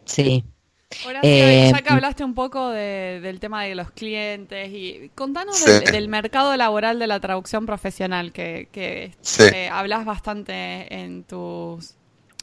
Sí. 0.04 0.44
Eh, 1.22 1.70
ya 1.72 1.80
que 1.80 1.88
hablaste 1.88 2.24
un 2.24 2.34
poco 2.34 2.68
del 2.68 3.40
tema 3.40 3.64
de 3.64 3.74
los 3.74 3.90
clientes 3.92 4.68
y 4.70 5.10
contanos 5.14 5.64
del, 5.64 6.08
mercado 6.08 6.54
laboral 6.58 6.98
de 6.98 7.06
la 7.06 7.20
traducción 7.20 7.64
profesional 7.64 8.32
que, 8.32 8.68
que 8.70 9.70
hablas 9.72 10.04
bastante 10.04 10.94
en 10.94 11.24
tus 11.24 11.94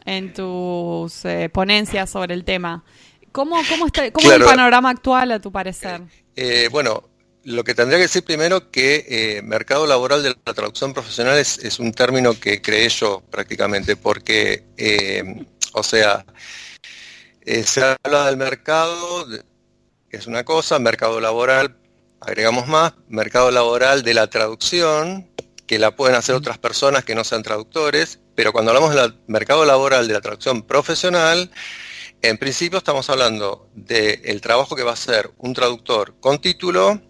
en 0.03 0.33
tus 0.33 1.25
eh, 1.25 1.49
ponencias 1.53 2.09
sobre 2.09 2.33
el 2.33 2.43
tema. 2.43 2.83
¿Cómo, 3.31 3.57
cómo, 3.69 3.85
está, 3.85 4.11
cómo 4.11 4.27
es 4.31 4.37
el 4.37 4.43
panorama 4.43 4.89
actual 4.89 5.33
a 5.33 5.39
tu 5.39 5.51
parecer? 5.51 6.01
Eh, 6.35 6.67
bueno, 6.71 7.03
lo 7.43 7.63
que 7.63 7.75
tendría 7.75 7.97
que 7.97 8.03
decir 8.03 8.23
primero 8.23 8.71
que 8.71 9.41
mercado 9.43 9.85
laboral 9.85 10.23
de 10.23 10.35
la 10.45 10.53
traducción 10.53 10.93
profesional 10.93 11.37
es, 11.37 11.79
un 11.79 11.91
término 11.91 12.39
que 12.39 12.61
creé 12.61 12.89
yo 12.89 13.21
prácticamente, 13.29 13.95
porque, 13.95 14.63
o 15.73 15.83
sea, 15.83 16.25
eh, 17.45 17.63
se 17.63 17.81
habla 18.03 18.27
del 18.27 18.37
mercado, 18.37 19.27
es 20.09 20.27
una 20.27 20.45
cosa, 20.45 20.79
mercado 20.79 21.19
laboral, 21.19 21.75
agregamos 22.21 22.67
más, 22.67 22.93
mercado 23.09 23.51
laboral 23.51 24.03
de 24.03 24.13
la 24.13 24.27
traducción, 24.27 25.29
que 25.67 25.77
la 25.77 25.95
pueden 25.95 26.15
hacer 26.15 26.35
otras 26.35 26.57
personas 26.57 27.03
que 27.03 27.15
no 27.15 27.25
sean 27.25 27.43
traductores, 27.43 28.19
pero 28.35 28.53
cuando 28.53 28.71
hablamos 28.71 28.95
del 28.95 29.19
mercado 29.27 29.65
laboral 29.65 30.07
de 30.07 30.13
la 30.13 30.21
traducción 30.21 30.61
profesional, 30.61 31.51
en 32.21 32.37
principio 32.37 32.77
estamos 32.77 33.09
hablando 33.09 33.69
del 33.73 34.39
trabajo 34.39 34.77
que 34.77 34.83
va 34.83 34.91
a 34.91 34.93
hacer 34.93 35.31
un 35.37 35.53
traductor 35.53 36.15
con 36.21 36.39
título 36.39 37.01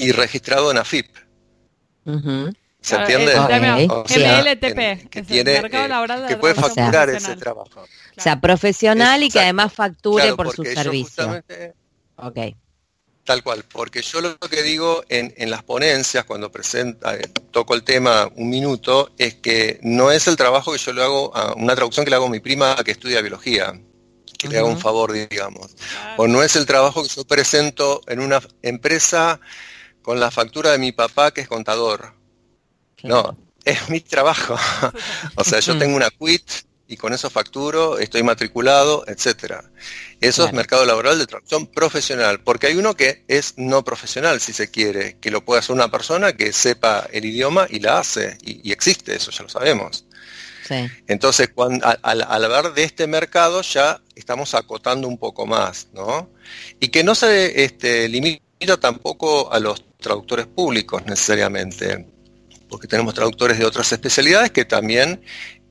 y 0.00 0.12
registrado 0.12 0.70
en 0.70 0.78
AFIP. 0.78 1.06
¿Se 2.80 2.96
entiende? 2.96 3.38
MLTP, 3.38 5.10
que, 5.10 5.22
tiene, 5.22 5.62
que 6.28 6.36
puede 6.36 6.54
facturar 6.54 7.10
ese 7.10 7.36
trabajo. 7.36 7.82
O 8.16 8.20
sea, 8.20 8.40
profesional 8.40 9.22
y 9.22 9.30
que 9.30 9.40
además 9.40 9.72
facture 9.72 10.34
por 10.34 10.54
su 10.54 10.64
servicio. 10.64 11.42
Ok. 12.16 12.38
Tal 13.24 13.42
cual, 13.42 13.64
porque 13.70 14.02
yo 14.02 14.20
lo 14.20 14.36
que 14.38 14.62
digo 14.62 15.04
en, 15.08 15.50
las 15.50 15.62
ponencias, 15.62 16.24
cuando 16.24 16.50
presenta, 16.50 17.14
eh, 17.14 17.28
toco 17.50 17.74
el 17.74 17.84
tema 17.84 18.28
un 18.34 18.48
minuto, 18.48 19.12
es 19.18 19.34
que 19.36 19.78
no 19.82 20.10
es 20.10 20.26
el 20.26 20.36
trabajo 20.36 20.72
que 20.72 20.78
yo 20.78 20.92
le 20.92 21.02
hago, 21.02 21.36
a 21.36 21.54
una 21.54 21.76
traducción 21.76 22.04
que 22.04 22.10
le 22.10 22.16
hago 22.16 22.26
a 22.26 22.30
mi 22.30 22.40
prima 22.40 22.74
que 22.84 22.90
estudia 22.90 23.20
biología, 23.20 23.78
que 24.38 24.48
le 24.48 24.58
hago 24.58 24.68
un 24.68 24.80
favor, 24.80 25.12
digamos. 25.12 25.76
O 26.16 26.26
no 26.26 26.42
es 26.42 26.56
el 26.56 26.66
trabajo 26.66 27.02
que 27.02 27.08
yo 27.10 27.24
presento 27.24 28.00
en 28.06 28.20
una 28.20 28.40
empresa 28.62 29.38
con 30.02 30.20
la 30.20 30.30
factura 30.30 30.72
de 30.72 30.78
mi 30.78 30.92
papá 30.92 31.32
que 31.32 31.40
es 31.40 31.48
contador. 31.48 32.14
No, 33.02 33.36
es 33.64 33.88
mi 33.88 34.00
trabajo. 34.00 34.56
o 35.36 35.44
sea, 35.44 35.60
yo 35.60 35.78
tengo 35.78 35.96
una 35.96 36.10
quit 36.10 36.42
y 36.90 36.96
con 36.96 37.12
eso 37.12 37.30
facturo, 37.30 38.00
estoy 38.00 38.24
matriculado, 38.24 39.04
etcétera. 39.06 39.62
Eso 40.20 40.44
es 40.44 40.52
mercado 40.52 40.84
laboral 40.84 41.20
de 41.20 41.26
traducción 41.28 41.68
profesional, 41.68 42.40
porque 42.40 42.66
hay 42.66 42.74
uno 42.74 42.96
que 42.96 43.24
es 43.28 43.54
no 43.56 43.84
profesional, 43.84 44.40
si 44.40 44.52
se 44.52 44.72
quiere, 44.72 45.16
que 45.20 45.30
lo 45.30 45.44
puede 45.44 45.60
hacer 45.60 45.76
una 45.76 45.88
persona 45.88 46.32
que 46.32 46.52
sepa 46.52 47.06
el 47.12 47.26
idioma 47.26 47.68
y 47.70 47.78
la 47.78 48.00
hace, 48.00 48.38
y, 48.42 48.72
existe, 48.72 49.14
eso 49.14 49.30
ya 49.30 49.44
lo 49.44 49.48
sabemos. 49.48 50.04
Entonces, 51.06 51.50
cuando, 51.54 51.84
al, 52.02 52.22
hablar 52.22 52.74
de 52.74 52.84
este 52.84 53.06
mercado 53.06 53.62
ya 53.62 54.00
estamos 54.14 54.54
acotando 54.54 55.08
un 55.08 55.18
poco 55.18 55.46
más, 55.46 55.88
¿no? 55.92 56.30
Y 56.78 56.88
que 56.88 57.02
no 57.02 57.14
se 57.14 57.64
este, 57.64 58.08
limita 58.08 58.42
tampoco 58.78 59.52
a 59.52 59.58
los 59.58 59.84
traductores 59.98 60.46
públicos 60.46 61.02
necesariamente, 61.06 62.06
porque 62.68 62.86
tenemos 62.86 63.14
traductores 63.14 63.58
de 63.58 63.64
otras 63.64 63.90
especialidades 63.92 64.50
que 64.50 64.64
también 64.64 65.22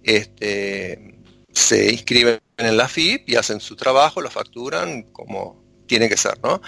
este, 0.03 1.15
se 1.51 1.91
inscriben 1.91 2.39
en 2.57 2.77
la 2.77 2.87
FIP 2.87 3.29
y 3.29 3.35
hacen 3.35 3.59
su 3.59 3.75
trabajo, 3.75 4.21
lo 4.21 4.29
facturan 4.29 5.03
como 5.03 5.63
tiene 5.87 6.09
que 6.09 6.17
ser, 6.17 6.39
¿no? 6.43 6.61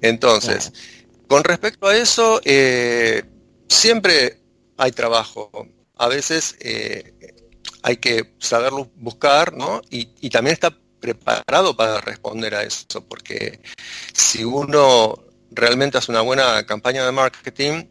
Entonces, 0.00 0.72
con 1.28 1.44
respecto 1.44 1.86
a 1.88 1.96
eso, 1.96 2.40
eh, 2.44 3.24
siempre 3.68 4.38
hay 4.76 4.92
trabajo. 4.92 5.68
A 5.96 6.08
veces 6.08 6.56
eh, 6.60 7.14
hay 7.82 7.96
que 7.98 8.34
saberlo 8.38 8.90
buscar, 8.96 9.54
¿no? 9.54 9.82
Y, 9.90 10.08
y 10.20 10.30
también 10.30 10.54
está 10.54 10.76
preparado 11.00 11.76
para 11.76 12.00
responder 12.00 12.54
a 12.54 12.62
eso, 12.62 13.04
porque 13.06 13.60
si 14.14 14.44
uno 14.44 15.23
realmente 15.54 15.98
hace 15.98 16.10
una 16.10 16.20
buena 16.20 16.64
campaña 16.66 17.04
de 17.04 17.12
marketing, 17.12 17.84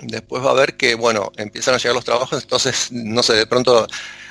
después 0.00 0.44
va 0.44 0.50
a 0.50 0.54
ver 0.54 0.76
que, 0.76 0.94
bueno, 0.94 1.32
empiezan 1.36 1.74
a 1.74 1.78
llegar 1.78 1.94
los 1.94 2.04
trabajos, 2.04 2.42
entonces, 2.42 2.92
no 2.92 3.22
sé, 3.22 3.34
de 3.34 3.46
pronto 3.46 3.86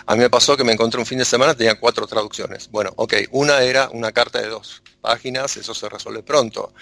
a 0.07 0.15
mí 0.15 0.21
me 0.21 0.29
pasó 0.29 0.55
que 0.55 0.63
me 0.63 0.73
encontré 0.73 0.99
un 0.99 1.05
fin 1.05 1.17
de 1.17 1.25
semana, 1.25 1.55
tenía 1.55 1.79
cuatro 1.79 2.05
traducciones. 2.05 2.69
Bueno, 2.69 2.91
ok, 2.95 3.13
una 3.31 3.61
era 3.61 3.89
una 3.89 4.11
carta 4.11 4.39
de 4.39 4.47
dos 4.47 4.83
páginas, 5.01 5.57
eso 5.57 5.73
se 5.73 5.89
resuelve 5.89 6.21
pronto, 6.21 6.73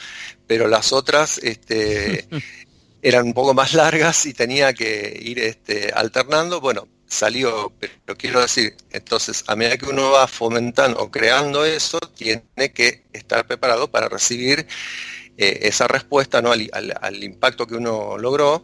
pero 0.46 0.68
las 0.68 0.92
otras 0.92 1.38
este, 1.38 2.28
eran 3.02 3.26
un 3.26 3.34
poco 3.34 3.54
más 3.54 3.74
largas 3.74 4.26
y 4.26 4.34
tenía 4.34 4.74
que 4.74 5.18
ir 5.22 5.40
este, 5.40 5.92
alternando. 5.94 6.60
Bueno, 6.60 6.88
salió, 7.08 7.72
pero 7.80 8.18
quiero 8.18 8.42
decir, 8.42 8.76
entonces 8.92 9.44
a 9.48 9.56
medida 9.56 9.78
que 9.78 9.86
uno 9.86 10.12
va 10.12 10.28
fomentando 10.28 11.00
o 11.00 11.10
creando 11.10 11.64
eso, 11.64 12.00
tiene 12.00 12.74
que 12.74 13.06
estar 13.14 13.48
preparado 13.48 13.90
para 13.90 14.10
recibir 14.10 14.68
eh, 15.38 15.60
esa 15.64 15.88
respuesta 15.88 16.42
¿no? 16.42 16.52
al, 16.52 17.24
impacto 17.24 17.66
que 17.66 17.76
uno 17.76 18.18
logró 18.18 18.64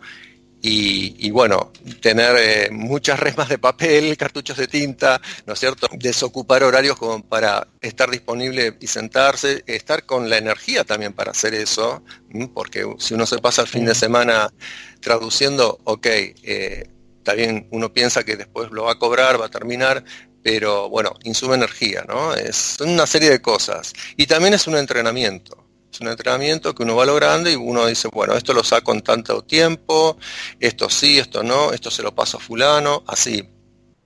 y, 0.62 1.32
bueno, 1.32 1.72
tener 2.02 2.36
eh, 2.38 2.70
muchas 2.70 3.18
resmas 3.20 3.48
de 3.48 3.58
papel, 3.58 4.18
cartuchos 4.18 4.58
de 4.58 4.68
tinta, 4.68 5.22
¿no 5.46 5.54
es 5.54 5.60
cierto? 5.60 5.88
Desocupar 5.94 6.64
horarios 6.64 6.98
como 6.98 7.24
para 7.24 7.68
estar 7.80 8.10
disponible 8.10 8.76
y 8.80 8.88
sentarse, 8.88 9.64
estar 9.68 10.06
con 10.06 10.30
la 10.30 10.38
energía 10.38 10.84
también 10.84 11.14
para 11.14 11.32
hacer 11.32 11.54
eso, 11.54 12.04
porque 12.54 12.86
si 13.00 13.14
uno 13.14 13.26
se 13.26 13.38
pasa 13.38 13.62
el 13.62 13.70
fin 13.70 13.86
de 13.86 13.96
semana 13.96 14.52
traduciendo, 15.00 15.80
ok, 15.86 16.06
eh, 16.08 16.90
también 17.24 17.68
uno 17.72 17.94
piensa 17.94 18.24
que 18.24 18.36
después 18.36 18.70
lo 18.72 18.84
va 18.84 18.94
a 18.94 19.00
cobrar, 19.00 19.40
va 19.40 19.46
a 19.46 19.50
terminar, 19.50 20.04
pero 20.44 20.90
bueno, 20.90 21.14
insume 21.24 21.56
energía, 21.56 22.04
¿no? 22.08 22.34
Es 22.34 22.78
una 22.82 23.06
serie 23.06 23.30
de 23.30 23.42
cosas. 23.42 23.94
Y 24.18 24.26
también 24.26 24.54
es 24.54 24.68
un 24.68 24.76
entrenamiento. 24.76 25.69
Es 25.92 26.00
un 26.02 26.08
entrenamiento 26.08 26.76
que 26.76 26.84
uno 26.84 26.96
va 26.96 27.06
logrando 27.06 27.50
y 27.50 27.56
uno 27.56 27.86
dice, 27.88 28.08
bueno, 28.10 28.36
esto 28.36 28.54
lo 28.54 28.64
saco 28.64 28.94
en 28.94 29.02
tanto 29.02 29.44
tiempo, 29.44 30.18
esto 30.60 30.90
sí, 30.90 31.18
esto 31.18 31.44
no, 31.44 31.74
esto 31.74 31.90
se 31.90 32.04
lo 32.04 32.14
paso 32.14 32.38
a 32.38 32.40
fulano, 32.40 33.04
así. 33.08 33.50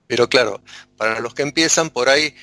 Pero 0.07 0.29
claro, 0.29 0.61
para 0.97 1.19
los 1.19 1.33
que 1.33 1.43
empiezan 1.43 1.89
por 1.89 2.09
ahí, 2.09 2.33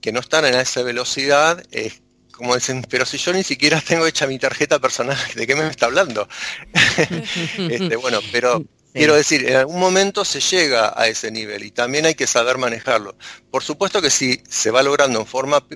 que 0.00 0.12
no 0.12 0.20
están 0.20 0.44
en 0.44 0.54
esa 0.54 0.82
velocidad, 0.82 1.62
es 1.70 2.02
como 2.36 2.54
dicen, 2.54 2.82
pero 2.88 3.06
si 3.06 3.16
yo 3.16 3.32
ni 3.32 3.42
siquiera 3.42 3.80
tengo 3.80 4.06
hecha 4.06 4.26
mi 4.26 4.38
tarjeta 4.38 4.78
personal, 4.78 5.16
¿de 5.34 5.46
qué 5.46 5.54
me 5.54 5.66
está 5.66 5.86
hablando? 5.86 6.28
este, 7.58 7.96
bueno, 7.96 8.20
pero 8.30 8.62
quiero 8.92 9.14
decir, 9.14 9.48
en 9.48 9.56
algún 9.56 9.80
momento 9.80 10.24
se 10.24 10.40
llega 10.40 10.92
a 10.96 11.08
ese 11.08 11.30
nivel 11.30 11.64
y 11.64 11.70
también 11.70 12.06
hay 12.06 12.14
que 12.14 12.26
saber 12.26 12.58
manejarlo. 12.58 13.16
Por 13.50 13.62
supuesto 13.62 14.02
que 14.02 14.10
si 14.10 14.42
se 14.48 14.70
va 14.70 14.82
logrando 14.82 15.18
en 15.18 15.26
forma 15.26 15.66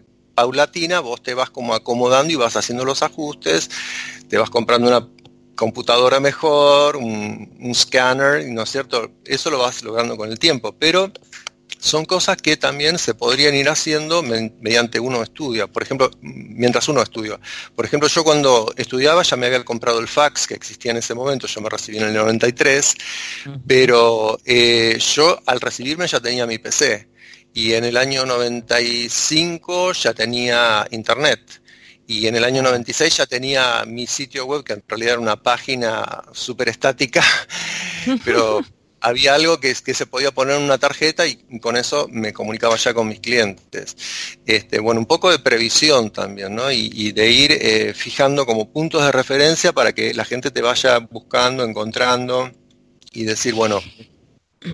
paulatina, 0.40 1.00
vos 1.00 1.22
te 1.22 1.34
vas 1.34 1.50
como 1.50 1.74
acomodando 1.74 2.32
y 2.32 2.36
vas 2.36 2.56
haciendo 2.56 2.86
los 2.86 3.02
ajustes, 3.02 3.70
te 4.26 4.38
vas 4.38 4.48
comprando 4.48 4.88
una 4.88 5.06
computadora 5.54 6.18
mejor, 6.18 6.96
un, 6.96 7.54
un 7.60 7.74
scanner, 7.74 8.46
¿no 8.46 8.62
es 8.62 8.70
cierto? 8.70 9.10
Eso 9.26 9.50
lo 9.50 9.58
vas 9.58 9.82
logrando 9.82 10.16
con 10.16 10.30
el 10.30 10.38
tiempo, 10.38 10.74
pero 10.78 11.12
son 11.78 12.06
cosas 12.06 12.38
que 12.38 12.56
también 12.56 12.98
se 12.98 13.12
podrían 13.12 13.54
ir 13.54 13.68
haciendo 13.68 14.22
mediante 14.22 14.98
uno 14.98 15.22
estudia, 15.22 15.66
por 15.66 15.82
ejemplo, 15.82 16.10
mientras 16.22 16.88
uno 16.88 17.02
estudia. 17.02 17.38
Por 17.76 17.84
ejemplo, 17.84 18.08
yo 18.08 18.24
cuando 18.24 18.72
estudiaba 18.78 19.22
ya 19.22 19.36
me 19.36 19.44
había 19.44 19.62
comprado 19.62 19.98
el 20.00 20.08
fax 20.08 20.46
que 20.46 20.54
existía 20.54 20.92
en 20.92 20.96
ese 20.96 21.14
momento, 21.14 21.46
yo 21.46 21.60
me 21.60 21.68
recibí 21.68 21.98
en 21.98 22.04
el 22.04 22.14
93, 22.14 22.94
pero 23.66 24.38
eh, 24.46 24.98
yo 25.14 25.38
al 25.44 25.60
recibirme 25.60 26.06
ya 26.06 26.18
tenía 26.18 26.46
mi 26.46 26.56
PC 26.56 27.09
y 27.52 27.72
en 27.72 27.84
el 27.84 27.96
año 27.96 28.24
95 28.26 29.92
ya 29.92 30.14
tenía 30.14 30.86
internet. 30.90 31.62
Y 32.06 32.26
en 32.26 32.34
el 32.36 32.44
año 32.44 32.62
96 32.62 33.18
ya 33.18 33.26
tenía 33.26 33.84
mi 33.86 34.06
sitio 34.06 34.44
web, 34.44 34.64
que 34.64 34.72
en 34.72 34.82
realidad 34.86 35.12
era 35.12 35.20
una 35.20 35.42
página 35.42 36.24
súper 36.32 36.68
estática, 36.68 37.22
pero 38.24 38.60
había 39.00 39.34
algo 39.34 39.60
que, 39.60 39.74
que 39.74 39.94
se 39.94 40.06
podía 40.06 40.30
poner 40.30 40.56
en 40.56 40.62
una 40.62 40.78
tarjeta 40.78 41.26
y 41.26 41.36
con 41.60 41.76
eso 41.76 42.08
me 42.10 42.32
comunicaba 42.32 42.76
ya 42.76 42.92
con 42.94 43.08
mis 43.08 43.20
clientes. 43.20 43.96
Este, 44.46 44.78
bueno, 44.80 45.00
un 45.00 45.06
poco 45.06 45.30
de 45.30 45.38
previsión 45.38 46.10
también, 46.10 46.54
¿no? 46.54 46.70
Y, 46.70 47.12
de 47.12 47.30
ir 47.30 47.52
eh, 47.52 47.94
fijando 47.94 48.46
como 48.46 48.70
puntos 48.70 49.02
de 49.04 49.12
referencia 49.12 49.72
para 49.72 49.92
que 49.92 50.14
la 50.14 50.24
gente 50.24 50.50
te 50.50 50.62
vaya 50.62 50.98
buscando, 50.98 51.64
encontrando 51.64 52.50
y 53.12 53.24
decir, 53.24 53.54
bueno, 53.54 53.80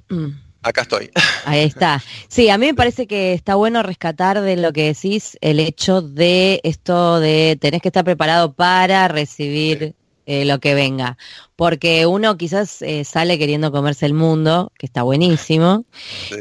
acá 0.67 0.83
estoy. 0.83 1.11
Ahí 1.45 1.61
está. 1.61 2.03
Sí, 2.29 2.51
a 2.51 2.59
mí 2.59 2.67
me 2.67 2.75
parece 2.75 3.07
que 3.07 3.33
está 3.33 3.55
bueno 3.55 3.83
rescatar 3.83 4.41
de 4.41 4.57
lo 4.57 4.73
que 4.73 4.85
decís 4.85 5.39
el 5.41 5.61
hecho 5.61 6.03
de 6.03 6.61
esto 6.65 7.21
de 7.21 7.57
tenés 7.61 7.83
que 7.83 7.89
estar 7.89 8.05
preparado 8.05 8.53
para 8.53 9.09
recibir 9.09 9.95
eh, 10.27 10.45
lo 10.45 10.59
que 10.59 10.75
venga. 10.75 11.17
Porque 11.55 12.05
uno 12.07 12.37
quizás 12.37 12.83
eh, 12.83 13.05
sale 13.05 13.39
queriendo 13.39 13.71
comerse 13.71 14.07
el 14.07 14.15
mundo, 14.15 14.73
que 14.77 14.87
está 14.87 15.03
buenísimo, 15.03 15.85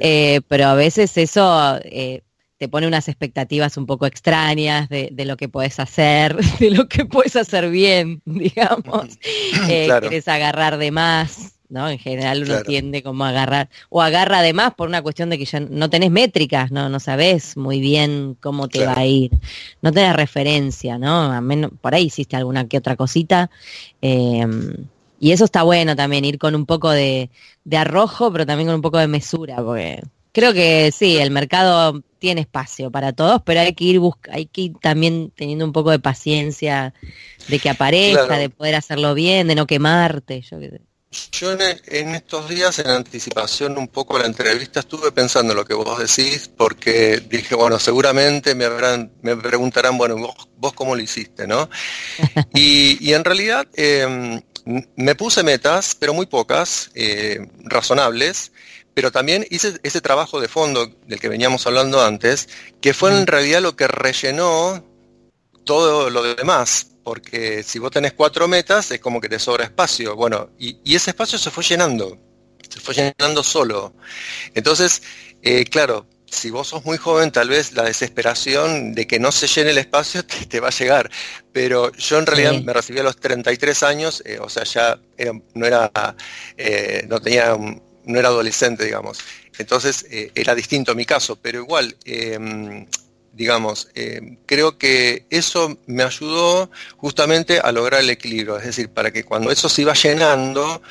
eh, 0.02 0.42
pero 0.48 0.66
a 0.66 0.74
veces 0.74 1.16
eso 1.18 1.80
te 2.58 2.70
pone 2.70 2.88
unas 2.88 3.08
expectativas 3.10 3.78
un 3.78 3.86
poco 3.86 4.06
extrañas 4.06 4.90
de, 4.90 5.12
lo 5.26 5.38
que 5.38 5.50
puedes 5.50 5.80
hacer, 5.80 6.36
de 6.60 6.72
lo 6.72 6.88
que 6.88 7.06
puedes 7.06 7.36
hacer 7.36 7.70
bien, 7.70 8.22
digamos. 8.26 9.20
Quieres 9.68 10.28
agarrar 10.28 10.78
de 10.78 10.92
más. 10.92 11.55
¿No? 11.76 11.90
En 11.90 12.00
general 12.00 12.44
uno 12.44 12.64
tiende 12.64 13.04
como 13.04 13.26
a 13.26 13.30
agarrar, 13.30 13.70
o 13.90 14.02
agarra 14.02 14.40
además 14.40 14.74
por 14.76 14.88
una 14.88 15.02
cuestión 15.02 15.30
de 15.30 15.38
que 15.38 15.44
ya 15.44 15.60
no 15.60 15.90
tenés 15.90 16.10
métricas, 16.10 16.72
no, 16.72 16.88
no 16.88 17.02
sabés 17.02 17.58
muy 17.58 17.82
bien 17.82 18.38
cómo 18.40 18.70
te 18.70 18.86
va 18.86 18.94
a 18.98 19.06
ir, 19.06 19.32
no 19.82 19.92
tenés 19.92 20.16
referencia, 20.16 20.98
¿no? 20.98 21.34
A 21.34 21.42
menos, 21.42 21.72
por 21.82 21.94
ahí 21.94 22.06
hiciste 22.06 22.38
alguna 22.38 22.68
que 22.68 22.78
otra 22.78 22.96
cosita. 22.96 23.52
Em, 24.02 24.88
y 25.20 25.32
eso 25.32 25.44
está 25.44 25.64
bueno 25.64 25.98
también, 25.98 26.24
ir 26.24 26.38
con 26.38 26.56
un 26.56 26.66
poco 26.66 26.92
de, 26.92 27.30
arrojo, 27.76 28.32
pero 28.32 28.46
también 28.46 28.68
con 28.68 28.76
un 28.76 28.82
poco 28.82 28.98
de 28.98 29.08
mesura, 29.08 29.58
porque 29.58 30.02
creo 30.32 30.54
que 30.54 30.92
sí, 30.94 31.18
el 31.18 31.32
mercado 31.32 32.02
tiene 32.20 32.42
espacio 32.42 32.90
para 32.90 33.12
todos, 33.12 33.42
pero 33.44 33.60
hay 33.60 33.74
que 33.74 33.84
ir 33.84 34.02
hay 34.32 34.46
que 34.46 34.62
ir 34.62 34.74
también 34.82 35.32
teniendo 35.36 35.66
un 35.66 35.74
poco 35.74 35.92
de 35.92 36.00
paciencia 36.00 36.94
de 37.50 37.60
que 37.60 37.70
aparezca, 37.70 38.38
de 38.38 38.50
poder 38.50 38.76
hacerlo 38.76 39.14
bien, 39.14 39.48
de 39.48 39.56
no 39.56 39.68
quemarte, 39.68 40.42
yo 40.42 40.60
qué 40.60 40.70
sé. 40.70 40.82
Yo 41.32 41.52
en, 41.52 42.16
estos 42.16 42.50
días, 42.50 42.80
en 42.80 42.88
anticipación 42.88 43.78
un 43.78 43.88
poco 43.88 44.18
a 44.18 44.20
la 44.20 44.26
entrevista, 44.26 44.82
estuve 44.82 45.12
pensando 45.12 45.54
en 45.54 45.58
lo 45.58 45.66
que 45.66 45.74
vos 45.74 45.98
decís, 46.00 46.50
porque 46.56 47.24
dije, 47.30 47.56
bueno, 47.56 47.80
seguramente 47.80 48.56
me, 48.56 48.66
habrán, 48.66 49.12
me 49.22 49.36
preguntarán, 49.36 49.98
bueno, 49.98 50.18
vos, 50.58 50.74
cómo 50.74 50.96
lo 50.96 51.02
hiciste, 51.02 51.48
¿no? 51.48 51.70
Y, 52.54 53.14
en 53.14 53.24
realidad 53.24 53.68
em, 53.76 54.42
me 54.96 55.16
puse 55.16 55.44
metas, 55.44 55.96
pero 55.96 56.14
muy 56.14 56.26
pocas, 56.26 56.92
eh, 56.96 57.48
razonables, 57.64 58.52
pero 58.94 59.12
también 59.12 59.46
hice 59.50 59.80
ese 59.84 60.02
trabajo 60.02 60.40
de 60.40 60.48
fondo 60.48 60.88
del 61.06 61.20
que 61.20 61.30
veníamos 61.30 61.68
hablando 61.68 62.04
antes, 62.04 62.50
que 62.82 62.94
fue 62.94 63.12
en 63.18 63.28
realidad 63.28 63.62
lo 63.62 63.76
que 63.76 63.88
rellenó 63.88 64.84
todo 65.66 66.10
lo 66.10 66.36
demás, 66.36 66.88
porque 67.04 67.64
si 67.64 67.80
vos 67.80 67.92
tenés 67.92 68.14
cuatro 68.14 68.48
metas 68.48 68.92
es 68.92 69.00
como 69.00 69.20
que 69.20 69.28
te 69.28 69.40
sobra 69.40 69.66
espacio. 69.66 70.16
Bueno, 70.16 70.52
y, 70.58 70.96
ese 70.96 71.12
espacio 71.12 71.38
se 71.38 71.52
fue 71.52 71.64
llenando, 71.64 72.18
se 72.70 72.80
fue 72.80 72.94
llenando 72.94 73.44
solo. 73.44 73.94
Entonces, 74.54 75.02
eh, 75.42 75.66
claro, 75.66 76.08
si 76.26 76.50
vos 76.50 76.68
sos 76.68 76.86
muy 76.86 76.98
joven, 76.98 77.32
tal 77.32 77.50
vez 77.50 77.74
la 77.74 77.84
desesperación 77.84 78.94
de 78.94 79.08
que 79.08 79.20
no 79.20 79.32
se 79.32 79.48
llene 79.48 79.72
el 79.72 79.78
espacio 79.78 80.26
te, 80.50 80.60
va 80.60 80.70
a 80.70 80.72
llegar. 80.72 81.12
Pero 81.52 81.92
yo 81.94 82.20
en 82.20 82.26
realidad 82.26 82.54
me 82.64 82.74
recibí 82.74 83.00
a 83.00 83.04
los 83.04 83.18
33 83.18 83.84
años, 83.84 84.24
eh, 84.26 84.40
o 84.40 84.50
sea, 84.50 84.64
ya 84.64 85.00
no 85.54 85.66
era, 85.66 85.92
eh, 86.58 87.06
no 87.08 87.20
tenía, 87.22 87.56
no 87.58 88.20
era 88.20 88.30
adolescente, 88.30 88.86
digamos. 88.86 89.20
Entonces 89.58 90.06
era 90.10 90.54
distinto 90.54 90.94
mi 90.96 91.06
caso, 91.06 91.38
pero 91.38 91.60
igual 91.60 91.96
em, 92.04 92.86
digamos, 93.36 93.90
eh, 93.96 94.38
creo 94.46 94.78
que 94.78 95.28
eso 95.30 95.78
me 95.88 96.04
ayudó 96.04 96.72
justamente 96.98 97.60
a 97.60 97.72
lograr 97.72 98.02
el 98.02 98.10
equilibrio, 98.10 98.58
es 98.58 98.66
decir, 98.66 98.90
para 98.90 99.12
que 99.12 99.24
cuando 99.24 99.52
eso 99.52 99.68
se 99.68 99.82
iba 99.82 99.94
llenando, 99.94 100.82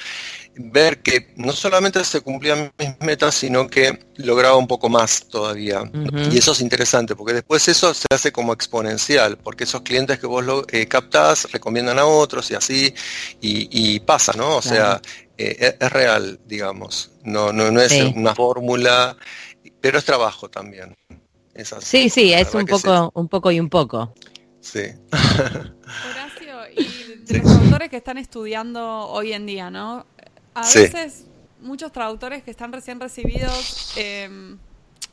ver 0.56 0.98
que 0.98 1.32
no 1.36 1.52
solamente 1.52 2.04
se 2.04 2.20
cumplían 2.20 2.70
mis 2.78 3.00
metas, 3.00 3.34
sino 3.34 3.66
que 3.66 3.98
lograba 4.16 4.56
un 4.56 4.68
poco 4.68 4.88
más 4.88 5.26
todavía. 5.28 5.82
Y 6.30 6.38
eso 6.38 6.52
es 6.52 6.60
interesante, 6.60 7.16
porque 7.16 7.32
después 7.32 7.66
eso 7.66 7.92
se 7.94 8.06
hace 8.10 8.30
como 8.30 8.52
exponencial, 8.52 9.38
porque 9.38 9.64
esos 9.64 9.80
clientes 9.80 10.18
que 10.18 10.26
vos 10.26 10.44
lo, 10.44 10.64
eh, 10.70 10.86
captás 10.86 11.50
recomiendan 11.50 11.98
a 11.98 12.04
otros 12.04 12.50
y 12.50 12.54
así, 12.54 12.94
y, 13.40 14.00
pasa, 14.00 14.32
¿no? 14.36 14.56
O 14.56 14.62
sea, 14.62 15.00
eh, 15.38 15.76
es, 15.80 15.92
real, 15.92 16.38
digamos, 16.46 17.10
no, 17.24 17.52
no, 17.52 17.70
no 17.70 17.80
es 17.80 17.92
una 18.14 18.34
fórmula, 18.34 19.16
pero 19.80 19.98
es 19.98 20.04
trabajo 20.04 20.48
también 20.48 20.94
sí, 21.80 22.08
sí, 22.08 22.32
es 22.32 22.54
un 22.54 22.66
poco, 22.66 23.12
un 23.14 23.28
poco 23.28 23.50
y 23.50 23.60
un 23.60 23.68
poco. 23.68 24.14
Sí. 24.60 24.80
Horacio, 25.12 26.58
y 26.76 27.24
de 27.24 27.38
los 27.38 27.44
traductores 27.44 27.90
que 27.90 27.96
están 27.98 28.18
estudiando 28.18 29.08
hoy 29.08 29.32
en 29.32 29.46
día, 29.46 29.70
¿no? 29.70 30.06
A 30.54 30.62
veces 30.62 31.26
muchos 31.60 31.92
traductores 31.92 32.42
que 32.42 32.50
están 32.50 32.72
recién 32.72 33.00
recibidos 33.00 33.92
em, 33.96 34.58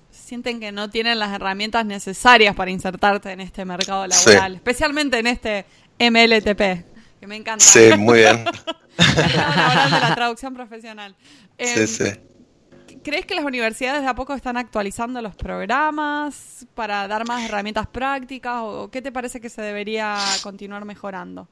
sienten 0.10 0.60
que 0.60 0.72
no 0.72 0.90
tienen 0.90 1.20
las 1.20 1.34
herramientas 1.34 1.86
necesarias 1.86 2.56
para 2.56 2.72
insertarte 2.72 3.32
en 3.32 3.42
este 3.42 3.66
mercado 3.66 4.08
laboral, 4.08 4.56
especialmente 4.56 5.20
en 5.20 5.28
este 5.28 5.66
MLTP, 6.00 7.20
que 7.20 7.28
me 7.28 7.36
encanta. 7.36 7.64
Sí, 7.64 7.92
muy 7.98 8.20
bien. 8.20 8.46
laboral 8.98 9.92
de 9.92 10.00
la 10.00 10.16
traducción 10.16 10.54
profesional. 10.54 11.16
sí, 11.58 11.80
em, 11.80 11.88
sí. 11.88 12.31
¿Crees 13.04 13.26
que 13.26 13.36
las 13.36 13.46
universidades 13.46 14.02
de 14.02 14.08
a 14.08 14.16
poco 14.16 14.34
están 14.34 14.58
actualizando 14.58 15.22
los 15.22 15.36
programas 15.36 16.68
para 16.76 17.08
dar 17.08 17.28
más 17.28 17.44
herramientas 17.44 17.88
prácticas 17.88 18.58
o 18.62 18.90
qué 18.92 19.02
te 19.02 19.12
parece 19.12 19.42
que 19.42 19.50
se 19.50 19.62
debería 19.62 20.18
continuar 20.44 20.86
mejorando? 20.86 21.48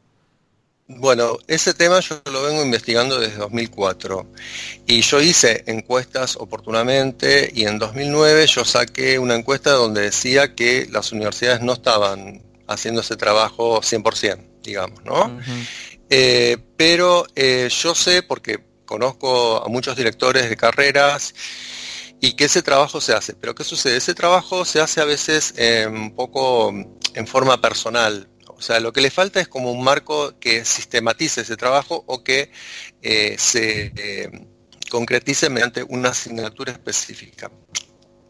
Bueno, 0.91 1.37
ese 1.47 1.75
tema 1.75 1.99
yo 1.99 2.19
lo 2.31 2.41
vengo 2.41 2.63
investigando 2.63 3.19
desde 3.19 3.37
2004 3.37 4.25
y 4.87 5.01
yo 5.01 5.21
hice 5.21 5.63
encuestas 5.67 6.35
oportunamente 6.35 7.51
y 7.53 7.65
en 7.65 7.77
2009 7.77 8.47
yo 8.47 8.65
saqué 8.65 9.19
una 9.19 9.35
encuesta 9.35 9.71
donde 9.71 10.01
decía 10.01 10.55
que 10.55 10.87
las 10.89 11.11
universidades 11.11 11.61
no 11.61 11.73
estaban 11.73 12.41
haciendo 12.67 13.01
ese 13.01 13.17
trabajo 13.17 13.81
100%, 13.81 14.61
digamos, 14.63 15.03
¿no? 15.05 15.39
Eh, 16.09 16.57
pero 16.75 17.25
eh, 17.35 17.69
yo 17.69 17.93
sé, 17.93 18.23
porque 18.23 18.68
conozco 18.89 19.63
a 19.63 19.69
muchos 19.69 19.95
directores 19.95 20.49
de 20.49 20.57
carreras 20.57 21.35
y 22.19 22.33
que 22.33 22.45
ese 22.45 22.63
trabajo 22.63 22.99
se 22.99 23.13
hace. 23.13 23.35
Pero 23.35 23.53
¿qué 23.53 23.63
sucede? 23.63 23.97
Ese 23.97 24.15
trabajo 24.15 24.65
se 24.65 24.81
hace 24.81 24.99
a 24.99 25.05
veces 25.05 25.53
un 25.87 26.15
poco 26.15 26.73
en 27.13 27.27
forma 27.27 27.61
personal. 27.61 28.27
O 28.47 28.61
sea, 28.61 28.79
lo 28.79 28.91
que 28.91 29.01
le 29.01 29.11
falta 29.11 29.39
es 29.39 29.47
como 29.47 29.71
un 29.71 29.83
marco 29.83 30.37
que 30.39 30.65
sistematice 30.65 31.41
ese 31.41 31.55
trabajo 31.55 32.03
o 32.07 32.23
que 32.23 32.51
eh, 33.03 33.35
se 33.37 33.93
eh, 33.95 34.47
concretice 34.89 35.51
mediante 35.51 35.83
una 35.83 36.09
asignatura 36.09 36.71
específica. 36.71 37.51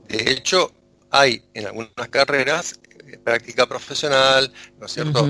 De 0.09 0.29
hecho, 0.29 0.73
hay 1.09 1.41
en 1.53 1.67
algunas 1.67 2.09
carreras 2.09 2.79
eh, 3.07 3.17
práctica 3.17 3.65
profesional, 3.65 4.51
¿no 4.77 4.87
es 4.87 4.93
cierto? 4.93 5.27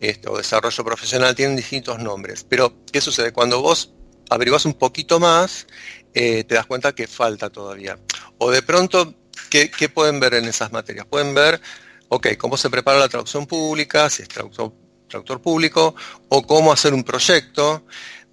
Esto, 0.00 0.36
desarrollo 0.36 0.82
profesional, 0.82 1.36
tienen 1.36 1.56
distintos 1.56 2.00
nombres. 2.00 2.44
Pero, 2.48 2.74
¿qué 2.90 3.00
sucede? 3.00 3.32
Cuando 3.32 3.60
vos 3.60 3.92
averiguas 4.32 4.64
un 4.64 4.74
poquito 4.74 5.20
más, 5.20 5.66
eh, 6.14 6.44
te 6.44 6.54
das 6.54 6.66
cuenta 6.66 6.94
que 6.94 7.06
falta 7.06 7.50
todavía. 7.50 7.98
O 8.38 8.50
de 8.50 8.62
pronto, 8.62 9.14
¿qué, 9.50 9.70
pueden 9.92 10.20
ver 10.20 10.34
en 10.34 10.46
esas 10.46 10.72
materias? 10.72 11.06
Pueden 11.06 11.34
ver, 11.34 11.60
ok, 12.08 12.36
cómo 12.38 12.56
se 12.56 12.70
prepara 12.70 12.98
la 12.98 13.08
traducción 13.08 13.46
pública, 13.46 14.10
si 14.10 14.22
es 14.22 14.28
traductor, 14.28 14.72
traductor 15.08 15.40
público, 15.40 15.94
o 16.28 16.42
cómo 16.42 16.72
hacer 16.72 16.94
un 16.94 17.04
proyecto. 17.04 17.84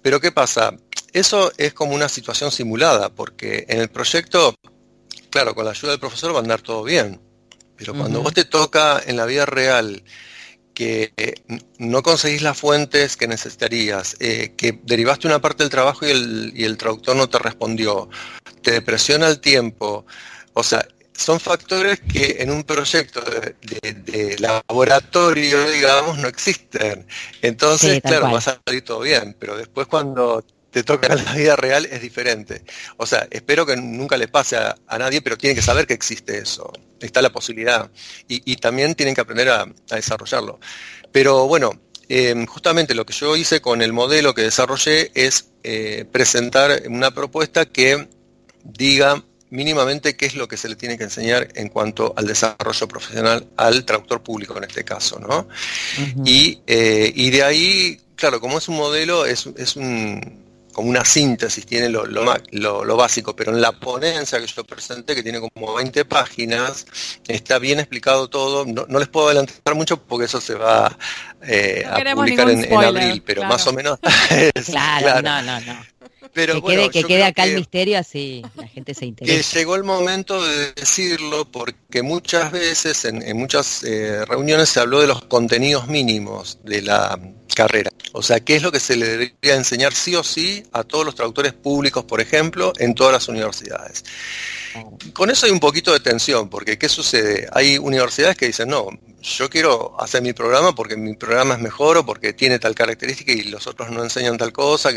Pero 0.02 0.20
¿qué 0.20 0.32
pasa? 0.32 0.74
Eso 1.12 1.52
es 1.56 1.74
como 1.74 1.94
una 1.94 2.08
situación 2.08 2.50
simulada, 2.50 3.10
porque 3.10 3.66
en 3.68 3.80
el 3.80 3.88
proyecto, 3.88 4.54
claro, 5.28 5.54
con 5.54 5.64
la 5.64 5.72
ayuda 5.72 5.92
del 5.92 6.00
profesor 6.00 6.32
va 6.32 6.38
a 6.38 6.42
andar 6.42 6.62
todo 6.62 6.82
bien. 6.82 7.20
Pero 7.76 7.94
cuando 7.94 8.20
vos 8.20 8.34
te 8.34 8.44
toca 8.44 9.02
en 9.06 9.16
la 9.16 9.24
vida 9.24 9.46
real 9.46 10.02
que 10.80 11.12
eh, 11.18 11.34
no 11.76 12.02
conseguís 12.02 12.40
las 12.40 12.56
fuentes 12.56 13.18
que 13.18 13.28
necesitarías, 13.28 14.16
eh, 14.18 14.54
que 14.56 14.80
derivaste 14.82 15.26
una 15.26 15.38
parte 15.38 15.62
del 15.62 15.68
trabajo 15.68 16.06
y 16.06 16.64
el, 16.64 16.76
traductor 16.78 17.14
no 17.16 17.28
te 17.28 17.38
respondió, 17.38 18.08
te 18.62 18.70
depresiona 18.70 19.28
el 19.28 19.40
tiempo, 19.40 20.06
o 20.54 20.62
sea, 20.62 20.88
son 21.12 21.38
factores 21.38 22.00
que 22.00 22.38
en 22.40 22.50
un 22.50 22.64
proyecto 22.64 23.20
de, 23.20 24.36
laboratorio, 24.38 25.68
digamos, 25.68 26.16
no 26.16 26.28
existen. 26.28 27.06
Entonces, 27.42 28.00
claro, 28.00 28.30
va 28.32 28.38
a 28.38 28.40
salir 28.40 28.82
todo 28.82 29.00
bien, 29.00 29.36
pero 29.38 29.58
después 29.58 29.86
cuando 29.86 30.42
te 30.70 30.84
toca 30.84 31.08
en 31.08 31.24
la 31.24 31.34
vida 31.34 31.56
real 31.56 31.86
es 31.86 32.00
diferente. 32.00 32.62
O 32.96 33.06
sea, 33.06 33.26
espero 33.30 33.66
que 33.66 33.76
nunca 33.76 34.16
le 34.16 34.28
pase 34.28 34.56
a, 34.56 34.76
nadie, 34.98 35.20
pero 35.20 35.36
tienen 35.36 35.56
que 35.56 35.62
saber 35.62 35.86
que 35.86 35.94
existe 35.94 36.38
eso. 36.38 36.72
Está 37.00 37.22
la 37.22 37.30
posibilidad. 37.30 37.90
Y, 38.28 38.56
también 38.56 38.94
tienen 38.94 39.14
que 39.14 39.20
aprender 39.20 39.48
a, 39.48 39.66
desarrollarlo. 39.90 40.60
Pero 41.12 41.46
bueno, 41.46 41.80
em, 42.08 42.46
justamente 42.46 42.94
lo 42.94 43.04
que 43.04 43.12
yo 43.12 43.36
hice 43.36 43.60
con 43.60 43.82
el 43.82 43.92
modelo 43.92 44.34
que 44.34 44.42
desarrollé 44.42 45.10
es 45.14 45.50
eh, 45.64 46.04
presentar 46.10 46.82
una 46.86 47.10
propuesta 47.12 47.66
que 47.66 48.08
diga 48.62 49.22
mínimamente 49.50 50.16
qué 50.16 50.26
es 50.26 50.36
lo 50.36 50.46
que 50.46 50.56
se 50.56 50.68
le 50.68 50.76
tiene 50.76 50.96
que 50.96 51.04
enseñar 51.04 51.48
en 51.54 51.68
cuanto 51.68 52.14
al 52.16 52.26
desarrollo 52.26 52.86
profesional 52.86 53.48
al 53.56 53.84
traductor 53.84 54.22
público 54.22 54.56
en 54.56 54.64
este 54.64 54.84
caso, 54.84 55.18
¿no? 55.18 55.48
y, 56.24 56.60
eh, 56.68 57.12
y, 57.14 57.30
de 57.30 57.42
ahí, 57.42 58.00
claro, 58.14 58.40
como 58.40 58.58
es 58.58 58.68
un 58.68 58.76
modelo, 58.76 59.26
es, 59.26 59.48
es 59.56 59.74
un, 59.74 60.49
como 60.72 60.90
una 60.90 61.04
síntesis, 61.04 61.66
tiene 61.66 61.88
lo, 61.88 62.06
lo, 62.06 62.96
básico, 62.96 63.34
pero 63.34 63.52
en 63.52 63.60
la 63.60 63.72
ponencia 63.72 64.40
que 64.40 64.46
yo 64.46 64.64
presenté, 64.64 65.14
que 65.14 65.22
tiene 65.22 65.40
como 65.40 65.74
20 65.74 66.04
páginas, 66.04 66.86
está 67.28 67.58
bien 67.58 67.80
explicado 67.80 68.28
todo. 68.28 68.64
No, 68.66 68.98
les 68.98 69.08
puedo 69.08 69.26
adelantar 69.26 69.74
mucho 69.74 69.96
porque 69.96 70.26
eso 70.26 70.40
se 70.40 70.54
va 70.54 70.96
eh, 71.42 71.84
a 71.86 72.14
publicar 72.14 72.50
en, 72.50 72.72
abril, 72.72 73.22
pero 73.24 73.44
más 73.44 73.66
o 73.66 73.72
menos... 73.72 73.98
claro, 74.66 75.22
no, 75.22 75.42
no, 75.42 75.60
no. 75.60 75.90
Pero 76.32 76.90
que 76.90 77.02
quede, 77.04 77.24
acá 77.24 77.44
el 77.44 77.56
misterio 77.56 77.98
así 77.98 78.42
la 78.54 78.68
gente 78.68 78.94
se 78.94 79.06
interesa. 79.06 79.52
Que 79.52 79.58
llegó 79.58 79.74
el 79.74 79.84
momento 79.84 80.42
de 80.42 80.72
decirlo 80.72 81.44
porque 81.50 82.02
muchas 82.02 82.52
veces 82.52 83.04
en, 83.04 83.36
muchas 83.36 83.82
eh, 83.82 84.24
reuniones 84.26 84.68
se 84.68 84.80
habló 84.80 85.00
de 85.00 85.08
los 85.08 85.24
contenidos 85.24 85.88
mínimos 85.88 86.58
de 86.62 86.82
la 86.82 87.18
carrera. 87.60 87.90
O 88.12 88.22
sea, 88.22 88.40
¿qué 88.40 88.56
es 88.56 88.62
lo 88.62 88.72
que 88.72 88.80
se 88.80 88.96
le 88.96 89.06
debería 89.06 89.54
enseñar 89.54 89.92
sí 89.92 90.16
o 90.16 90.24
sí 90.24 90.64
a 90.72 90.82
todos 90.82 91.04
los 91.04 91.14
traductores 91.14 91.52
públicos, 91.52 92.04
por 92.04 92.20
ejemplo, 92.22 92.72
en 92.78 92.94
todas 92.94 93.12
las 93.12 93.28
universidades? 93.28 94.02
Con 95.12 95.28
eso 95.28 95.44
hay 95.44 95.52
un 95.52 95.60
poquito 95.60 95.92
de 95.92 96.00
tensión, 96.00 96.48
porque 96.48 96.78
¿qué 96.78 96.88
sucede? 96.88 97.48
Hay 97.52 97.76
universidades 97.76 98.38
que 98.38 98.46
dicen, 98.46 98.70
no, 98.70 98.88
yo 99.20 99.50
quiero 99.50 100.00
hacer 100.00 100.22
mi 100.22 100.32
programa 100.32 100.74
porque 100.74 100.96
mi 100.96 101.14
programa 101.16 101.54
es 101.54 101.60
mejor 101.60 101.98
o 101.98 102.06
porque 102.06 102.32
tiene 102.32 102.58
tal 102.58 102.74
característica 102.74 103.30
y 103.30 103.42
los 103.42 103.66
otros 103.66 103.90
no 103.90 104.02
enseñan 104.02 104.38
tal 104.38 104.52
cosa. 104.52 104.90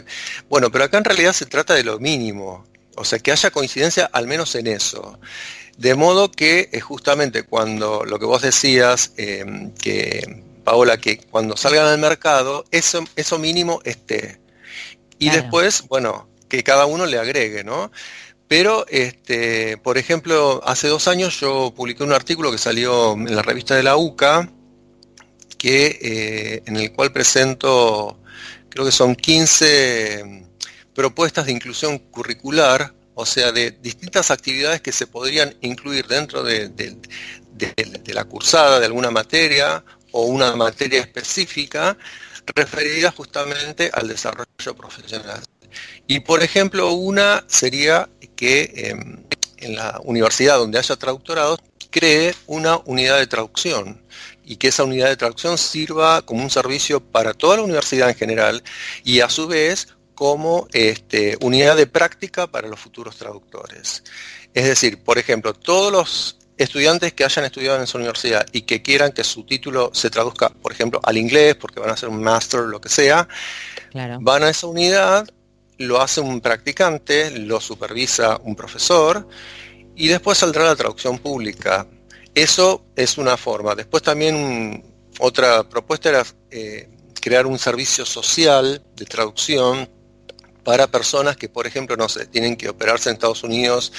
Bueno, 0.48 0.72
pero 0.72 0.86
acá 0.86 1.00
en 1.00 1.04
realidad 1.04 1.34
se 1.34 1.48
trata 1.48 1.74
de 1.74 1.84
lo 1.84 2.00
mínimo, 2.00 2.66
o 2.96 3.04
sea, 3.04 3.20
que 3.20 3.34
haya 3.34 3.52
coincidencia 3.52 4.10
al 4.14 4.28
menos 4.28 4.56
en 4.56 4.68
eso. 4.68 5.20
De 5.78 5.96
modo 5.96 6.32
que 6.32 6.70
eh, 6.72 6.80
justamente 6.80 7.44
cuando 7.44 8.06
lo 8.06 8.20
que 8.20 8.26
vos 8.26 8.42
decías, 8.42 9.12
em, 9.18 9.74
que 9.74 10.44
Paola, 10.64 10.98
que 10.98 11.18
cuando 11.18 11.58
salgan 11.58 11.88
al 11.88 11.98
mercado, 12.00 12.66
eso, 12.72 13.04
eso 13.16 13.38
mínimo 13.38 13.82
esté. 13.84 14.40
Y 15.20 15.30
después, 15.30 15.88
bueno, 15.88 16.28
que 16.50 16.64
cada 16.64 16.86
uno 16.86 17.06
le 17.06 17.18
agregue, 17.18 17.64
¿no? 17.64 17.92
Pero, 18.48 18.86
este, 18.90 19.78
por 19.78 19.98
ejemplo, 19.98 20.62
hace 20.66 20.88
dos 20.88 21.08
años 21.08 21.40
yo 21.40 21.74
publiqué 21.76 22.04
un 22.04 22.14
artículo 22.14 22.52
que 22.52 22.58
salió 22.58 23.14
en 23.14 23.36
la 23.36 23.42
revista 23.42 23.76
de 23.76 23.84
la 23.84 23.96
UCA, 23.96 24.50
que, 25.58 26.00
eh, 26.02 26.64
en 26.66 26.76
el 26.76 26.92
cual 26.92 27.12
presento, 27.12 28.20
creo 28.70 28.86
que 28.86 28.92
son 28.92 29.16
15 29.16 30.46
propuestas 30.94 31.46
de 31.46 31.54
inclusión 31.54 31.98
curricular, 32.00 32.94
o 33.16 33.26
sea, 33.26 33.52
de 33.52 33.72
distintas 33.72 34.30
actividades 34.30 34.82
que 34.82 34.92
se 34.92 35.08
podrían 35.08 35.56
incluir 35.62 36.08
dentro 36.08 36.44
de, 36.44 36.70
de 36.70 38.14
la 38.14 38.26
cursada 38.26 38.80
de 38.80 38.86
alguna 38.86 39.10
materia 39.10 39.84
o 40.14 40.26
una 40.26 40.56
materia 40.56 41.02
específica 41.02 41.98
referida 42.56 43.12
justamente 43.12 43.92
al 43.94 44.08
desarrollo 44.08 44.76
profesional. 44.76 45.42
Y 46.08 46.22
por 46.22 46.44
ejemplo, 46.44 46.94
una 46.94 47.44
sería 47.48 48.10
que 48.36 48.72
em, 48.76 49.24
en 49.58 49.76
la 49.76 50.00
universidad 50.04 50.58
donde 50.58 50.80
haya 50.80 50.96
traductorado 50.96 51.58
cree 51.90 52.34
una 52.48 52.78
unidad 52.86 53.20
de 53.20 53.28
traducción 53.28 54.02
y 54.44 54.58
que 54.58 54.70
esa 54.70 54.84
unidad 54.84 55.10
de 55.10 55.18
traducción 55.18 55.58
sirva 55.58 56.22
como 56.24 56.44
un 56.44 56.50
servicio 56.50 57.00
para 57.00 57.34
toda 57.34 57.58
la 57.58 57.64
universidad 57.64 58.10
en 58.10 58.16
general 58.16 58.64
y 59.04 59.22
a 59.22 59.30
su 59.30 59.48
vez 59.48 59.90
como 60.16 60.68
este, 60.74 61.38
unidad 61.42 61.76
de 61.76 61.88
práctica 61.88 62.48
para 62.48 62.68
los 62.68 62.80
futuros 62.80 63.18
traductores. 63.18 64.04
Es 64.54 64.66
decir, 64.66 65.04
por 65.04 65.18
ejemplo, 65.18 65.54
todos 65.54 65.92
los 65.92 66.38
estudiantes 66.58 67.14
que 67.14 67.24
hayan 67.24 67.46
estudiado 67.46 67.78
en 67.78 67.84
esa 67.84 67.98
universidad 67.98 68.46
y 68.52 68.62
que 68.62 68.82
quieran 68.82 69.12
que 69.12 69.24
su 69.24 69.44
título 69.44 69.92
se 69.94 70.10
traduzca, 70.10 70.50
por 70.50 70.72
ejemplo, 70.72 71.00
al 71.04 71.18
inglés, 71.18 71.56
porque 71.56 71.80
van 71.80 71.90
a 71.90 71.94
hacer 71.94 72.10
un 72.10 72.22
máster, 72.22 72.62
lo 72.62 72.80
que 72.80 72.90
sea, 72.90 73.28
van 74.20 74.44
a 74.44 74.50
esa 74.50 74.68
unidad, 74.68 75.28
lo 75.78 76.02
hace 76.02 76.22
un 76.22 76.42
practicante, 76.42 77.32
lo 77.32 77.60
supervisa 77.60 78.40
un 78.44 78.56
profesor 78.56 79.28
y 79.96 80.08
después 80.08 80.38
saldrá 80.38 80.64
la 80.64 80.76
traducción 80.76 81.20
pública. 81.20 81.88
Eso 82.34 82.86
es 82.96 83.18
una 83.18 83.38
forma. 83.38 83.76
Después 83.76 84.02
también 84.02 84.84
otra 85.20 85.68
propuesta 85.68 86.10
era 86.10 86.24
eh, 86.50 86.90
crear 87.22 87.46
un 87.46 87.60
servicio 87.60 88.06
social 88.06 88.84
de 88.96 89.06
traducción 89.06 89.90
para 90.64 90.88
personas 90.88 91.38
que, 91.38 91.50
por 91.50 91.68
ejemplo, 91.68 91.96
no 91.98 92.10
sé, 92.10 92.26
tienen 92.28 92.56
que 92.56 92.70
operarse 92.70 93.10
en 93.10 93.16
Estados 93.16 93.44
Unidos 93.44 93.92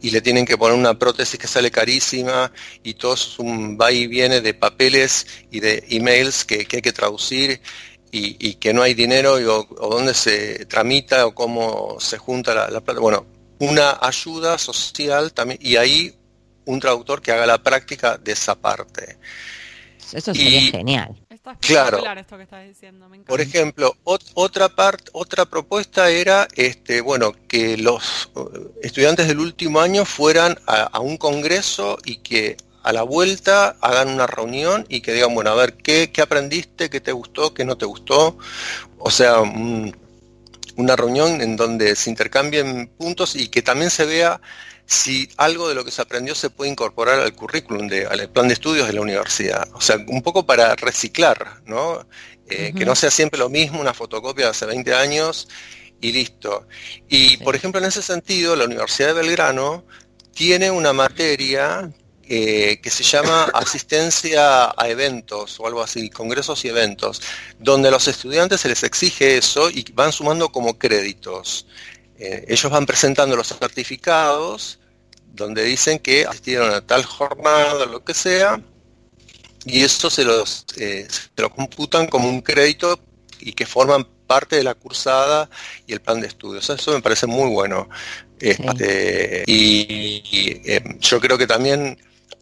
y 0.00 0.10
le 0.10 0.20
tienen 0.20 0.46
que 0.46 0.56
poner 0.56 0.78
una 0.78 0.98
prótesis 0.98 1.38
que 1.38 1.46
sale 1.46 1.70
carísima 1.70 2.52
y 2.82 2.94
todo 2.94 3.14
es 3.14 3.38
un 3.38 3.78
va 3.80 3.92
y 3.92 4.06
viene 4.06 4.40
de 4.40 4.54
papeles 4.54 5.26
y 5.50 5.60
de 5.60 5.84
emails 5.90 6.44
que, 6.44 6.64
que 6.64 6.76
hay 6.76 6.82
que 6.82 6.92
traducir 6.92 7.60
y, 8.10 8.54
que 8.54 8.72
no 8.72 8.82
hay 8.82 8.94
dinero 8.94 9.34
o, 9.34 9.88
dónde 9.90 10.14
se 10.14 10.64
tramita 10.66 11.26
o 11.26 11.34
cómo 11.34 11.96
se 12.00 12.18
junta 12.18 12.54
la, 12.54 12.80
plata. 12.80 13.00
Bueno, 13.00 13.26
una 13.58 13.98
ayuda 14.00 14.58
social 14.58 15.32
también 15.32 15.58
y 15.62 15.76
ahí 15.76 16.14
un 16.64 16.80
traductor 16.80 17.20
que 17.20 17.32
haga 17.32 17.46
la 17.46 17.62
práctica 17.62 18.16
de 18.16 18.32
esa 18.32 18.54
parte. 18.54 19.18
Eso 20.12 20.34
sería 20.34 20.70
genial. 20.70 21.25
Claro. 21.60 22.02
Esto 22.16 22.36
que 22.36 22.42
estás 22.44 22.66
diciendo, 22.66 23.08
Por 23.26 23.40
ejemplo, 23.40 23.96
otra 24.04 24.68
parte, 24.68 25.10
otra 25.12 25.44
propuesta 25.44 26.10
era, 26.10 26.48
este, 26.54 27.00
bueno, 27.00 27.32
que 27.48 27.76
los 27.76 28.30
eh, 28.36 28.40
estudiantes 28.82 29.28
del 29.28 29.40
último 29.40 29.80
año 29.80 30.04
fueran 30.04 30.58
a 30.66 31.00
un 31.00 31.16
congreso 31.16 31.98
y 32.04 32.18
que 32.18 32.56
a 32.86 32.92
la 32.92 33.02
vuelta 33.02 33.74
hagan 33.80 34.10
una 34.10 34.28
reunión 34.28 34.86
y 34.88 35.00
que 35.00 35.12
digan, 35.12 35.34
bueno, 35.34 35.50
a 35.50 35.56
ver, 35.56 35.74
¿qué, 35.74 36.08
aprendiste? 36.22 36.88
¿Qué 36.88 37.00
te 37.00 37.10
gustó? 37.10 37.52
¿Qué 37.52 37.64
no 37.64 37.76
te 37.76 37.84
gustó? 37.84 38.38
O 38.98 39.10
sea, 39.10 39.40
una 39.40 40.94
reunión 40.94 41.40
en 41.40 41.56
donde 41.56 41.96
se 41.96 42.10
intercambien 42.10 42.86
puntos 42.96 43.34
y 43.34 43.48
que 43.48 43.60
también 43.60 43.90
se 43.90 44.04
vea 44.04 44.40
si 44.86 45.28
algo 45.36 45.68
de 45.68 45.74
lo 45.74 45.84
que 45.84 45.90
se 45.90 46.00
aprendió 46.00 46.34
se 46.34 46.50
puede 46.50 46.70
incorporar 46.70 47.18
al 47.20 47.34
currículum, 47.34 47.88
de, 47.88 48.06
al 48.06 48.28
plan 48.30 48.48
de 48.48 48.54
estudios 48.54 48.86
de 48.86 48.92
la 48.92 49.00
universidad. 49.00 49.68
O 49.74 49.80
sea, 49.80 49.96
un 50.06 50.22
poco 50.22 50.46
para 50.46 50.74
reciclar, 50.76 51.60
¿no? 51.66 52.06
Eh, 52.48 52.72
que 52.76 52.84
no 52.86 52.94
sea 52.94 53.10
siempre 53.10 53.40
lo 53.40 53.48
mismo, 53.48 53.80
una 53.80 53.92
fotocopia 53.92 54.44
de 54.44 54.50
hace 54.52 54.66
20 54.66 54.94
años 54.94 55.48
y 56.00 56.12
listo. 56.12 56.68
Y, 57.08 57.38
por 57.38 57.56
ejemplo, 57.56 57.80
en 57.80 57.86
ese 57.86 58.02
sentido, 58.02 58.54
la 58.54 58.64
Universidad 58.64 59.08
de 59.08 59.14
Belgrano 59.14 59.84
tiene 60.32 60.70
una 60.70 60.92
materia 60.92 61.90
eh, 62.28 62.78
que 62.80 62.90
se 62.90 63.02
llama 63.02 63.44
asistencia 63.54 64.66
a 64.76 64.88
eventos 64.88 65.58
o 65.58 65.66
algo 65.66 65.82
así, 65.82 66.10
congresos 66.10 66.64
y 66.64 66.68
eventos, 66.68 67.20
donde 67.58 67.88
a 67.88 67.90
los 67.90 68.06
estudiantes 68.06 68.60
se 68.60 68.68
les 68.68 68.84
exige 68.84 69.36
eso 69.36 69.68
y 69.68 69.84
van 69.92 70.12
sumando 70.12 70.50
como 70.50 70.78
créditos. 70.78 71.66
Eh, 72.18 72.44
ellos 72.48 72.70
van 72.70 72.86
presentando 72.86 73.36
los 73.36 73.48
certificados 73.48 74.78
donde 75.36 75.64
dicen 75.64 75.98
que 75.98 76.24
asistieron 76.24 76.72
a 76.72 76.80
tal 76.80 77.04
jornada, 77.04 77.74
o 77.74 77.86
lo 77.86 78.02
que 78.02 78.14
sea, 78.14 78.60
y 79.66 79.82
eso 79.82 80.08
se 80.08 80.24
los, 80.24 80.64
eh, 80.78 81.06
se 81.10 81.42
lo 81.42 81.50
computan 81.50 82.06
como 82.06 82.28
un 82.28 82.40
crédito 82.40 82.98
y 83.40 83.52
que 83.52 83.66
forman 83.66 84.06
parte 84.26 84.56
de 84.56 84.64
la 84.64 84.74
cursada 84.74 85.48
y 85.86 85.92
el 85.92 86.00
plan 86.00 86.20
de 86.20 86.28
estudios. 86.28 86.68
Eso 86.70 86.92
me 86.92 87.02
parece 87.02 87.26
muy 87.26 87.50
bueno. 87.50 87.88
Este, 88.40 89.44
y, 89.46 90.52
yo 91.00 91.20
creo 91.20 91.38
que 91.38 91.46
también 91.46 91.98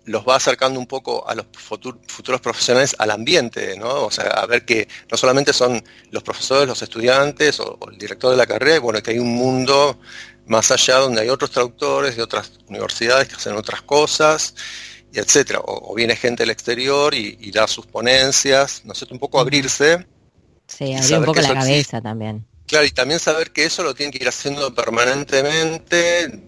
los 0.06 0.26
va 0.26 0.36
acercando 0.36 0.78
un 0.78 0.86
poco 0.86 1.26
a 1.28 1.34
los 1.34 1.46
futuros 1.52 2.40
profesionales 2.40 2.94
al 2.98 3.10
ambiente, 3.10 3.76
¿no? 3.78 4.04
O 4.04 4.10
sea, 4.10 4.26
a 4.26 4.46
ver 4.46 4.64
que 4.64 4.88
no 5.10 5.16
solamente 5.16 5.52
son 5.52 5.82
los 6.10 6.22
profesores, 6.22 6.68
los 6.68 6.82
estudiantes 6.82 7.58
o, 7.60 7.78
el 7.90 7.98
director 7.98 8.30
de 8.30 8.36
la 8.36 8.46
carrera, 8.46 8.80
bueno, 8.80 9.02
que 9.02 9.12
hay 9.12 9.18
un 9.18 9.34
mundo 9.34 9.98
más 10.46 10.70
allá 10.70 10.98
donde 10.98 11.22
hay 11.22 11.30
otros 11.30 11.50
traductores 11.50 12.16
de 12.16 12.22
otras 12.22 12.52
universidades 12.68 13.28
que 13.28 13.36
hacen 13.36 13.54
otras 13.56 13.82
cosas, 13.82 14.54
y 15.12 15.18
etcétera. 15.18 15.60
O, 15.64 15.94
viene 15.94 16.16
gente 16.16 16.42
del 16.42 16.50
exterior 16.50 17.14
y, 17.14 17.50
da 17.50 17.66
sus 17.66 17.86
ponencias, 17.86 18.82
no 18.84 18.94
sé, 18.94 19.06
un 19.10 19.18
poco 19.18 19.40
abrirse. 19.40 20.07
Sí, 20.66 20.94
abrir 20.94 21.18
un 21.18 21.24
poco 21.24 21.40
la 21.40 21.55
cabeza 21.55 22.02
también. 22.02 22.46
Claro, 22.66 22.86
y 22.86 22.90
también 22.90 23.20
saber 23.20 23.52
que 23.52 23.64
eso 23.64 23.82
lo 23.82 23.94
tienen 23.94 24.11
que 24.12 24.18
ir 24.18 24.28
haciendo 24.28 24.74
permanentemente, 24.74 26.42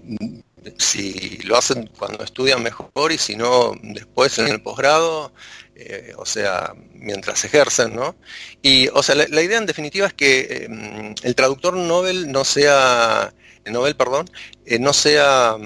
si 0.79 1.39
lo 1.45 1.57
hacen 1.57 1.91
cuando 1.99 2.25
estudian 2.25 2.63
mejor 2.63 3.13
y 3.13 3.19
si 3.19 3.37
no 3.37 3.73
después 3.83 4.39
en 4.39 4.49
el 4.49 4.63
posgrado, 4.63 5.33
eh, 5.75 6.15
o 6.17 6.25
sea, 6.25 6.75
mientras 6.95 7.45
ejercen, 7.45 7.95
¿no? 7.95 8.17
Y, 8.63 8.89
o 8.89 9.03
sea, 9.03 9.15
la, 9.15 9.43
idea 9.43 9.59
en 9.59 9.67
definitiva 9.67 10.07
es 10.07 10.15
que 10.15 10.65
em, 10.65 11.15
el 11.23 11.35
traductor 11.35 11.75
Nobel 11.75 12.33
no 12.33 12.45
sea, 12.45 13.33
Nobel, 13.67 13.95
perdón, 13.97 14.31
eh, 14.65 14.79
no 14.79 14.93
sea, 14.93 15.57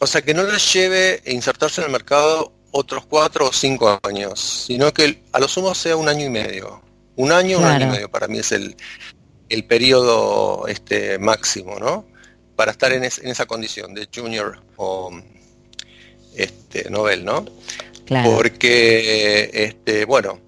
o 0.00 0.06
sea, 0.06 0.22
que 0.22 0.34
no 0.34 0.44
les 0.44 0.72
lleve 0.72 1.22
a 1.26 1.30
insertarse 1.30 1.80
en 1.80 1.86
el 1.86 1.92
mercado 1.92 2.52
otros 2.70 3.06
cuatro 3.06 3.48
o 3.48 3.52
cinco 3.52 3.98
años, 4.02 4.64
sino 4.66 4.92
que 4.92 5.22
a 5.32 5.40
lo 5.40 5.48
sumo 5.48 5.74
sea 5.74 5.96
un 5.96 6.08
año 6.08 6.26
y 6.26 6.30
medio, 6.30 6.82
Un 7.16 7.32
año, 7.32 7.58
un 7.58 7.64
año 7.64 7.86
y 7.86 7.90
medio, 7.90 8.10
para 8.10 8.28
mí 8.28 8.38
es 8.38 8.52
el, 8.52 8.76
el 9.48 9.64
periodo 9.64 10.68
este, 10.68 11.18
máximo, 11.18 11.78
¿no? 11.80 12.06
Para 12.58 12.72
estar 12.72 12.92
en, 12.92 13.04
esa 13.04 13.46
condición 13.46 13.94
de 13.94 14.08
junior 14.12 14.60
o 14.78 15.12
este, 16.34 16.90
novel, 16.90 17.24
¿no? 17.24 17.44
Porque, 18.24 19.48
este, 19.52 20.04
bueno, 20.04 20.40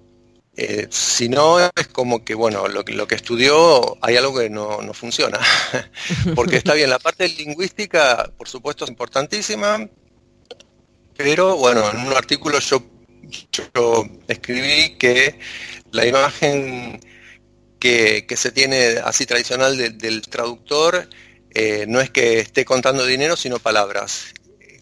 eh, 0.57 0.87
si 0.89 1.29
no 1.29 1.57
es 1.57 1.87
como 1.93 2.25
que, 2.25 2.35
bueno, 2.35 2.67
lo, 2.67 2.83
lo 2.85 3.07
que 3.07 3.15
estudió 3.15 3.97
hay 4.03 4.17
algo 4.17 4.37
que 4.37 4.49
no, 4.49 4.81
no 4.81 4.93
funciona. 4.93 5.39
Porque 6.35 6.57
está 6.57 6.73
bien, 6.73 6.89
la 6.89 6.99
parte 6.99 7.29
lingüística, 7.29 8.29
por 8.37 8.49
supuesto, 8.49 8.83
es 8.83 8.89
importantísima, 8.89 9.87
pero 11.15 11.55
bueno, 11.55 11.89
en 11.91 11.99
un 12.07 12.13
artículo 12.13 12.59
yo, 12.59 12.83
yo 13.53 14.05
escribí 14.27 14.97
que 14.97 15.39
la 15.93 16.05
imagen 16.05 16.99
que, 17.79 18.25
se 18.35 18.51
tiene 18.51 18.97
así 19.01 19.25
tradicional 19.25 19.97
del 19.97 20.21
traductor 20.23 21.07
eh, 21.53 21.85
no 21.87 22.01
es 22.01 22.09
que 22.09 22.39
esté 22.39 22.65
contando 22.65 23.05
dinero, 23.05 23.35
sino 23.35 23.59
palabras. 23.59 24.33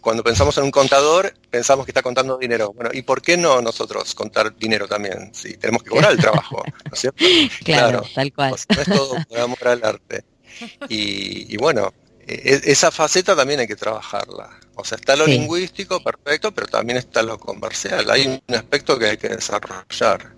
Cuando 0.02 0.24
pensamos 0.24 0.58
en 0.58 0.64
un 0.64 0.72
contador, 0.72 1.34
pensamos 1.50 1.86
que 1.86 1.92
está 1.92 2.02
contando 2.02 2.38
dinero. 2.38 2.72
Bueno, 2.74 2.92
¿y 2.94 3.02
por 3.02 3.22
qué 3.22 3.36
no 3.36 3.62
nosotros 3.62 4.16
contar 4.16 4.56
dinero 4.56 4.88
también? 4.88 5.34
Si 5.34 5.58
tenemos 5.58 5.84
que 5.84 5.90
cobrar 5.90 6.14
el 6.14 6.18
trabajo, 6.18 6.64
¿no 6.66 6.94
es 6.94 7.00
cierto? 7.00 7.24
Claro, 7.66 8.04
tal 8.16 8.32
cual. 8.34 8.56
no 8.70 8.82
es 8.82 8.88
todo 8.88 9.16
por 9.28 9.40
amor 9.40 9.68
al 9.68 9.84
arte. 9.84 10.24
y 10.88 11.58
bueno, 11.58 11.92
e, 12.30 12.62
esa 12.66 12.92
faceta 12.92 13.36
también 13.36 13.60
hay 13.60 13.68
que 13.68 13.76
trabajarla. 13.76 14.50
O 14.76 14.86
sea, 14.86 14.98
está 14.98 15.16
lo 15.16 15.26
lingüístico, 15.26 16.02
perfecto, 16.02 16.54
pero 16.54 16.68
también 16.68 16.98
está 16.98 17.24
lo 17.24 17.40
comercial. 17.40 18.10
Hay 18.12 18.42
un 18.48 18.56
aspecto 18.56 18.98
que 18.98 19.08
hay 19.08 19.18
que 19.18 19.30
desarrollar. 19.30 20.36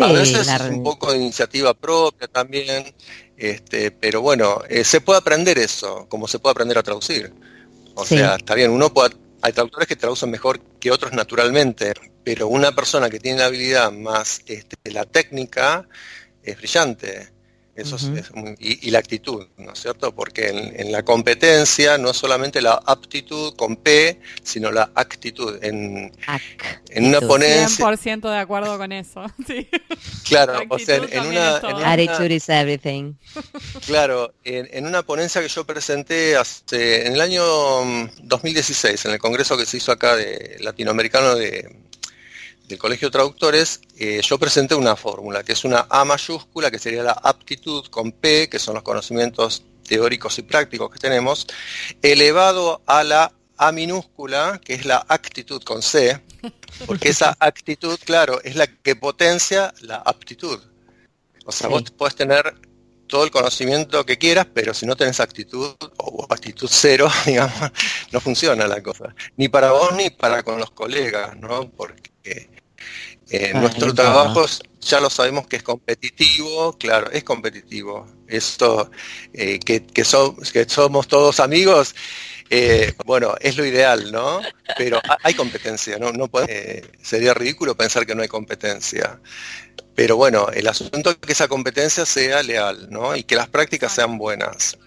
a 0.00 0.12
veces 0.12 0.46
es 0.46 0.60
un 0.60 0.84
poco 0.84 1.10
de 1.10 1.18
iniciativa 1.18 1.74
propia 1.74 2.28
también, 2.28 2.94
este, 3.36 3.90
pero 3.90 4.20
bueno, 4.20 4.62
eh, 4.68 4.84
se 4.84 5.00
puede 5.00 5.18
aprender 5.18 5.58
eso, 5.58 6.06
como 6.08 6.26
se 6.28 6.38
puede 6.38 6.52
aprender 6.52 6.78
a 6.78 6.82
traducir. 6.82 7.32
O 7.94 8.04
sea, 8.04 8.36
está 8.36 8.54
bien, 8.54 8.70
uno 8.70 8.92
puede, 8.92 9.16
hay 9.42 9.52
traductores 9.52 9.88
que 9.88 9.96
traducen 9.96 10.30
mejor 10.30 10.60
que 10.80 10.90
otros 10.90 11.12
naturalmente, 11.12 11.94
pero 12.24 12.48
una 12.48 12.72
persona 12.72 13.08
que 13.08 13.20
tiene 13.20 13.38
la 13.38 13.46
habilidad 13.46 13.92
más 13.92 14.40
este, 14.46 14.76
la 14.90 15.04
técnica 15.04 15.88
es 16.42 16.56
brillante. 16.56 17.35
Eso 17.76 17.96
es, 17.96 18.30
y, 18.58 18.90
la 18.90 18.98
actitud, 18.98 19.46
¿no 19.58 19.72
es 19.72 19.80
cierto? 19.80 20.14
Porque 20.14 20.48
en, 20.48 20.90
la 20.92 21.02
competencia 21.02 21.98
no 21.98 22.10
es 22.10 22.16
solamente 22.16 22.62
la 22.62 22.80
aptitud 22.86 23.54
con 23.54 23.76
P, 23.76 24.18
sino 24.42 24.72
la 24.72 24.90
actitud. 24.94 25.62
En, 25.62 26.10
en 26.88 27.04
una 27.04 27.20
ponencia... 27.20 27.84
100% 27.84 28.30
de 28.30 28.38
acuerdo 28.38 28.78
con 28.78 28.92
eso, 28.92 29.26
sí. 29.46 29.68
Claro, 30.24 30.60
o 30.68 30.78
sea, 30.78 30.96
en, 30.96 31.26
una, 31.26 31.56
Attitude 31.56 32.34
is 32.34 32.48
everything. 32.48 33.14
Claro, 33.86 34.34
en, 34.44 34.86
una 34.86 35.02
ponencia 35.02 35.40
que 35.42 35.48
yo 35.48 35.64
presenté 35.64 36.36
hace, 36.36 37.06
en 37.06 37.14
el 37.14 37.20
año 37.20 37.44
2016, 38.22 39.04
en 39.04 39.12
el 39.12 39.18
congreso 39.18 39.56
que 39.56 39.66
se 39.66 39.76
hizo 39.76 39.92
acá 39.92 40.16
de 40.16 40.56
latinoamericano 40.60 41.34
de 41.34 41.85
del 42.68 42.78
Colegio 42.78 43.08
de 43.08 43.12
Traductores, 43.12 43.80
eh, 43.96 44.20
yo 44.22 44.38
presenté 44.38 44.74
una 44.74 44.96
fórmula, 44.96 45.44
que 45.44 45.52
es 45.52 45.64
una 45.64 45.86
A 45.88 46.04
mayúscula, 46.04 46.70
que 46.70 46.78
sería 46.78 47.02
la 47.02 47.12
aptitud 47.12 47.86
con 47.86 48.12
P, 48.12 48.48
que 48.48 48.58
son 48.58 48.74
los 48.74 48.82
conocimientos 48.82 49.62
teóricos 49.86 50.38
y 50.38 50.42
prácticos 50.42 50.90
que 50.90 50.98
tenemos, 50.98 51.46
elevado 52.02 52.82
a 52.86 53.04
la 53.04 53.32
A 53.56 53.72
minúscula, 53.72 54.60
que 54.64 54.74
es 54.74 54.84
la 54.84 55.04
actitud 55.08 55.62
con 55.62 55.80
C, 55.80 56.20
porque 56.86 57.10
esa 57.10 57.36
actitud, 57.40 57.98
claro, 58.04 58.40
es 58.42 58.56
la 58.56 58.66
que 58.66 58.96
potencia 58.96 59.72
la 59.82 59.96
aptitud. 59.96 60.60
O 61.44 61.52
sea, 61.52 61.68
vos 61.68 61.84
puedes 61.96 62.16
tener 62.16 62.54
todo 63.06 63.24
el 63.24 63.30
conocimiento 63.30 64.04
que 64.04 64.18
quieras, 64.18 64.48
pero 64.52 64.74
si 64.74 64.84
no 64.84 64.96
tenés 64.96 65.20
actitud 65.20 65.76
o 65.98 66.26
actitud 66.28 66.68
cero, 66.70 67.08
digamos, 67.26 67.54
no 68.10 68.20
funciona 68.20 68.66
la 68.66 68.82
cosa. 68.82 69.14
Ni 69.36 69.48
para 69.48 69.70
vos 69.70 69.94
ni 69.94 70.10
para 70.10 70.42
con 70.42 70.58
los 70.58 70.72
colegas, 70.72 71.36
¿no? 71.36 71.70
Porque 71.70 72.55
eh, 73.28 73.52
ah, 73.54 73.60
nuestro 73.60 73.92
trabajo 73.92 74.46
ya 74.80 75.00
lo 75.00 75.10
sabemos 75.10 75.48
que 75.48 75.56
es 75.56 75.62
competitivo, 75.62 76.76
claro, 76.78 77.10
es 77.10 77.24
competitivo. 77.24 78.06
Esto, 78.28 78.90
eh, 79.32 79.58
que, 79.58 79.84
que, 79.84 80.04
somos 80.04 81.08
todos 81.08 81.40
amigos, 81.40 81.94
eh, 82.50 82.94
bueno, 83.04 83.34
es 83.40 83.56
lo 83.56 83.64
ideal, 83.64 84.12
¿no? 84.12 84.40
Pero 84.78 85.00
hay 85.24 85.34
competencia, 85.34 85.98
¿no? 85.98 86.12
no 86.12 86.30
sería 87.02 87.34
ridículo 87.34 87.76
pensar 87.76 88.06
que 88.06 88.14
no 88.14 88.22
hay 88.22 88.28
competencia. 88.28 89.20
Pero 89.96 90.16
bueno, 90.16 90.48
el 90.50 90.68
asunto 90.68 91.10
es 91.10 91.16
que 91.16 91.32
esa 91.32 91.48
competencia 91.48 92.06
sea 92.06 92.42
leal, 92.42 92.88
¿no? 92.90 93.16
Y 93.16 93.24
que 93.24 93.34
las 93.34 93.48
prácticas 93.48 93.92
sean 93.92 94.18
buenas. 94.18 94.78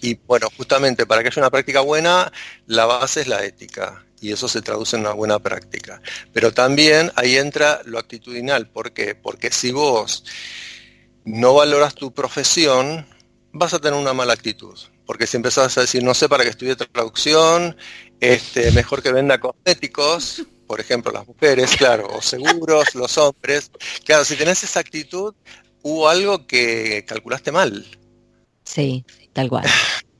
Y 0.00 0.14
bueno, 0.14 0.48
justamente 0.56 1.04
para 1.04 1.22
que 1.22 1.28
haya 1.28 1.42
una 1.42 1.50
práctica 1.50 1.80
buena, 1.80 2.32
la 2.66 2.86
base 2.86 3.20
es 3.20 3.26
la 3.26 3.44
ética 3.44 4.06
y 4.22 4.32
eso 4.32 4.48
se 4.48 4.62
traduce 4.62 4.96
en 4.96 5.02
una 5.02 5.12
buena 5.12 5.38
práctica. 5.40 6.00
Pero 6.32 6.52
también 6.52 7.12
ahí 7.16 7.36
entra 7.36 7.82
lo 7.84 7.98
actitudinal. 7.98 8.68
¿Por 8.68 8.92
qué? 8.92 9.14
Porque 9.16 9.50
si 9.50 9.72
vos 9.72 10.24
no 11.24 11.54
valoras 11.54 11.94
tu 11.94 12.14
profesión, 12.14 13.06
vas 13.52 13.74
a 13.74 13.80
tener 13.80 13.98
una 13.98 14.14
mala 14.14 14.32
actitud. 14.32 14.78
Porque 15.04 15.26
si 15.26 15.36
empezás 15.36 15.76
a 15.76 15.82
decir, 15.82 16.04
no 16.04 16.14
sé 16.14 16.28
para 16.28 16.44
qué 16.44 16.50
estudie 16.50 16.76
traducción, 16.76 17.76
este, 18.20 18.70
mejor 18.70 19.02
que 19.02 19.12
venda 19.12 19.40
cosméticos, 19.40 20.46
por 20.68 20.80
ejemplo, 20.80 21.12
las 21.12 21.26
mujeres, 21.26 21.76
claro, 21.76 22.08
o 22.08 22.22
seguros, 22.22 22.94
los 22.94 23.18
hombres. 23.18 23.70
Claro, 24.04 24.24
si 24.24 24.36
tenés 24.36 24.62
esa 24.62 24.80
actitud, 24.80 25.34
hubo 25.82 26.08
algo 26.08 26.46
que 26.46 27.04
calculaste 27.06 27.50
mal. 27.50 27.84
Sí, 28.64 29.04
tal 29.32 29.48
cual. 29.48 29.64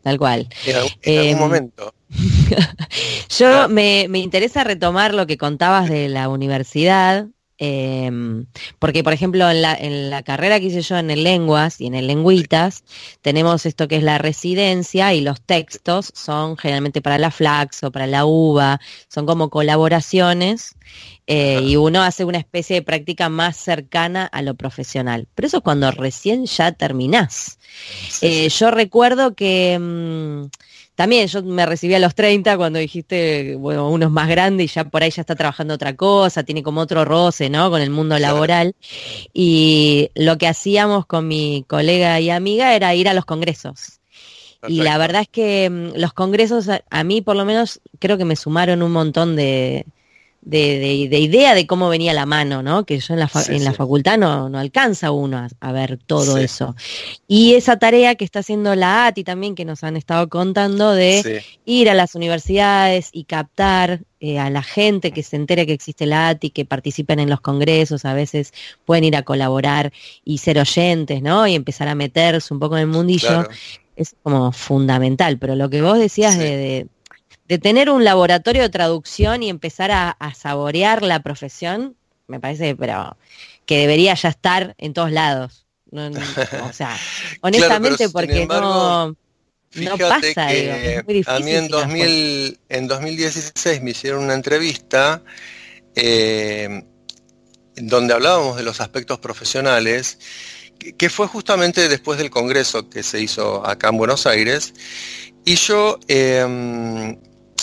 Tal 0.03 0.19
cual. 0.19 0.49
En, 0.67 0.77
algún, 0.77 0.93
em, 1.03 1.39
momento. 1.39 1.95
Yo 3.39 3.63
ah. 3.63 3.69
me, 3.69 4.07
me, 4.09 4.19
interesa 4.19 4.65
retomar 4.65 5.15
lo 5.15 5.27
que 5.27 5.39
contabas 5.39 5.89
de 5.89 6.09
la 6.09 6.29
universidad, 6.29 7.29
em, 7.65 8.47
porque 8.81 9.05
por 9.05 9.13
ejemplo 9.13 9.49
en 9.49 9.63
la, 9.63 9.75
en 9.75 10.11
la, 10.11 10.25
carrera 10.25 10.59
que 10.59 10.67
hice 10.67 10.83
yo 10.83 10.97
en 10.99 11.13
el 11.13 11.23
lenguas 11.23 11.81
y 11.81 11.87
en 11.87 11.95
el 11.95 12.09
lenguitas, 12.09 12.83
tenemos 13.21 13.67
esto 13.67 13.87
que 13.87 13.97
es 13.97 14.03
la 14.03 14.19
residencia 14.19 15.15
y 15.15 15.21
los 15.21 15.41
textos 15.41 16.11
son 16.15 16.57
generalmente 16.57 17.01
para 17.03 17.19
la 17.19 17.31
flax 17.31 17.85
o 17.85 17.93
para 17.93 18.09
la 18.09 18.25
uva, 18.25 18.81
son 19.09 19.27
como 19.27 19.49
colaboraciones 19.49 20.75
eh, 21.29 21.61
y 21.63 21.77
uno 21.77 22.03
hace 22.03 22.25
una 22.25 22.39
especie 22.39 22.75
de 22.75 22.83
práctica 22.83 23.29
más 23.29 23.57
cercana 23.57 24.27
a 24.27 24.43
lo 24.43 24.55
profesional. 24.55 25.29
Pero 25.35 25.47
eso 25.47 25.59
es 25.59 25.63
cuando 25.63 25.91
recién 25.93 26.47
ya 26.47 26.73
terminás. 26.73 27.59
Eh, 28.23 28.49
yo 28.49 28.71
recuerdo 28.71 29.35
que 29.35 29.79
mm, 29.79 30.47
también 30.95 31.27
yo 31.27 31.43
me 31.43 31.65
recibí 31.65 31.95
a 31.95 31.99
los 31.99 32.15
30 32.15 32.57
cuando 32.57 32.79
dijiste, 32.79 33.57
bueno, 33.57 33.89
uno 33.89 34.07
es 34.07 34.13
más 34.13 34.29
grande 34.29 34.65
y 34.65 34.67
ya 34.67 34.85
por 34.85 35.03
ahí 35.03 35.11
ya 35.11 35.23
está 35.23 35.35
trabajando 35.35 35.75
otra 35.75 35.97
cosa, 35.97 36.43
tiene 36.43 36.63
como 36.63 36.83
otro 36.83 37.05
roce, 37.05 37.49
¿no? 37.49 37.71
Con 37.71 37.81
el 37.81 37.91
mundo 37.91 38.19
laboral. 38.19 38.75
Y 39.33 40.11
lo 40.15 40.37
que 40.37 40.49
hacíamos 40.49 41.07
con 41.07 41.29
mi 41.29 41.65
colega 41.67 42.21
y 42.21 42.31
amiga 42.31 42.75
era 42.75 42.95
ir 42.95 43.09
a 43.09 43.15
los 43.15 43.25
congresos. 43.25 44.01
Y 44.69 44.83
la 44.83 44.97
verdad 44.97 45.23
es 45.23 45.29
que 45.29 45.69
mm, 45.69 45.99
los 45.99 46.13
congresos 46.13 46.69
a, 46.69 47.05
mí 47.05 47.21
por 47.21 47.37
lo 47.37 47.45
menos 47.45 47.81
creo 47.99 48.17
que 48.19 48.25
me 48.25 48.37
sumaron 48.37 48.83
un 48.83 48.93
montón 48.93 49.35
de, 49.35 49.87
de, 50.45 51.09
de, 51.09 51.19
idea 51.21 51.55
de 51.55 51.69
cómo 51.69 51.89
venía 51.89 52.13
la 52.13 52.27
mano, 52.27 52.63
¿no? 52.63 52.85
Que 52.85 52.99
yo 52.99 53.15
en 53.15 53.21
la, 53.21 53.31
en 53.49 53.65
la 53.65 53.73
facultad 53.73 54.19
no, 54.19 54.49
no 54.49 54.59
alcanza 54.59 55.13
uno 55.13 55.47
a, 55.61 55.73
ver 55.73 55.99
todo 56.05 56.37
eso. 56.37 56.75
Y 57.29 57.55
esa 57.55 57.79
tarea 57.79 58.17
que 58.17 58.25
está 58.25 58.41
haciendo 58.41 58.75
la 58.75 59.07
ATI 59.07 59.23
también, 59.23 59.55
que 59.55 59.65
nos 59.65 59.85
han 59.85 59.97
estado 59.97 60.29
contando, 60.29 60.93
de 60.93 61.45
ir 61.65 61.89
a 61.89 61.95
las 61.95 62.17
universidades 62.17 63.11
y 63.13 63.25
captar 63.25 64.01
eh, 64.19 64.41
a 64.41 64.51
la 64.51 64.65
gente 64.65 65.13
que 65.13 65.23
se 65.23 65.37
entere 65.37 65.65
que 65.65 65.75
existe 65.75 66.07
la 66.07 66.31
ATI, 66.31 66.51
que 66.51 66.65
participen 66.65 67.21
en 67.21 67.31
los 67.31 67.41
congresos, 67.41 68.05
a 68.05 68.13
veces 68.13 68.53
pueden 68.85 69.05
ir 69.05 69.15
a 69.15 69.23
colaborar 69.23 69.93
y 70.25 70.39
ser 70.39 70.59
oyentes, 70.59 71.23
¿no? 71.23 71.47
Y 71.47 71.55
empezar 71.55 71.87
a 71.87 71.95
meterse 71.95 72.53
un 72.53 72.59
poco 72.59 72.77
en 72.77 72.83
el 72.83 72.89
mundillo. 72.89 73.49
Es 73.95 74.17
como 74.23 74.51
fundamental, 74.53 75.39
pero 75.39 75.55
lo 75.55 75.69
que 75.71 75.83
vos 75.83 75.99
decías 75.99 76.37
de 76.39 76.57
de 76.57 76.87
tener 77.59 77.91
un 77.91 78.05
laboratorio 78.05 78.63
de 78.63 78.69
traducción 78.69 79.43
y 79.43 79.49
empezar 79.49 79.91
a, 79.91 80.17
saborear 80.35 81.03
la 81.03 81.23
profesión, 81.23 81.97
me 82.27 82.41
parece, 82.41 82.77
pero 82.77 83.17
que 83.67 83.79
debería 83.79 84.15
ya 84.15 84.29
estar 84.29 84.75
en 84.79 84.93
todos 84.93 85.11
lados. 85.11 85.67
o 85.93 86.73
sea, 86.73 86.97
honestamente, 87.43 88.09
porque 88.09 88.47
no, 88.47 89.17
no 89.75 89.99
pasa. 89.99 90.49
a 90.49 91.41
mí 91.41 91.51
en, 91.53 91.69
2000, 91.69 92.59
en 92.69 92.89
2016 92.89 93.83
me 93.83 93.91
hicieron 93.91 94.25
una 94.25 94.35
entrevista 94.35 95.23
eh, 95.95 96.85
donde 97.77 98.15
hablábamos 98.15 98.57
de 98.57 98.63
los 98.63 98.81
aspectos 98.81 99.19
profesionales, 99.19 100.19
que, 100.97 101.11
fue 101.11 101.27
justamente 101.27 101.89
después 101.89 102.19
del 102.19 102.31
congreso 102.31 102.89
que 102.89 103.03
se 103.03 103.21
hizo 103.21 103.67
acá 103.67 103.89
en 103.89 103.99
Buenos 103.99 104.27
Aires, 104.27 104.75
y 105.45 105.57
yo... 105.57 105.99
Eh, 106.09 107.19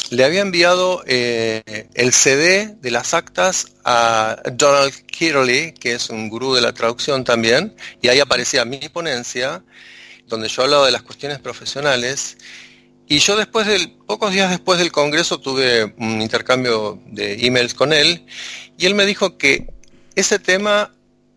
le 0.09 0.23
había 0.23 0.41
enviado 0.41 1.03
eh, 1.05 1.87
el 1.93 2.13
CD 2.13 2.75
de 2.81 2.91
las 2.91 3.13
actas 3.13 3.73
a 3.83 4.41
Donald 4.53 4.93
Kirley, 5.05 5.73
que 5.73 5.93
es 5.93 6.09
un 6.09 6.29
gurú 6.29 6.55
de 6.55 6.61
la 6.61 6.73
traducción 6.73 7.23
también, 7.23 7.75
y 8.01 8.07
ahí 8.07 8.19
aparecía 8.19 8.65
mi 8.65 8.79
ponencia, 8.89 9.63
donde 10.27 10.47
yo 10.47 10.63
hablaba 10.63 10.85
de 10.85 10.91
las 10.91 11.03
cuestiones 11.03 11.39
profesionales. 11.39 12.37
Y 13.07 13.19
yo 13.19 13.35
después 13.37 13.67
del, 13.67 13.91
pocos 14.07 14.31
días 14.33 14.49
después 14.49 14.79
del 14.79 14.91
Congreso 14.91 15.39
tuve 15.39 15.93
un 15.97 16.21
intercambio 16.21 17.01
de 17.07 17.45
emails 17.45 17.73
con 17.73 17.93
él, 17.93 18.25
y 18.77 18.85
él 18.85 18.95
me 18.95 19.05
dijo 19.05 19.37
que 19.37 19.67
ese 20.15 20.39
tema 20.39 20.93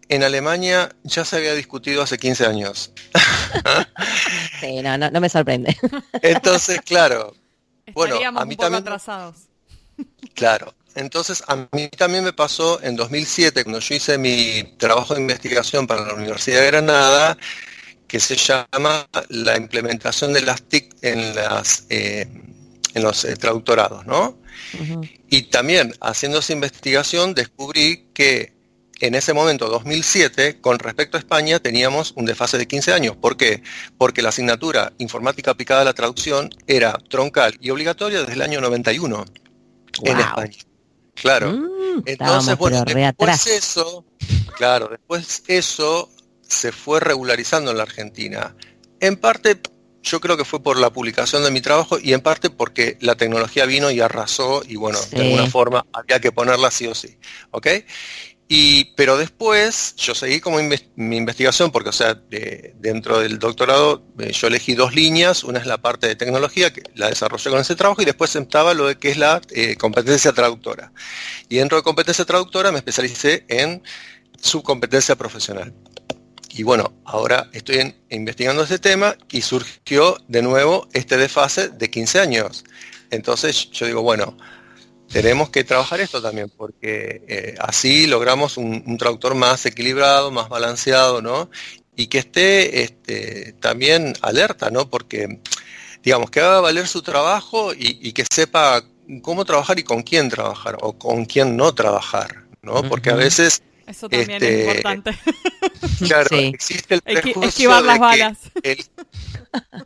en 0.08 0.22
Alemania 0.22 0.94
ya 1.04 1.24
se 1.24 1.36
había 1.36 1.54
discutido 1.54 2.02
hace 2.02 2.18
15 2.18 2.46
años. 2.46 2.92
sí, 4.60 4.82
no, 4.82 4.98
no, 4.98 5.20
me 5.20 5.28
sorprende. 5.28 5.76
Entonces, 6.20 6.80
claro. 6.82 7.34
Bueno, 7.94 8.16
a 8.38 8.44
mí 8.44 8.56
también. 8.56 8.82
Atrasados. 8.82 9.36
Claro. 10.34 10.74
Entonces, 10.94 11.42
a 11.46 11.68
mí 11.72 11.88
también 11.88 12.24
me 12.24 12.32
pasó 12.32 12.82
en 12.82 12.96
2007, 12.96 13.64
cuando 13.64 13.80
yo 13.80 13.94
hice 13.94 14.18
mi 14.18 14.62
trabajo 14.78 15.14
de 15.14 15.20
investigación 15.20 15.86
para 15.86 16.04
la 16.06 16.14
Universidad 16.14 16.60
de 16.60 16.66
Granada, 16.66 17.38
que 18.06 18.20
se 18.20 18.36
llama 18.36 19.08
la 19.28 19.56
implementación 19.56 20.32
de 20.32 20.42
las 20.42 20.62
TIC 20.62 20.96
en, 21.02 21.34
las, 21.34 21.86
eh, 21.88 22.28
en 22.94 23.02
los 23.02 23.24
eh, 23.24 23.36
traductorados, 23.36 24.04
¿no? 24.06 24.38
Y 25.28 25.42
también, 25.44 25.94
haciendo 26.00 26.38
esa 26.38 26.52
investigación, 26.52 27.34
descubrí 27.34 28.08
que 28.12 28.51
en 29.02 29.16
ese 29.16 29.32
momento, 29.32 29.68
2007, 29.68 30.60
con 30.60 30.78
respecto 30.78 31.16
a 31.16 31.20
España, 31.20 31.58
teníamos 31.58 32.12
un 32.14 32.24
desfase 32.24 32.56
de 32.56 32.68
15 32.68 32.92
años. 32.92 33.16
¿Por 33.16 33.36
qué? 33.36 33.60
Porque 33.98 34.22
la 34.22 34.28
asignatura 34.28 34.92
informática 34.98 35.50
aplicada 35.50 35.82
a 35.82 35.84
la 35.84 35.92
traducción 35.92 36.50
era 36.68 36.96
troncal 37.10 37.58
y 37.60 37.70
obligatoria 37.70 38.20
desde 38.20 38.34
el 38.34 38.42
año 38.42 38.60
91 38.60 39.24
en 40.04 40.20
España. 40.20 40.56
Claro. 41.14 41.52
Mm, 41.52 42.02
Entonces, 42.06 42.56
bueno, 42.56 42.84
después 42.84 43.46
eso, 43.48 44.04
claro, 44.56 44.86
después 44.88 45.42
eso 45.48 46.08
se 46.40 46.70
fue 46.70 47.00
regularizando 47.00 47.72
en 47.72 47.78
la 47.78 47.82
Argentina. 47.82 48.54
En 49.00 49.16
parte, 49.16 49.60
yo 50.04 50.20
creo 50.20 50.36
que 50.36 50.44
fue 50.44 50.62
por 50.62 50.78
la 50.78 50.90
publicación 50.90 51.42
de 51.42 51.50
mi 51.50 51.60
trabajo 51.60 51.98
y 51.98 52.12
en 52.12 52.20
parte 52.20 52.50
porque 52.50 52.98
la 53.00 53.16
tecnología 53.16 53.66
vino 53.66 53.90
y 53.90 54.00
arrasó 54.00 54.62
y 54.66 54.76
bueno, 54.76 55.00
de 55.10 55.22
alguna 55.22 55.46
forma 55.50 55.86
había 55.92 56.20
que 56.20 56.30
ponerla 56.30 56.70
sí 56.70 56.86
o 56.86 56.94
sí. 56.94 57.18
¿Ok? 57.50 57.66
Pero 58.96 59.16
después 59.16 59.94
yo 59.96 60.14
seguí 60.14 60.40
como 60.40 60.58
mi 60.96 61.16
investigación, 61.16 61.70
porque 61.70 61.88
o 61.88 61.92
sea, 61.92 62.14
dentro 62.14 63.20
del 63.20 63.38
doctorado 63.38 64.04
eh, 64.18 64.32
yo 64.32 64.48
elegí 64.48 64.74
dos 64.74 64.94
líneas, 64.94 65.42
una 65.42 65.58
es 65.58 65.66
la 65.66 65.78
parte 65.78 66.06
de 66.06 66.16
tecnología, 66.16 66.72
que 66.72 66.82
la 66.94 67.08
desarrollé 67.08 67.50
con 67.50 67.60
ese 67.60 67.76
trabajo, 67.76 68.02
y 68.02 68.04
después 68.04 68.36
estaba 68.36 68.74
lo 68.74 68.88
de 68.88 68.96
que 68.96 69.10
es 69.10 69.16
la 69.16 69.40
eh, 69.50 69.76
competencia 69.76 70.32
traductora. 70.32 70.92
Y 71.48 71.56
dentro 71.56 71.78
de 71.78 71.82
competencia 71.82 72.24
traductora 72.24 72.70
me 72.72 72.78
especialicé 72.78 73.44
en 73.48 73.82
subcompetencia 74.40 75.16
profesional. 75.16 75.72
Y 76.50 76.62
bueno, 76.62 76.92
ahora 77.04 77.48
estoy 77.52 77.94
investigando 78.10 78.64
ese 78.64 78.78
tema 78.78 79.16
y 79.30 79.40
surgió 79.40 80.18
de 80.28 80.42
nuevo 80.42 80.88
este 80.92 81.16
desfase 81.16 81.70
de 81.70 81.90
15 81.90 82.20
años. 82.20 82.64
Entonces 83.10 83.70
yo 83.70 83.86
digo, 83.86 84.02
bueno, 84.02 84.36
tenemos 85.12 85.50
que 85.50 85.62
trabajar 85.62 86.00
esto 86.00 86.22
también, 86.22 86.50
porque 86.56 87.22
eh, 87.28 87.54
así 87.60 88.06
logramos 88.06 88.56
un, 88.56 88.96
traductor 88.98 89.34
más 89.34 89.64
equilibrado, 89.66 90.30
más 90.30 90.48
balanceado, 90.48 91.20
¿no? 91.20 91.50
Y 91.94 92.06
que 92.06 92.18
esté 92.18 92.82
este, 92.82 93.52
también 93.60 94.14
alerta, 94.22 94.70
¿no? 94.70 94.88
Porque, 94.88 95.40
digamos, 96.02 96.30
que 96.30 96.40
haga 96.40 96.60
valer 96.60 96.88
su 96.88 97.02
trabajo 97.02 97.72
y, 97.74 98.12
que 98.12 98.24
sepa 98.32 98.82
cómo 99.20 99.44
trabajar 99.44 99.78
y 99.78 99.82
con 99.82 100.02
quién 100.02 100.30
trabajar, 100.30 100.78
o 100.80 100.94
con 100.94 101.26
quién 101.26 101.56
no 101.56 101.74
trabajar, 101.74 102.44
¿no? 102.62 102.82
Porque 102.82 103.10
a 103.10 103.16
veces... 103.16 103.62
Eso 103.86 104.08
también 104.08 104.42
es 104.42 104.42
este, 104.42 104.60
importante. 104.60 105.18
Claro, 106.06 106.28
existe 106.36 106.94
el 106.94 107.02
prejuicio 107.02 107.42
Esquivar 107.48 107.82
las 107.82 107.98
balas. 107.98 108.38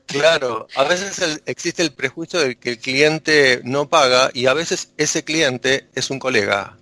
Claro, 0.07 0.69
a 0.77 0.85
veces 0.85 1.43
existe 1.47 1.83
el 1.83 1.93
prejuicio 1.93 2.41
de 2.41 2.57
que 2.57 2.71
el 2.71 2.79
cliente 2.79 3.61
no 3.65 3.89
paga 3.89 4.31
y 4.33 4.47
a 4.47 4.55
veces 4.55 4.93
ese 4.97 5.25
cliente 5.25 5.89
es 5.95 6.11
un 6.11 6.19
colega. 6.19 6.77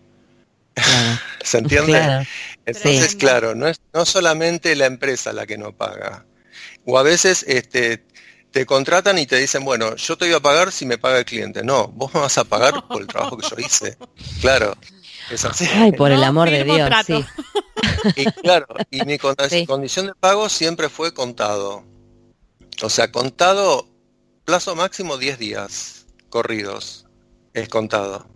¿Se 1.45 1.59
entiende? 1.59 2.27
Entonces, 2.67 3.17
claro, 3.17 3.55
no 3.55 3.69
es 3.69 3.81
no 3.93 4.05
solamente 4.05 4.75
la 4.77 4.87
empresa 4.87 5.33
la 5.33 5.47
que 5.47 5.59
no 5.59 5.73
paga. 5.73 6.27
O 6.85 6.99
a 6.99 7.03
veces 7.03 7.45
este, 7.49 8.05
te 8.51 8.67
contratan 8.67 9.19
y 9.19 9.27
te 9.27 9.37
dicen, 9.37 9.65
bueno, 9.65 9.97
yo 9.97 10.17
te 10.17 10.27
voy 10.27 10.35
a 10.35 10.41
pagar 10.41 10.73
si 10.73 10.87
me 10.87 10.99
paga 10.99 11.19
el 11.19 11.25
cliente. 11.25 11.63
No, 11.63 11.89
vos 11.89 12.13
me 12.15 12.21
vas 12.21 12.39
a 12.39 12.45
pagar 12.45 12.87
por 12.89 13.01
el 13.01 13.09
trabajo 13.09 13.37
que 13.37 13.49
yo 13.49 13.57
hice. 13.59 13.97
Claro, 14.41 14.77
es 15.31 15.45
así. 15.45 15.67
Ay, 15.75 15.93
por 15.93 16.13
el 16.13 16.23
amor 16.25 16.51
de 16.51 16.65
Dios, 16.65 16.91
sí. 17.07 17.25
Y 18.17 18.25
claro, 18.25 18.67
y 18.91 19.03
mi 19.05 19.19
condición 19.19 20.07
de 20.07 20.15
pago 20.15 20.49
siempre 20.49 20.89
fue 20.89 21.15
contado. 21.15 21.85
O 22.83 22.91
sea, 22.91 23.11
contado, 23.13 23.89
plazo 24.45 24.75
máximo 24.75 25.17
10 25.17 25.39
días 25.39 26.07
corridos, 26.29 27.07
es 27.53 27.69
contado. 27.69 28.27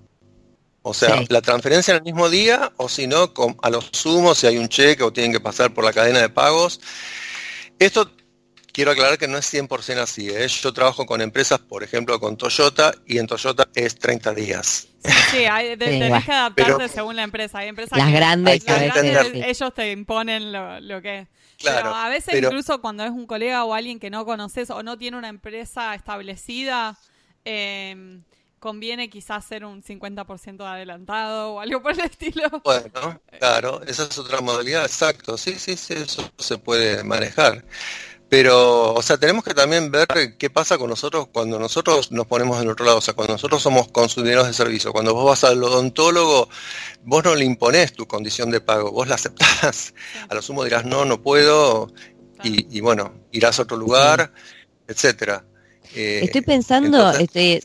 O 0.82 0.94
sea, 0.94 1.22
la 1.28 1.42
transferencia 1.42 1.92
en 1.92 1.98
el 1.98 2.04
mismo 2.04 2.30
día, 2.30 2.72
o 2.76 2.88
si 2.88 3.06
no, 3.06 3.32
a 3.62 3.70
los 3.70 3.90
sumos, 3.92 4.38
si 4.38 4.46
hay 4.46 4.56
un 4.56 4.68
cheque 4.68 5.02
o 5.02 5.12
tienen 5.12 5.32
que 5.32 5.40
pasar 5.40 5.74
por 5.74 5.84
la 5.84 5.92
cadena 5.92 6.20
de 6.20 6.30
pagos. 6.30 6.80
Esto 7.78 8.10
quiero 8.78 8.92
aclarar 8.92 9.18
que 9.18 9.26
no 9.26 9.38
es 9.38 9.52
100% 9.52 9.98
así. 9.98 10.30
¿eh? 10.30 10.46
Yo 10.46 10.72
trabajo 10.72 11.04
con 11.04 11.20
empresas, 11.20 11.58
por 11.58 11.82
ejemplo, 11.82 12.20
con 12.20 12.36
Toyota, 12.36 12.94
y 13.06 13.18
en 13.18 13.26
Toyota 13.26 13.66
es 13.74 13.98
30 13.98 14.34
días. 14.34 14.86
Sí, 15.32 15.46
hay, 15.46 15.76
tenés 15.76 16.24
que 16.24 16.30
adaptarte 16.30 16.88
según 16.88 17.16
la 17.16 17.24
empresa. 17.24 17.58
Hay 17.58 17.68
empresas 17.68 17.98
las 17.98 18.12
grandes, 18.12 18.62
ellos 19.34 19.74
te 19.74 19.90
imponen 19.90 20.52
lo, 20.52 21.02
que 21.02 21.18
es. 21.18 21.28
Claro, 21.58 21.78
pero 21.82 21.94
a 21.96 22.08
veces 22.08 22.40
incluso 22.40 22.80
cuando 22.80 23.02
es 23.02 23.10
un 23.10 23.26
colega 23.26 23.64
o 23.64 23.74
alguien 23.74 23.98
que 23.98 24.10
no 24.10 24.24
conoces 24.24 24.70
o 24.70 24.84
no 24.84 24.96
tiene 24.96 25.16
una 25.16 25.28
empresa 25.28 25.96
establecida, 25.96 26.96
em, 27.44 28.22
conviene 28.60 29.10
quizás 29.10 29.44
ser 29.44 29.64
un 29.64 29.82
50% 29.82 30.56
de 30.56 30.70
adelantado 30.70 31.54
o 31.54 31.60
algo 31.60 31.82
por 31.82 31.92
el 31.94 32.00
estilo. 32.00 32.48
Bueno, 32.62 33.20
claro, 33.40 33.82
esa 33.88 34.04
es 34.04 34.16
otra 34.18 34.40
modalidad, 34.40 34.84
exacto. 34.84 35.36
Sí, 35.36 35.58
sí, 35.58 35.76
sí, 35.76 35.94
eso 35.94 36.30
se 36.38 36.58
puede 36.58 37.02
manejar. 37.02 37.64
Pero, 38.28 38.92
o 38.92 39.02
sea, 39.02 39.16
tenemos 39.16 39.42
que 39.42 39.54
también 39.54 39.90
ver 39.90 40.06
qué 40.36 40.50
pasa 40.50 40.76
con 40.76 40.90
nosotros 40.90 41.28
cuando 41.32 41.58
nosotros 41.58 42.12
nos 42.12 42.26
ponemos 42.26 42.58
del 42.58 42.68
otro 42.68 42.84
lado. 42.84 42.98
O 42.98 43.00
sea, 43.00 43.14
cuando 43.14 43.32
nosotros 43.34 43.62
somos 43.62 43.88
consumidores 43.88 44.48
de 44.48 44.52
servicio. 44.52 44.92
Cuando 44.92 45.14
vos 45.14 45.24
vas 45.24 45.44
al 45.44 45.62
odontólogo, 45.62 46.50
vos 47.04 47.24
no 47.24 47.34
le 47.34 47.46
imponés 47.46 47.94
tu 47.94 48.06
condición 48.06 48.50
de 48.50 48.60
pago, 48.60 48.92
vos 48.92 49.08
la 49.08 49.14
aceptás. 49.14 49.94
A 50.28 50.34
lo 50.34 50.42
sumo 50.42 50.64
dirás, 50.64 50.84
no, 50.84 51.06
no 51.06 51.22
puedo. 51.22 51.90
Y, 52.44 52.80
bueno, 52.80 53.14
irás 53.32 53.58
a 53.58 53.62
otro 53.62 53.76
lugar, 53.76 54.32
etcétera. 54.86 55.44
Eh, 55.94 56.20
Estoy 56.22 56.42
pensando, 56.42 57.10
este, 57.10 57.64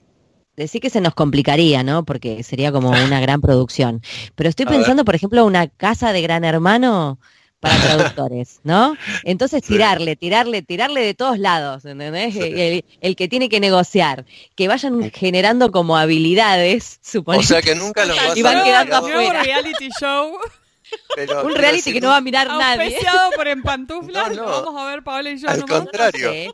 decir 0.56 0.82
que 0.82 0.90
se 0.90 1.00
nos 1.00 1.14
complicaría, 1.14 1.84
¿no? 1.84 2.06
Porque 2.06 2.42
sería 2.42 2.72
como 2.72 2.90
una 2.90 3.20
gran 3.20 3.42
producción. 3.42 4.02
Pero 4.34 4.50
estoy 4.50 4.66
pensando, 4.66 5.06
por 5.06 5.14
ejemplo, 5.14 5.46
una 5.46 5.68
casa 5.68 6.12
de 6.12 6.22
gran 6.22 6.44
hermano 6.44 7.20
para 7.64 7.80
traductores, 7.82 8.60
¿no? 8.64 8.98
Entonces 9.24 9.64
tirarle, 9.64 10.18
tirarle, 10.18 10.62
tirarle 10.62 11.02
de 11.02 11.14
todos 11.14 11.40
lados, 11.40 11.86
¿entendés? 11.86 12.36
El, 12.36 13.16
que 13.16 13.28
tiene 13.30 13.48
que 13.48 13.62
negociar, 13.62 14.26
que 14.56 14.68
vayan 14.68 15.10
generando 15.12 15.72
como 15.72 15.96
habilidades, 15.98 17.00
supongo. 17.02 17.40
O 17.40 17.44
sea 17.44 17.62
que 17.62 17.74
nunca 17.74 18.06
los 18.06 18.18
vas 18.18 18.36
y 18.36 18.42
van 18.42 18.64
quedando 18.66 18.98
afuera. 18.98 19.40
Un 19.40 19.46
reality 19.46 19.90
show. 19.98 20.38
un 21.46 21.56
reality 21.56 21.94
que 21.94 22.02
no 22.02 22.10
va 22.10 22.18
a 22.18 22.22
mirar 22.22 22.48
nadie. 22.48 22.98
por 23.34 23.48
en 23.48 23.64
pantuflas. 23.64 24.36
No, 24.36 24.46
Vamos 24.46 24.82
a 24.82 24.86
ver 24.86 25.02
Paola 25.02 25.30
y 25.30 25.38
yo. 25.38 25.48
Al 25.48 25.66
contrario. 25.66 26.54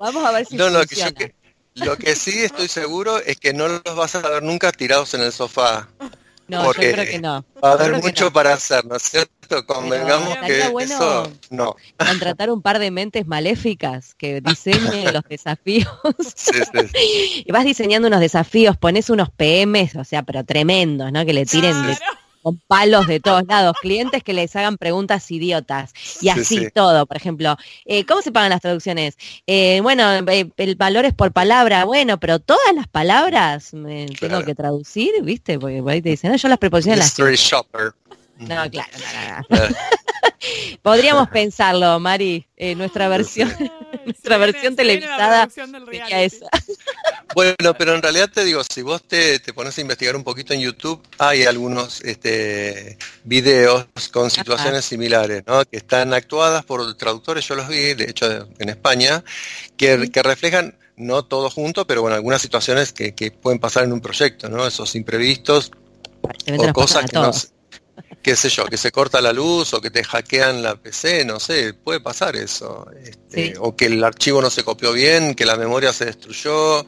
Vamos 0.00 0.24
a 0.24 0.32
ver 0.32 0.44
si 0.44 0.56
no, 0.56 0.70
no, 0.70 0.80
que 0.84 1.34
lo 1.74 1.96
que 1.96 2.16
sí 2.16 2.42
estoy 2.42 2.66
seguro 2.66 3.18
es 3.18 3.36
que 3.36 3.52
no 3.52 3.68
los 3.68 3.94
vas 3.94 4.16
a 4.16 4.28
ver 4.28 4.42
nunca 4.42 4.72
tirados 4.72 5.14
en 5.14 5.20
el 5.20 5.30
sofá. 5.30 5.88
No, 6.48 6.64
yo 6.64 6.72
creo 6.72 7.04
que 7.04 7.18
no. 7.18 7.44
Va 7.62 7.70
a 7.70 7.72
haber 7.74 8.02
mucho 8.02 8.32
para 8.32 8.54
hacer, 8.54 8.84
¿no 8.86 8.96
es 8.96 9.02
cierto? 9.02 9.66
Convengamos 9.66 10.36
que 10.46 10.68
bueno 10.68 10.94
eso 10.94 11.32
no. 11.50 11.76
Contratar 11.96 12.50
un 12.50 12.62
par 12.62 12.78
de 12.78 12.90
mentes 12.90 13.26
maléficas 13.26 14.14
que 14.14 14.40
diseñen 14.40 15.12
los 15.12 15.24
desafíos. 15.24 15.88
y 17.44 17.52
vas 17.52 17.64
diseñando 17.64 18.08
unos 18.08 18.20
desafíos, 18.20 18.76
pones 18.78 19.10
unos 19.10 19.28
PMs, 19.30 19.96
o 19.96 20.04
sea, 20.04 20.22
pero 20.22 20.42
tremendos, 20.44 21.12
¿no? 21.12 21.24
Que 21.26 21.34
le 21.34 21.44
tiren 21.44 21.86
de 21.86 21.98
con 22.42 22.58
palos 22.66 23.06
de 23.06 23.20
todos 23.20 23.44
lados, 23.46 23.76
clientes 23.80 24.22
que 24.22 24.32
les 24.32 24.54
hagan 24.56 24.76
preguntas 24.76 25.30
idiotas 25.30 25.92
y 26.20 26.28
así 26.28 26.70
todo. 26.74 27.06
Por 27.06 27.16
ejemplo, 27.16 27.56
eh, 27.84 28.04
¿cómo 28.06 28.22
se 28.22 28.32
pagan 28.32 28.50
las 28.50 28.60
traducciones? 28.60 29.16
Eh, 29.46 29.80
bueno, 29.82 30.02
eh, 30.28 30.50
el 30.56 30.76
valor 30.76 31.04
es 31.04 31.14
por 31.14 31.32
palabra, 31.32 31.84
bueno, 31.84 32.18
pero 32.18 32.38
todas 32.38 32.74
las 32.74 32.88
palabras 32.88 33.72
me 33.74 34.06
tengo 34.06 34.44
que 34.44 34.54
traducir, 34.54 35.10
¿viste? 35.22 35.58
Porque 35.58 35.82
ahí 35.86 36.02
te 36.02 36.10
dicen, 36.10 36.30
no, 36.30 36.36
yo 36.36 36.48
las 36.48 36.58
preposiciones 36.58 37.18
las... 37.18 37.38
shopper. 37.38 37.92
No, 38.38 38.70
claro, 38.70 38.92
no, 39.48 39.56
no, 39.56 39.66
Podríamos 40.82 41.28
pensarlo, 41.28 41.98
Mari, 42.00 42.46
eh, 42.56 42.74
nuestra 42.74 43.08
versión, 43.08 43.52
nuestra 44.04 44.38
versión 44.38 44.76
televisada 44.76 45.48
sería 45.50 46.22
esa. 46.22 46.46
Bueno, 47.34 47.74
pero 47.76 47.94
en 47.94 48.02
realidad 48.02 48.30
te 48.32 48.42
digo, 48.42 48.62
si 48.64 48.80
vos 48.80 49.02
te, 49.06 49.38
pones 49.52 49.76
a 49.76 49.80
investigar 49.82 50.16
un 50.16 50.24
poquito 50.24 50.54
en 50.54 50.60
YouTube, 50.60 51.06
hay 51.18 51.44
algunos 51.44 52.00
este, 52.00 52.96
videos 53.22 53.86
con 54.10 54.30
situaciones 54.30 54.86
similares, 54.86 55.42
¿no? 55.46 55.62
Que 55.66 55.76
están 55.76 56.14
actuadas 56.14 56.64
por 56.64 56.96
traductores, 56.96 57.46
yo 57.46 57.54
los 57.54 57.68
vi, 57.68 57.92
de 57.92 58.10
hecho 58.10 58.48
en 58.58 58.68
España, 58.70 59.22
que, 59.76 60.10
que 60.10 60.22
reflejan 60.22 60.74
no 60.96 61.22
todo 61.22 61.50
junto, 61.50 61.86
pero 61.86 62.00
bueno, 62.00 62.16
algunas 62.16 62.40
situaciones 62.40 62.92
que, 62.94 63.14
que, 63.14 63.30
pueden 63.30 63.60
pasar 63.60 63.84
en 63.84 63.92
un 63.92 64.00
proyecto, 64.00 64.48
¿no? 64.48 64.66
Esos 64.66 64.94
imprevistos 64.96 65.70
o 66.58 66.72
cosas 66.72 67.10
que 67.10 67.18
no 67.18 67.30
qué 68.28 68.36
sé 68.36 68.50
yo, 68.50 68.66
que 68.66 68.76
se 68.76 68.92
corta 68.92 69.22
la 69.22 69.32
luz 69.32 69.72
o 69.72 69.80
que 69.80 69.90
te 69.90 70.04
hackean 70.04 70.62
la 70.62 70.76
PC, 70.76 71.24
no 71.24 71.40
sé, 71.40 71.72
puede 71.72 71.98
pasar 71.98 72.36
eso. 72.36 72.86
Este, 73.02 73.54
o 73.58 73.74
que 73.74 73.86
el 73.86 74.04
archivo 74.04 74.42
no 74.42 74.50
se 74.50 74.64
copió 74.64 74.92
bien, 74.92 75.34
que 75.34 75.46
la 75.46 75.56
memoria 75.56 75.94
se 75.94 76.04
destruyó, 76.04 76.86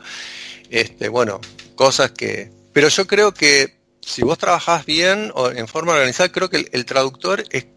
este, 0.68 1.08
bueno, 1.08 1.40
cosas 1.76 2.10
que... 2.10 2.52
Pero 2.74 2.88
yo 2.88 3.06
creo 3.06 3.32
que 3.32 3.80
si 4.02 4.20
vos 4.20 4.36
trabajás 4.36 4.84
bien 4.84 5.32
o 5.34 5.50
en 5.50 5.66
forma 5.66 5.94
organizada, 5.94 6.30
creo 6.30 6.50
que 6.50 6.68
el, 6.70 6.84
traductor 6.84 7.42
es, 7.48 7.68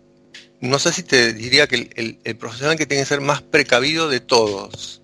no 0.60 0.78
sé 0.78 0.92
si 0.92 1.04
te 1.04 1.32
diría 1.32 1.66
que 1.66 1.90
el, 1.96 2.20
el, 2.22 2.36
profesional 2.36 2.76
que 2.76 2.86
tiene 2.86 3.04
que 3.04 3.08
ser 3.08 3.22
más 3.22 3.42
precavido 3.42 4.10
de 4.10 4.20
todos. 4.20 5.02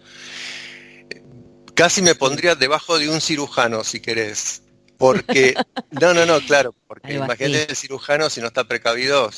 Casi 1.75 2.01
me 2.01 2.13
pondría 2.13 2.55
debajo 2.55 2.99
de 2.99 3.07
un 3.07 3.21
cirujano, 3.21 3.85
si 3.85 4.01
querés. 4.01 4.63
Porque, 4.99 5.55
no, 5.91 6.13
no, 6.13 6.25
no, 6.25 6.41
claro, 6.41 6.75
porque 6.85 7.13
imagínate 7.13 7.71
el 7.71 7.75
cirujano, 7.75 8.29
si 8.29 8.41
no 8.41 8.47
está 8.47 8.65
precavido, 8.65 9.31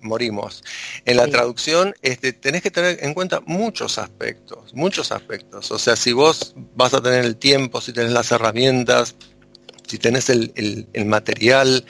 morimos. 0.00 0.62
En 1.04 1.16
la 1.16 1.26
traducción 1.26 1.92
este, 2.02 2.32
tenés 2.32 2.62
que 2.62 2.70
tener 2.70 2.98
en 3.02 3.14
cuenta 3.14 3.40
muchos 3.44 3.98
aspectos, 3.98 4.72
muchos 4.74 5.10
aspectos. 5.10 5.72
O 5.72 5.78
sea, 5.78 5.96
si 5.96 6.12
vos 6.12 6.54
vas 6.76 6.94
a 6.94 7.02
tener 7.02 7.24
el 7.24 7.36
tiempo, 7.36 7.80
si 7.80 7.92
tenés 7.92 8.12
las 8.12 8.30
herramientas, 8.30 9.16
si 9.88 9.98
tenés 9.98 10.30
el, 10.30 10.86
material, 11.04 11.84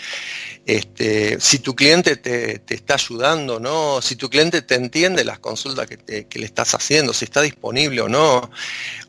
este, 0.65 1.39
si 1.39 1.59
tu 1.59 1.75
cliente 1.75 2.17
te, 2.17 2.63
está 2.69 2.95
ayudando 2.95 3.59
no, 3.61 4.01
si 4.01 4.17
tu 4.17 4.31
cliente 4.31 4.63
te 4.63 4.77
entiende 4.77 5.25
las 5.25 5.39
consultas 5.39 5.87
que, 5.87 6.27
que, 6.27 6.39
le 6.39 6.47
estás 6.47 6.75
haciendo, 6.75 7.13
si 7.13 7.25
está 7.25 7.43
disponible 7.43 8.01
o 8.01 8.09
no, 8.09 8.51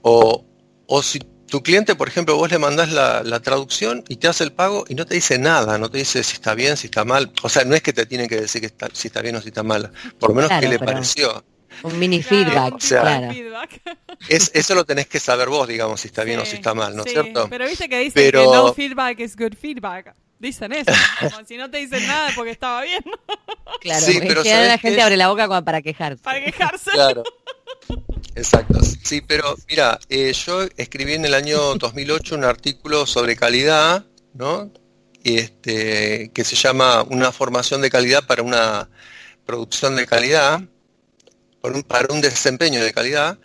o, 0.01 0.45
o 0.87 1.03
si 1.03 1.19
tu 1.49 1.63
cliente, 1.63 1.95
por 1.95 2.07
ejemplo, 2.07 2.35
vos 2.35 2.49
le 2.51 2.59
mandás 2.59 2.91
la, 2.91 3.39
traducción 3.39 4.03
y 4.07 4.17
te 4.17 4.27
hace 4.27 4.43
el 4.43 4.51
pago 4.51 4.85
y 4.87 4.95
no 4.95 5.05
te 5.05 5.15
dice 5.15 5.39
nada, 5.39 5.77
no 5.77 5.89
te 5.89 5.97
dice 5.97 6.23
si 6.23 6.33
está 6.33 6.53
bien, 6.53 6.77
si 6.77 6.87
está 6.87 7.05
mal. 7.05 7.31
O 7.41 7.49
sea, 7.49 7.63
no 7.65 7.75
es 7.75 7.81
que 7.81 7.93
te 7.93 8.05
tienen 8.05 8.27
que 8.27 8.41
decir 8.41 8.61
que 8.61 8.67
está, 8.67 8.87
si 8.93 9.07
está 9.07 9.21
bien 9.21 9.35
o 9.35 9.41
si 9.41 9.49
está 9.49 9.63
mal, 9.63 9.91
por 10.19 10.29
lo 10.29 10.35
menos 10.35 10.51
qué 10.59 10.67
le 10.67 10.79
pareció. 10.79 11.43
Un 11.83 11.97
mini 11.97 12.21
feedback. 12.21 12.77
claro. 12.79 13.31
Es, 14.27 14.51
eso 14.53 14.75
lo 14.75 14.85
tenés 14.85 15.07
que 15.07 15.19
saber 15.19 15.47
vos, 15.47 15.67
digamos, 15.67 16.01
si 16.01 16.07
está 16.07 16.23
bien 16.23 16.39
o 16.39 16.45
si 16.45 16.55
está 16.57 16.73
mal, 16.73 16.95
¿no 16.95 17.03
es 17.03 17.11
cierto? 17.11 17.47
Pero 17.49 17.65
viste 17.65 17.87
que 17.87 17.99
dice 17.99 18.31
que 18.31 18.43
no 18.43 18.73
feedback 18.73 19.19
is 19.19 19.35
good 19.35 19.53
feedback. 19.59 20.13
Dicen 20.39 20.71
eso. 20.71 20.91
Como 21.19 21.45
si 21.45 21.57
no 21.57 21.69
te 21.69 21.79
dicen 21.79 22.07
nada 22.07 22.29
porque 22.33 22.51
estaba 22.51 22.81
bien. 22.81 23.03
Claro, 23.81 24.05
sí, 24.05 24.19
pero 24.25 24.41
la 24.43 24.77
gente 24.77 25.01
abre 25.01 25.17
la 25.17 25.27
boca 25.27 25.61
para 25.61 25.81
quejarse. 25.81 26.23
Para 26.23 26.43
quejarse. 26.43 26.91
Claro. 26.91 27.23
Exacto. 28.35 28.79
Sí, 29.03 29.21
pero 29.21 29.55
mira, 29.67 29.99
eh, 30.09 30.33
yo 30.33 30.63
escribí 30.77 31.13
en 31.13 31.25
el 31.25 31.33
año 31.33 31.75
2008 31.79 32.35
un 32.35 32.43
artículo 32.43 33.05
sobre 33.05 33.35
calidad, 33.35 34.05
¿no? 34.33 34.71
Este, 35.23 36.31
que 36.33 36.43
se 36.43 36.55
llama 36.55 37.03
Una 37.03 37.31
formación 37.31 37.81
de 37.81 37.89
calidad 37.89 38.25
para 38.25 38.41
una 38.41 38.89
producción 39.45 39.95
de 39.95 40.05
calidad, 40.05 40.61
para 41.87 42.13
un, 42.13 42.21
desempeño 42.21 42.83
de 42.83 42.93
calidad. 42.93 43.37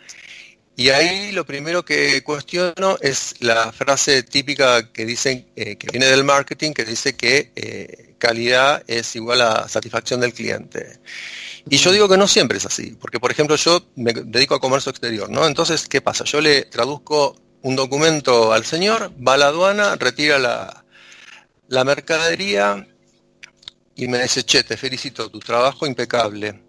Y 0.77 0.89
ahí 0.89 1.31
lo 1.31 1.45
primero 1.45 1.83
que 1.83 2.21
cuestiono 2.23 2.97
es 3.01 3.35
la 3.39 3.71
frase 3.71 4.23
típica 4.23 4.91
que 4.91 5.05
dicen, 5.05 5.47
eh, 5.55 5.77
que 5.77 5.87
viene 5.91 6.05
del 6.07 6.23
marketing, 6.23 6.73
que 6.73 6.85
dice 6.85 7.15
que 7.15 7.51
eh, 7.55 8.15
calidad 8.17 8.83
es 8.87 9.15
igual 9.15 9.41
a 9.41 9.67
satisfacción 9.67 10.19
del 10.19 10.33
cliente. 10.33 10.99
Y 11.69 11.77
yo 11.77 11.91
digo 11.91 12.07
que 12.07 12.17
no 12.17 12.27
siempre 12.27 12.57
es 12.57 12.65
así, 12.65 12.95
porque 12.99 13.19
por 13.19 13.31
ejemplo 13.31 13.55
yo 13.55 13.83
me 13.95 14.13
dedico 14.13 14.55
a 14.55 14.59
comercio 14.59 14.91
exterior, 14.91 15.29
¿no? 15.29 15.47
Entonces, 15.47 15.87
¿qué 15.87 15.99
pasa? 15.99 16.23
Yo 16.23 16.39
le 16.39 16.63
traduzco 16.65 17.35
un 17.63 17.75
documento 17.75 18.53
al 18.53 18.65
señor, 18.65 19.11
va 19.25 19.33
a 19.33 19.37
la 19.37 19.47
aduana, 19.47 19.95
retira 19.95 20.37
la, 20.37 20.85
la 21.67 21.83
mercadería 21.83 22.87
y 23.95 24.07
me 24.07 24.21
dice, 24.21 24.43
che, 24.43 24.63
te 24.63 24.77
felicito, 24.77 25.31
tu 25.31 25.39
trabajo 25.39 25.87
impecable. 25.87 26.61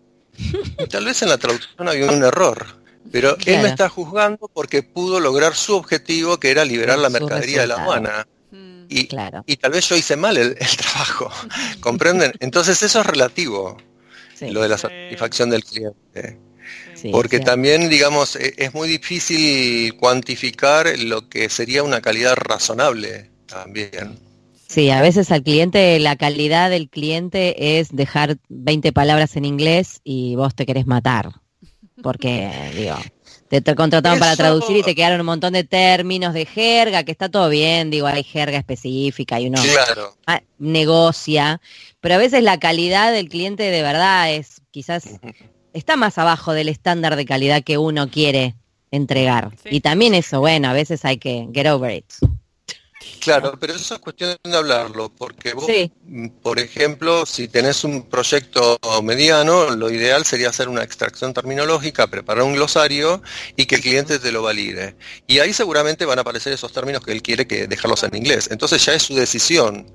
tal 0.90 1.05
vez 1.05 1.20
en 1.20 1.28
la 1.28 1.36
traducción 1.36 1.88
había 1.88 2.11
un 2.11 2.24
error, 2.24 2.66
pero 3.12 3.36
él 3.44 3.62
me 3.62 3.68
está 3.68 3.90
juzgando 3.90 4.49
porque 4.53 4.82
pudo 4.82 5.20
lograr 5.20 5.55
su 5.55 5.76
objetivo, 5.76 6.40
que 6.40 6.51
era 6.51 6.64
liberar 6.64 6.99
la 6.99 7.11
mercadería 7.11 7.62
de 7.62 7.66
la 7.66 7.74
aduana. 7.74 8.26
Mm. 8.51 8.86
Y, 8.88 9.57
tal 9.57 9.72
vez 9.72 9.88
yo 9.88 9.97
hice 9.97 10.16
mal 10.16 10.38
el 10.38 10.57
trabajo, 10.76 11.30
¿comprenden? 11.80 12.32
Entonces 12.40 12.82
eso 12.82 13.01
es 13.01 13.07
relativo 13.07 13.76
lo 14.41 14.62
de 14.62 14.68
la 14.68 14.78
satisfacción 14.78 15.51
del 15.51 15.64
cliente. 15.64 16.39
Porque 17.12 17.41
también, 17.41 17.89
digamos, 17.89 18.37
e, 18.37 18.55
es 18.57 18.74
muy 18.74 18.89
difícil 18.89 19.95
cuantificar 19.97 20.87
lo 20.99 21.28
que 21.28 21.49
sería 21.49 21.82
una 21.82 22.01
calidad 22.01 22.34
razonable 22.37 23.30
también. 23.47 24.18
Sí, 24.68 24.91
a 24.91 25.01
veces 25.01 25.30
al 25.30 25.43
cliente, 25.43 25.99
la 26.01 26.16
calidad 26.16 26.70
del 26.70 26.89
cliente 26.89 27.78
es 27.78 27.95
dejar 27.95 28.37
20 28.49 28.93
palabras 28.93 29.37
en 29.37 29.45
inglés 29.45 30.01
y 30.03 30.34
vos 30.34 30.55
te 30.55 30.66
querés 30.66 30.87
matar. 30.87 31.30
Porque, 32.03 32.51
digo, 32.76 32.97
te, 33.49 33.74
contrataron 33.74 34.18
para 34.18 34.36
traducir 34.36 34.76
y 34.76 34.82
te 34.82 34.94
quedaron 34.94 35.20
un 35.20 35.26
montón 35.26 35.53
de 35.53 35.64
términos 35.64 36.34
de 36.34 36.47
jerga, 36.47 37.05
que 37.05 37.12
está 37.12 37.28
todo 37.28 37.49
bien, 37.49 37.90
digo, 37.90 38.07
hay 38.07 38.22
jerga 38.22 38.59
específica 38.59 39.40
y 39.40 39.49
uno 39.49 39.61
negocia, 40.59 41.61
pero 42.01 42.14
a 42.14 42.18
veces 42.18 42.42
la 42.42 42.59
calidad 42.59 43.12
del 43.12 43.28
cliente 43.28 43.62
de 43.64 43.82
verdad 43.82 44.32
es 44.32 44.62
quizás 44.70 45.05
está 45.72 45.97
más 45.97 46.18
abajo 46.18 46.53
del 46.53 46.68
estándar 46.68 47.16
de 47.16 47.26
calidad 47.26 47.62
que 47.62 47.78
uno 47.78 48.09
quiere 48.11 48.55
entregar. 48.90 49.51
Y 49.64 49.80
también 49.80 50.14
eso, 50.14 50.40
bueno, 50.40 50.68
a 50.68 50.72
veces 50.72 51.05
hay 51.05 51.18
que 51.18 51.49
get 51.53 51.66
over 51.66 51.94
it. 51.94 52.07
Claro, 53.21 53.59
pero 53.59 53.75
eso 53.75 53.95
es 53.95 54.01
cuestión 54.01 54.37
de 54.43 54.57
hablarlo, 54.57 55.09
porque 55.09 55.53
vos, 55.53 55.67
por 56.43 56.59
ejemplo, 56.61 57.27
si 57.27 57.49
tenés 57.49 57.83
un 57.85 58.05
proyecto 58.09 58.79
mediano, 59.03 59.71
lo 59.71 59.91
ideal 59.91 60.25
sería 60.25 60.51
hacer 60.51 60.69
una 60.69 60.83
extracción 60.83 61.35
terminológica, 61.35 62.07
preparar 62.07 62.45
un 62.45 62.55
glosario 62.55 63.23
y 63.57 63.67
que 63.67 63.77
el 63.77 63.81
cliente 63.81 64.19
te 64.19 64.33
lo 64.33 64.43
valide. 64.43 64.97
Y 65.27 65.41
ahí 65.41 65.53
seguramente 65.53 66.05
van 66.05 66.19
a 66.19 66.23
aparecer 66.23 66.53
esos 66.53 66.73
términos 66.73 67.03
que 67.03 67.13
él 67.13 67.23
quiere 67.23 67.47
que 67.47 67.67
dejarlos 67.67 68.03
en 68.05 68.15
inglés. 68.15 68.49
Entonces 68.51 68.85
ya 68.85 68.95
es 68.95 69.03
su 69.03 69.15
decisión. 69.15 69.87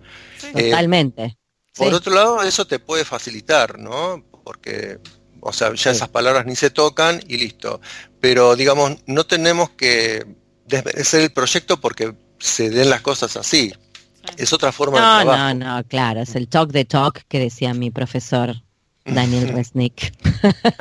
Eh, 0.55 0.72
Totalmente. 0.72 1.38
por 1.76 1.93
otro 1.93 2.14
lado, 2.14 2.43
eso 2.43 2.66
te 2.66 2.80
puede 2.80 3.05
facilitar, 3.05 3.80
¿no? 3.80 4.26
Porque 4.43 4.99
o 5.41 5.51
sea, 5.51 5.74
ya 5.74 5.91
esas 5.91 6.09
palabras 6.09 6.45
ni 6.45 6.55
se 6.55 6.70
tocan 6.70 7.20
y 7.28 7.38
listo. 7.38 7.82
Pero 8.20 8.55
digamos, 8.55 8.97
no 9.07 9.26
tenemos 9.26 9.72
que 9.72 10.26
desmerecer 10.68 11.22
el 11.22 11.32
proyecto 11.32 11.82
porque 11.82 12.14
se 12.41 12.69
den 12.69 12.89
las 12.89 13.01
cosas 13.01 13.37
así. 13.37 13.73
Es 14.37 14.53
otra 14.53 14.71
forma 14.71 14.97
de 14.97 15.23
trabajo. 15.23 15.53
No, 15.53 15.75
no, 15.77 15.83
claro, 15.85 16.21
es 16.21 16.35
el 16.35 16.47
talk 16.47 16.71
the 16.71 16.85
talk 16.85 17.23
que 17.27 17.39
decía 17.39 17.73
mi 17.73 17.91
profesor 17.91 18.55
Daniel 19.05 19.47
Resnick. 19.55 20.13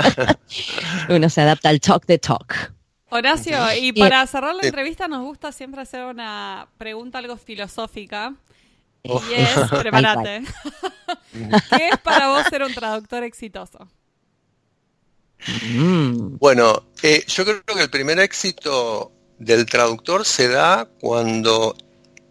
Uno 1.08 1.28
se 1.28 1.40
adapta 1.40 1.68
al 1.68 1.80
talk 1.80 2.06
the 2.06 2.18
talk. 2.18 2.72
Horacio, 3.12 3.58
y 3.74 3.92
para 3.92 4.24
cerrar 4.26 4.54
la 4.54 4.62
entrevista 4.62 5.08
nos 5.08 5.22
gusta 5.22 5.50
siempre 5.50 5.80
hacer 5.80 6.04
una 6.04 6.68
pregunta 6.78 7.18
algo 7.18 7.36
filosófica. 7.36 8.34
Y 9.02 9.11
oh. 9.11 9.22
es, 9.34 9.70
prepárate, 9.70 10.42
¿qué 11.76 11.88
es 11.88 11.98
para 12.04 12.28
vos 12.28 12.44
ser 12.48 12.62
un 12.62 12.72
traductor 12.72 13.24
exitoso? 13.24 13.88
Mm. 15.70 16.36
Bueno, 16.38 16.84
eh, 17.02 17.24
yo 17.26 17.44
creo 17.44 17.62
que 17.64 17.82
el 17.82 17.90
primer 17.90 18.20
éxito 18.20 19.11
del 19.41 19.66
traductor 19.66 20.24
se 20.24 20.49
da 20.49 20.88
cuando 21.01 21.74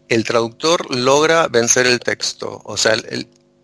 el 0.08 0.24
traductor 0.24 0.96
logra 0.96 1.48
vencer 1.48 1.88
el 1.88 2.00
texto, 2.00 2.62
o 2.64 2.78
sea, 2.78 2.96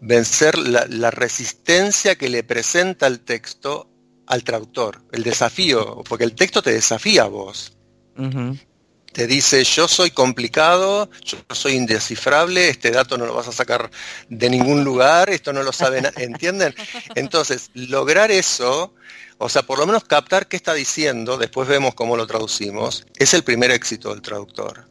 vencer 0.02 0.58
la, 0.58 1.12
resistencia 1.12 2.16
que 2.16 2.28
le 2.28 2.44
presenta 2.44 3.08
el 3.08 3.20
texto 3.22 3.90
al 4.28 4.44
traductor, 4.44 5.02
el 5.12 5.24
desafío, 5.24 6.04
porque 6.10 6.24
el 6.24 6.34
texto 6.34 6.62
te 6.62 6.74
desafía 6.74 7.24
a 7.24 7.28
vos. 7.28 7.78
Te 9.16 9.28
dice, 9.28 9.64
yo 9.64 9.88
soy 9.88 10.12
complicado, 10.12 11.10
yo 11.24 11.38
soy 11.54 11.76
indescifrable, 11.76 12.68
este 12.68 12.92
dato 12.92 13.18
no 13.18 13.26
lo 13.26 13.34
vas 13.34 13.48
a 13.48 13.54
sacar 13.54 13.90
de 14.28 14.50
ningún 14.50 14.84
lugar, 14.84 15.30
esto 15.30 15.54
no 15.54 15.64
lo 15.64 15.72
saben, 15.72 16.06
¿entienden? 16.18 16.76
Entonces, 17.16 17.72
lograr 17.74 18.30
eso 18.30 18.94
o 19.38 19.50
sea, 19.50 19.64
por 19.64 19.80
lo 19.80 19.86
menos 19.86 20.04
captar 20.06 20.48
qué 20.48 20.56
está 20.56 20.74
diciendo, 20.74 21.38
después 21.38 21.68
vemos 21.68 21.94
cómo 21.94 22.16
lo 22.16 22.26
traducimos, 22.26 23.06
es 23.18 23.34
el 23.34 23.44
primer 23.44 23.72
éxito 23.72 24.10
del 24.10 24.22
traductor. 24.22 24.88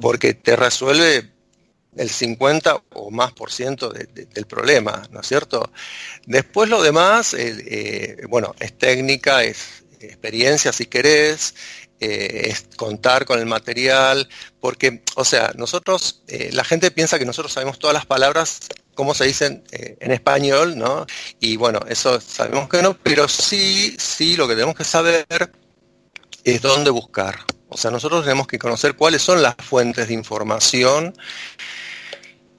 Porque 0.00 0.34
te 0.34 0.56
resuelve 0.56 1.30
el 1.96 2.10
50 2.10 2.82
o 2.94 3.10
más 3.10 3.32
por 3.32 3.52
ciento 3.52 3.90
del 3.90 4.46
problema, 4.46 5.02
¿no 5.10 5.20
es 5.20 5.26
cierto? 5.26 5.70
Después 6.26 6.68
lo 6.68 6.82
demás, 6.82 7.34
eh, 7.34 8.16
bueno, 8.28 8.54
es 8.60 8.76
técnica, 8.76 9.44
es 9.44 9.84
experiencia 10.00 10.72
si 10.72 10.86
querés, 10.86 11.54
eh, 12.00 12.48
es 12.50 12.66
contar 12.76 13.24
con 13.24 13.38
el 13.38 13.46
material, 13.46 14.28
porque, 14.60 15.02
o 15.14 15.24
sea, 15.24 15.52
nosotros, 15.56 16.22
eh, 16.28 16.50
la 16.52 16.64
gente 16.64 16.90
piensa 16.90 17.18
que 17.18 17.24
nosotros 17.24 17.52
sabemos 17.52 17.78
todas 17.78 17.94
las 17.94 18.06
palabras, 18.06 18.60
como 18.94 19.14
se 19.14 19.26
dicen 19.26 19.62
en 19.70 20.10
español, 20.10 20.78
¿no? 20.78 21.06
Y 21.38 21.56
bueno, 21.56 21.80
eso 21.88 22.18
sabemos 22.20 22.68
que 22.68 22.80
no, 22.80 22.96
pero 22.96 23.28
sí, 23.28 23.94
sí, 23.98 24.36
lo 24.36 24.48
que 24.48 24.54
tenemos 24.54 24.74
que 24.74 24.84
saber 24.84 25.26
es 26.44 26.62
dónde 26.62 26.90
buscar. 26.90 27.40
O 27.68 27.76
sea, 27.76 27.90
nosotros 27.90 28.22
tenemos 28.24 28.46
que 28.46 28.58
conocer 28.58 28.94
cuáles 28.94 29.22
son 29.22 29.42
las 29.42 29.56
fuentes 29.56 30.08
de 30.08 30.14
información 30.14 31.14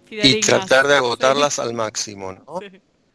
y 0.09 0.39
tratar 0.41 0.87
de 0.87 0.95
agotarlas 0.95 1.59
al 1.59 1.73
máximo, 1.73 2.33
¿no? 2.33 2.59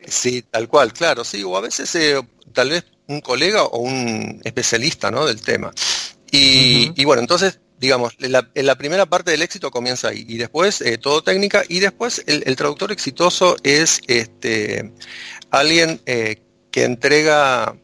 Sí. 0.08 0.42
tal 0.42 0.68
cual, 0.68 0.92
claro, 0.92 1.22
sí, 1.22 1.44
o 1.44 1.56
a 1.56 1.60
veces 1.60 1.94
eh, 1.94 2.20
tal 2.52 2.70
vez 2.70 2.84
un 3.06 3.20
colega 3.20 3.64
o 3.64 3.78
un 3.78 4.40
especialista, 4.42 5.10
¿no? 5.10 5.26
Del 5.26 5.40
tema. 5.42 5.72
Y, 6.34 7.04
bueno, 7.04 7.20
entonces, 7.20 7.60
digamos, 7.78 8.14
la, 8.18 8.48
la, 8.54 8.74
primera 8.76 9.04
parte 9.04 9.30
del 9.32 9.42
éxito 9.42 9.70
comienza 9.70 10.08
ahí, 10.08 10.24
y 10.26 10.38
después 10.38 10.80
eh, 10.80 10.96
todo 10.96 11.22
técnica, 11.22 11.62
y 11.68 11.80
después 11.80 12.24
el, 12.26 12.56
traductor 12.56 12.90
exitoso 12.90 13.56
es 13.62 14.00
este 14.06 14.94
alguien 15.50 16.00
eh, 16.06 16.40
que 16.70 16.84
entrega 16.84 17.76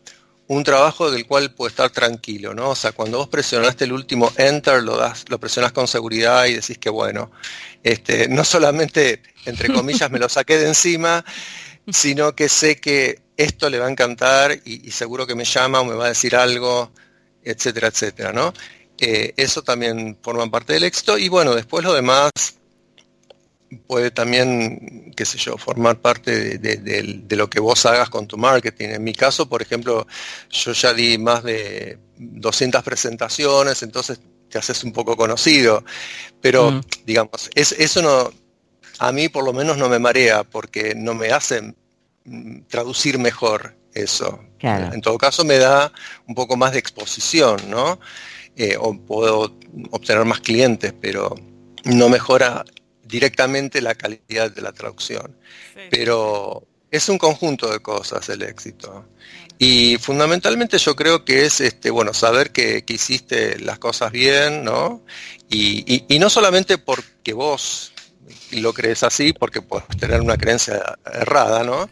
un 0.47 0.65
trabajo 0.65 1.11
del 1.11 1.27
cual 1.27 1.53
puede 1.53 1.69
estar 1.69 1.91
tranquilo, 1.91 2.55
¿no? 2.55 2.71
O 2.71 2.75
sea, 2.75 2.93
cuando 2.93 3.19
vos 3.19 3.29
presionaste 3.29 3.85
el 3.85 3.93
último 3.93 4.33
enter, 4.39 4.83
lo 4.83 4.97
das, 4.97 5.27
lo 5.29 5.39
presionas 5.39 5.73
con 5.73 5.87
seguridad 5.87 6.47
y 6.47 6.55
decís 6.55 6.79
que 6.79 6.89
bueno, 6.89 7.31
este, 7.83 8.29
no 8.29 8.45
solamente, 8.45 9.23
entre 9.45 9.71
comillas, 9.71 10.11
me 10.11 10.19
lo 10.19 10.29
saqué 10.31 10.57
de 10.57 10.69
encima, 10.69 11.23
sino 11.93 12.35
que 12.35 12.49
sé 12.49 12.77
que 12.81 13.21
esto 13.37 13.69
le 13.69 13.79
va 13.79 13.87
a 13.87 13.91
encantar 13.91 14.59
y, 14.65 14.91
seguro 14.91 15.27
que 15.27 15.35
me 15.35 15.45
llama 15.45 15.81
o 15.81 15.85
me 15.85 15.95
va 15.95 16.07
a 16.07 16.09
decir 16.09 16.35
algo, 16.35 16.93
etcétera, 17.43 17.89
etcétera, 17.89 18.33
¿no? 18.33 18.53
Eh, 19.01 19.33
eso 19.37 19.63
también 19.63 20.19
forma 20.23 20.51
parte 20.51 20.73
del 20.73 20.85
éxito 20.85 21.19
y 21.19 21.29
bueno, 21.29 21.55
después 21.55 21.85
lo 21.85 21.95
demás 21.95 22.31
puede 23.87 24.11
también, 24.11 25.13
qué 25.17 25.25
sé 25.25 25.39
yo, 25.39 25.57
formar 25.57 26.01
parte 26.01 26.59
de, 26.59 27.37
lo 27.37 27.51
que 27.51 27.61
vos 27.61 27.85
hagas 27.87 28.09
con 28.11 28.27
tu 28.27 28.37
marketing. 28.37 28.89
En 28.89 29.05
mi 29.05 29.15
caso, 29.15 29.49
por 29.49 29.63
ejemplo, 29.63 30.07
yo 30.51 30.73
ya 30.73 30.93
di 30.95 31.19
más 31.19 31.45
de 31.45 31.99
200 32.17 32.83
presentaciones, 32.83 33.83
entonces 33.83 34.21
te 34.49 34.59
haces 34.59 34.85
un 34.85 34.93
poco 34.93 35.17
conocido. 35.17 35.85
Pero, 36.41 36.71
mm. 36.71 36.81
digamos, 37.05 37.51
es, 37.55 37.73
eso 37.73 38.03
no, 38.03 38.33
a 38.99 39.13
mí 39.13 39.29
por 39.29 39.45
lo 39.45 39.53
menos 39.53 39.77
no 39.77 39.89
me 39.89 39.99
marea 39.99 40.45
porque 40.45 40.95
no 40.97 41.15
me 41.15 41.31
hacen 41.31 41.77
mm, 42.25 42.63
traducir 42.69 43.19
mejor 43.19 43.78
eso. 43.95 44.45
En 44.61 45.01
todo 45.01 45.19
caso 45.19 45.45
me 45.45 45.59
da 45.59 45.93
un 46.27 46.35
poco 46.35 46.57
más 46.57 46.73
de 46.73 46.79
exposición, 46.79 47.59
¿no? 47.69 48.01
Eh, 48.57 48.77
o 48.79 48.99
puedo 48.99 49.57
obtener 49.91 50.25
más 50.25 50.41
clientes, 50.41 50.93
pero 51.01 51.35
no 51.85 52.09
mejora 52.09 52.65
directamente 53.05 53.81
la 53.81 53.95
calidad 53.95 54.51
de 54.51 54.63
la 54.63 54.73
traducción. 54.73 55.37
Pero 55.91 56.67
es 56.91 57.09
un 57.09 57.19
conjunto 57.19 57.71
de 57.71 57.81
cosas 57.81 58.29
el 58.29 58.43
éxito. 58.43 59.09
Y 59.59 59.97
fundamentalmente 59.99 60.79
yo 60.79 60.95
creo 60.95 61.25
que 61.25 61.45
es 61.45 61.61
este, 61.61 61.91
bueno, 61.91 62.15
saber 62.15 62.53
que, 62.53 62.85
hiciste 62.87 63.59
las 63.59 63.79
cosas 63.79 64.13
bien, 64.13 64.65
¿no? 64.65 65.05
Y, 65.51 66.05
y, 66.09 66.19
no 66.19 66.31
solamente 66.31 66.79
porque 66.79 67.33
vos 67.33 67.93
lo 68.53 68.73
crees 68.73 69.03
así, 69.03 69.33
porque 69.33 69.63
puedes 69.63 69.89
tener 69.99 70.21
una 70.21 70.37
creencia 70.37 70.99
errada, 71.05 71.65
¿no? 71.65 71.89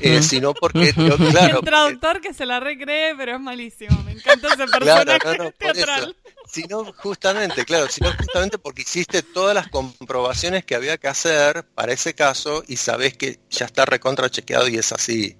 Eh, 0.00 0.22
sino 0.22 0.54
porque, 0.54 0.92
claro. 0.92 1.58
El 1.58 1.64
traductor 1.64 2.20
que 2.20 2.34
se 2.34 2.46
la 2.46 2.60
recree, 2.60 3.14
pero 3.16 3.34
es 3.34 3.40
malísimo. 3.40 4.02
Me 4.04 4.12
encanta 4.12 4.48
ese 4.48 4.66
personaje 4.66 5.52
teatral 5.58 6.16
sino 6.46 6.84
justamente, 6.92 7.64
claro, 7.64 7.88
sino 7.90 8.12
justamente 8.12 8.58
porque 8.58 8.82
hiciste 8.82 9.22
todas 9.22 9.54
las 9.54 9.68
comprobaciones 9.68 10.64
que 10.64 10.74
había 10.74 10.96
que 10.96 11.08
hacer 11.08 11.64
para 11.74 11.92
ese 11.92 12.14
caso 12.14 12.62
y 12.66 12.76
sabes 12.76 13.16
que 13.16 13.40
ya 13.50 13.66
está 13.66 13.84
recontra 13.84 14.30
chequeado 14.30 14.68
y 14.68 14.76
es 14.76 14.92
así, 14.92 15.36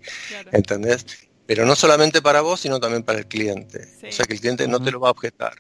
¿entendés? 0.53 1.07
Pero 1.47 1.65
no 1.65 1.77
solamente 1.77 2.23
para 2.23 2.41
vos, 2.41 2.61
sino 2.61 2.81
también 2.81 3.05
para 3.05 3.21
el 3.21 3.27
cliente. 3.27 3.89
O 4.09 4.13
sea 4.13 4.27
que 4.27 4.35
el 4.35 4.41
cliente 4.41 4.67
no 4.67 4.83
te 4.83 4.91
lo 4.91 5.01
va 5.01 5.09
a 5.09 5.13
objetar. 5.13 5.55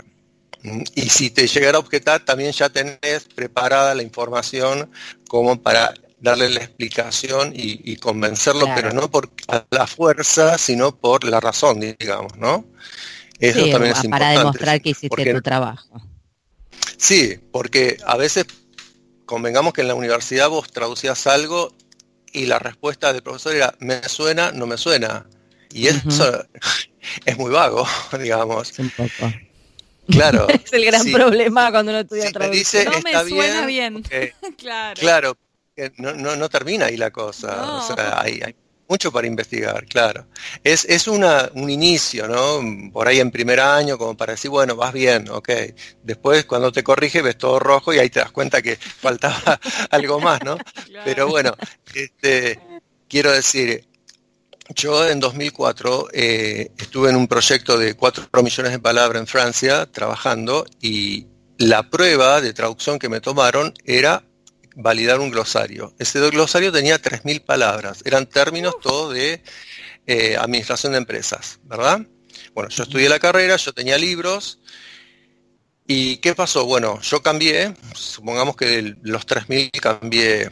Y 0.94 1.08
si 1.08 1.30
te 1.30 1.46
llegara 1.46 1.76
a 1.76 1.80
objetar, 1.80 2.24
también 2.24 2.52
ya 2.52 2.68
tenés 2.68 3.24
preparada 3.34 3.94
la 3.94 4.02
información 4.02 4.90
como 5.28 5.60
para 5.60 5.94
darle 6.18 6.48
la 6.48 6.60
explicación 6.60 7.52
y, 7.54 7.96
convencerlo, 7.96 8.66
pero 8.74 8.92
no 8.92 9.10
por 9.10 9.30
la 9.70 9.86
fuerza, 9.86 10.58
sino 10.58 10.96
por 10.96 11.24
la 11.24 11.40
razón, 11.40 11.80
digamos, 11.80 12.36
¿no? 12.36 12.64
Eso 13.38 13.68
también 13.70 13.94
es 13.94 14.08
para 14.08 14.30
demostrar 14.30 14.80
que 14.80 14.90
hiciste 14.90 15.34
tu 15.34 15.42
trabajo. 15.42 16.00
Sí, 16.96 17.38
porque 17.52 17.98
a 18.06 18.16
veces 18.16 18.46
convengamos 19.26 19.72
que 19.74 19.82
en 19.82 19.88
la 19.88 19.94
universidad 19.94 20.48
vos 20.48 20.72
traducías 20.72 21.26
algo 21.26 21.74
y 22.32 22.46
la 22.46 22.58
respuesta 22.58 23.12
del 23.12 23.22
profesor 23.22 23.54
era 23.54 23.74
me 23.80 24.02
suena, 24.08 24.52
no 24.52 24.66
me 24.66 24.78
suena. 24.78 25.26
Y 25.70 25.88
eso 25.88 26.46
es 27.26 27.38
muy 27.38 27.50
vago, 27.50 27.86
digamos. 28.20 28.78
un 28.78 28.90
poco. 28.90 29.32
Claro. 30.08 30.46
es 30.64 30.72
el 30.72 30.84
gran 30.84 31.10
problema 31.10 31.70
cuando 31.70 31.92
uno 31.92 32.00
estudia 32.00 32.30
traducción. 32.32 32.84
no 32.84 33.00
me 33.00 33.28
suena 33.28 33.66
bien. 33.66 34.02
claro. 34.56 35.00
Claro, 35.00 35.38
no, 35.98 36.14
no, 36.14 36.36
no, 36.36 36.48
termina 36.48 36.86
ahí 36.86 36.96
la 36.96 37.10
cosa. 37.10 37.78
O 37.78 37.94
sea, 37.94 38.20
hay, 38.20 38.40
hay 38.44 38.54
mucho 38.88 39.10
para 39.12 39.26
investigar, 39.26 39.84
claro. 39.86 40.26
Es, 40.62 40.84
es 40.84 41.08
una, 41.08 41.50
un 41.54 41.70
inicio, 41.70 42.28
¿no? 42.28 42.60
Por 42.92 43.08
ahí 43.08 43.20
en 43.20 43.30
primer 43.30 43.60
año, 43.60 43.98
como 43.98 44.16
para 44.16 44.32
decir, 44.32 44.50
bueno, 44.50 44.76
vas 44.76 44.92
bien, 44.92 45.28
ok. 45.30 45.50
Después, 46.02 46.44
cuando 46.44 46.72
te 46.72 46.84
corrige, 46.84 47.22
ves 47.22 47.36
todo 47.36 47.58
rojo 47.58 47.92
y 47.92 47.98
ahí 47.98 48.10
te 48.10 48.20
das 48.20 48.30
cuenta 48.30 48.62
que 48.62 48.76
faltaba 49.00 49.60
algo 49.90 50.20
más, 50.20 50.42
¿no? 50.44 50.56
Pero 51.04 51.28
bueno, 51.28 51.54
este, 51.94 52.60
quiero 53.08 53.32
decir, 53.32 53.86
yo 54.74 55.08
en 55.08 55.20
2004 55.20 56.08
eh, 56.12 56.70
estuve 56.76 57.10
en 57.10 57.16
un 57.16 57.28
proyecto 57.28 57.78
de 57.78 57.94
4 57.94 58.28
millones 58.42 58.72
de 58.72 58.78
palabras 58.78 59.20
en 59.20 59.26
Francia 59.26 59.86
trabajando 59.86 60.66
y 60.80 61.26
la 61.58 61.88
prueba 61.88 62.40
de 62.40 62.52
traducción 62.52 62.98
que 62.98 63.08
me 63.08 63.20
tomaron 63.20 63.72
era 63.84 64.24
validar 64.74 65.20
un 65.20 65.30
glosario. 65.30 65.94
Ese 65.98 66.20
glosario 66.30 66.70
tenía 66.72 67.00
3.000 67.00 67.44
palabras, 67.44 68.02
eran 68.04 68.26
términos 68.26 68.74
todos 68.82 69.14
de 69.14 69.42
eh, 70.06 70.36
administración 70.36 70.92
de 70.92 70.98
empresas, 70.98 71.58
¿verdad? 71.64 72.06
Bueno, 72.54 72.68
yo 72.68 72.82
estudié 72.82 73.08
la 73.08 73.18
carrera, 73.18 73.56
yo 73.56 73.72
tenía 73.72 73.96
libros, 73.96 74.60
¿y 75.86 76.18
qué 76.18 76.34
pasó? 76.34 76.66
Bueno, 76.66 77.00
yo 77.00 77.22
cambié, 77.22 77.74
supongamos 77.94 78.56
que 78.56 78.66
de 78.66 78.96
los 79.02 79.26
3.000 79.26 79.70
cambié, 79.80 80.50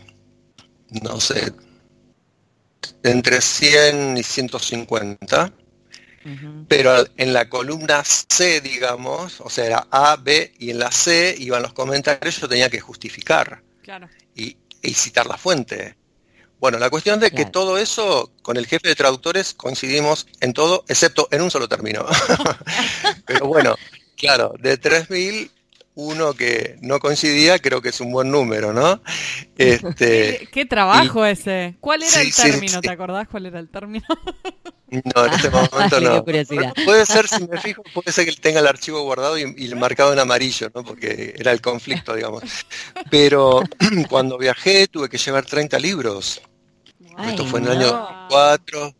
no 1.02 1.20
sé, 1.20 1.52
entre 3.02 3.40
100 3.40 4.18
y 4.18 4.22
150. 4.22 5.52
Pero 6.68 7.04
en 7.18 7.34
la 7.34 7.50
columna 7.50 8.02
C, 8.02 8.62
digamos, 8.62 9.42
o 9.42 9.50
sea, 9.50 9.66
era 9.66 9.86
A, 9.90 10.16
B 10.16 10.54
y 10.58 10.70
en 10.70 10.78
la 10.78 10.90
C 10.90 11.34
iban 11.38 11.62
los 11.62 11.74
comentarios, 11.74 12.40
yo 12.40 12.48
tenía 12.48 12.70
que 12.70 12.80
justificar. 12.80 13.62
Y, 14.34 14.56
citar 14.94 15.26
la 15.26 15.36
fuente. 15.36 15.96
Bueno, 16.60 16.78
la 16.78 16.88
cuestión 16.88 17.20
de 17.20 17.30
que 17.30 17.44
todo 17.44 17.76
eso, 17.76 18.32
con 18.40 18.56
el 18.56 18.66
jefe 18.66 18.88
de 18.88 18.94
traductores 18.94 19.52
coincidimos 19.52 20.26
en 20.40 20.54
todo, 20.54 20.84
excepto 20.88 21.28
en 21.30 21.42
un 21.42 21.50
solo 21.50 21.68
término. 21.68 22.06
Pero 23.26 23.46
bueno, 23.46 23.76
claro, 24.16 24.54
de 24.58 24.80
3.000, 24.80 25.50
uno 25.94 26.34
que 26.34 26.76
no 26.80 26.98
coincidía, 26.98 27.58
creo 27.58 27.80
que 27.80 27.90
es 27.90 28.00
un 28.00 28.10
buen 28.10 28.30
número, 28.30 28.72
¿no? 28.72 29.00
Este, 29.56 30.48
¿Qué, 30.52 30.64
trabajo 30.64 31.24
ese? 31.24 31.76
¿Cuál 31.80 32.02
era 32.02 32.20
el 32.20 32.34
término? 32.34 32.80
¿Te 32.80 32.90
acordás 32.90 33.28
cuál 33.28 33.46
era 33.46 33.60
el 33.60 33.68
término? 33.68 34.06
No, 34.90 35.26
en 35.26 35.32
este 35.32 35.50
momento 35.50 36.00
no. 36.00 36.24
Puede 36.84 37.06
ser, 37.06 37.28
si 37.28 37.46
me 37.46 37.60
fijo, 37.60 37.82
puede 37.92 38.12
ser 38.12 38.24
que 38.26 38.32
tenga 38.32 38.60
el 38.60 38.66
archivo 38.66 39.02
guardado 39.02 39.38
y, 39.38 39.74
marcado 39.74 40.12
en 40.12 40.18
amarillo, 40.18 40.70
¿no? 40.74 40.84
Porque 40.84 41.34
era 41.36 41.52
el 41.52 41.60
conflicto, 41.60 42.14
digamos. 42.14 42.42
Pero 43.10 43.62
cuando 44.08 44.38
viajé 44.38 44.88
tuve 44.88 45.08
que 45.08 45.18
llevar 45.18 45.44
30 45.44 45.78
libros. 45.78 46.42
Esto 47.28 47.46
fue 47.46 47.60
en 47.60 47.66
el 47.66 47.72
año 47.78 48.08
4. 48.28 48.94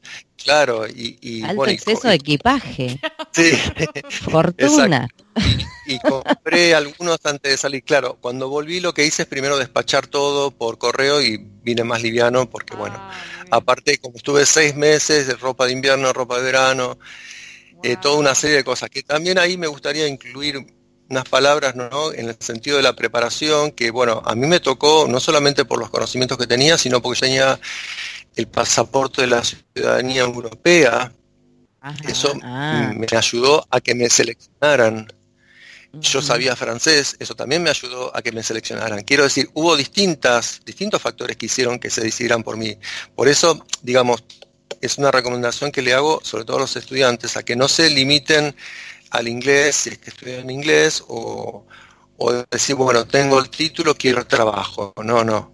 Claro, 0.44 0.86
y, 0.86 1.18
y 1.22 1.42
Alto 1.42 1.66
exceso 1.66 2.08
de 2.08 2.16
equipaje. 2.16 3.00
Sí. 3.32 3.52
Fortuna. 4.30 5.08
Y, 5.86 5.98
compré 5.98 6.74
algunos 6.74 7.18
antes 7.24 7.52
de 7.52 7.56
salir. 7.56 7.82
Claro, 7.82 8.18
cuando 8.20 8.48
volví 8.48 8.80
lo 8.80 8.94
que 8.94 9.04
hice 9.04 9.22
es 9.22 9.28
primero 9.28 9.58
despachar 9.58 10.06
todo 10.06 10.50
por 10.50 10.78
correo 10.78 11.20
y 11.20 11.38
vine 11.62 11.84
más 11.84 12.02
liviano 12.02 12.48
porque, 12.48 12.74
bueno, 12.74 12.96
ah, 12.98 13.12
aparte 13.50 13.98
como 13.98 14.16
estuve 14.16 14.46
seis 14.46 14.74
meses 14.74 15.26
de 15.26 15.34
ropa 15.34 15.66
de 15.66 15.72
invierno, 15.72 16.12
ropa 16.12 16.38
de 16.38 16.44
verano, 16.44 16.98
eh, 17.82 17.96
toda 18.00 18.16
una 18.16 18.34
serie 18.34 18.56
de 18.56 18.64
cosas 18.64 18.90
que 18.90 19.02
también 19.02 19.38
ahí 19.38 19.56
me 19.56 19.66
gustaría 19.66 20.08
incluir 20.08 20.64
unas 21.10 21.28
palabras 21.28 21.76
¿no? 21.76 22.12
en 22.12 22.30
el 22.30 22.36
sentido 22.40 22.76
de 22.76 22.82
la 22.82 22.94
preparación 22.94 23.70
que, 23.70 23.90
bueno, 23.90 24.22
a 24.24 24.34
mí 24.34 24.46
me 24.46 24.60
tocó 24.60 25.06
no 25.08 25.20
solamente 25.20 25.64
por 25.64 25.78
los 25.78 25.90
conocimientos 25.90 26.38
que 26.38 26.46
tenía, 26.46 26.78
sino 26.78 27.02
porque 27.02 27.20
tenía 27.20 27.58
el 28.36 28.48
pasaporte 28.48 29.22
de 29.22 29.26
la 29.28 29.42
ciudadanía 29.44 30.22
europea. 30.22 31.12
Eso 32.08 32.32
ah. 32.42 32.92
me 32.96 33.06
ayudó 33.14 33.66
a 33.70 33.80
que 33.80 33.94
me 33.94 34.08
seleccionaran. 34.08 35.06
Yo 36.00 36.22
sabía 36.22 36.56
francés, 36.56 37.16
eso 37.18 37.34
también 37.34 37.62
me 37.62 37.70
ayudó 37.70 38.14
a 38.16 38.22
que 38.22 38.32
me 38.32 38.42
seleccionaran. 38.42 39.02
Quiero 39.02 39.24
decir, 39.24 39.50
hubo 39.54 39.76
distintas, 39.76 40.60
distintos 40.64 41.00
factores 41.00 41.36
que 41.36 41.46
hicieron 41.46 41.78
que 41.78 41.90
se 41.90 42.00
decidieran 42.00 42.42
por 42.42 42.56
mí. 42.56 42.78
Por 43.14 43.28
eso, 43.28 43.64
digamos, 43.82 44.24
es 44.80 44.98
una 44.98 45.10
recomendación 45.10 45.72
que 45.72 45.82
le 45.82 45.94
hago 45.94 46.20
sobre 46.22 46.44
todo 46.44 46.58
a 46.58 46.60
los 46.60 46.76
estudiantes, 46.76 47.36
a 47.36 47.42
que 47.42 47.56
no 47.56 47.68
se 47.68 47.90
limiten 47.90 48.54
al 49.10 49.28
inglés, 49.28 49.76
si 49.76 49.90
es 49.90 49.98
que 49.98 50.10
estudian 50.10 50.50
inglés, 50.50 51.02
o, 51.08 51.64
decir, 52.50 52.74
bueno, 52.74 53.06
tengo 53.06 53.38
el 53.38 53.48
título, 53.48 53.94
quiero 53.94 54.20
el 54.20 54.26
trabajo. 54.26 54.92
No, 55.02 55.24
no. 55.24 55.52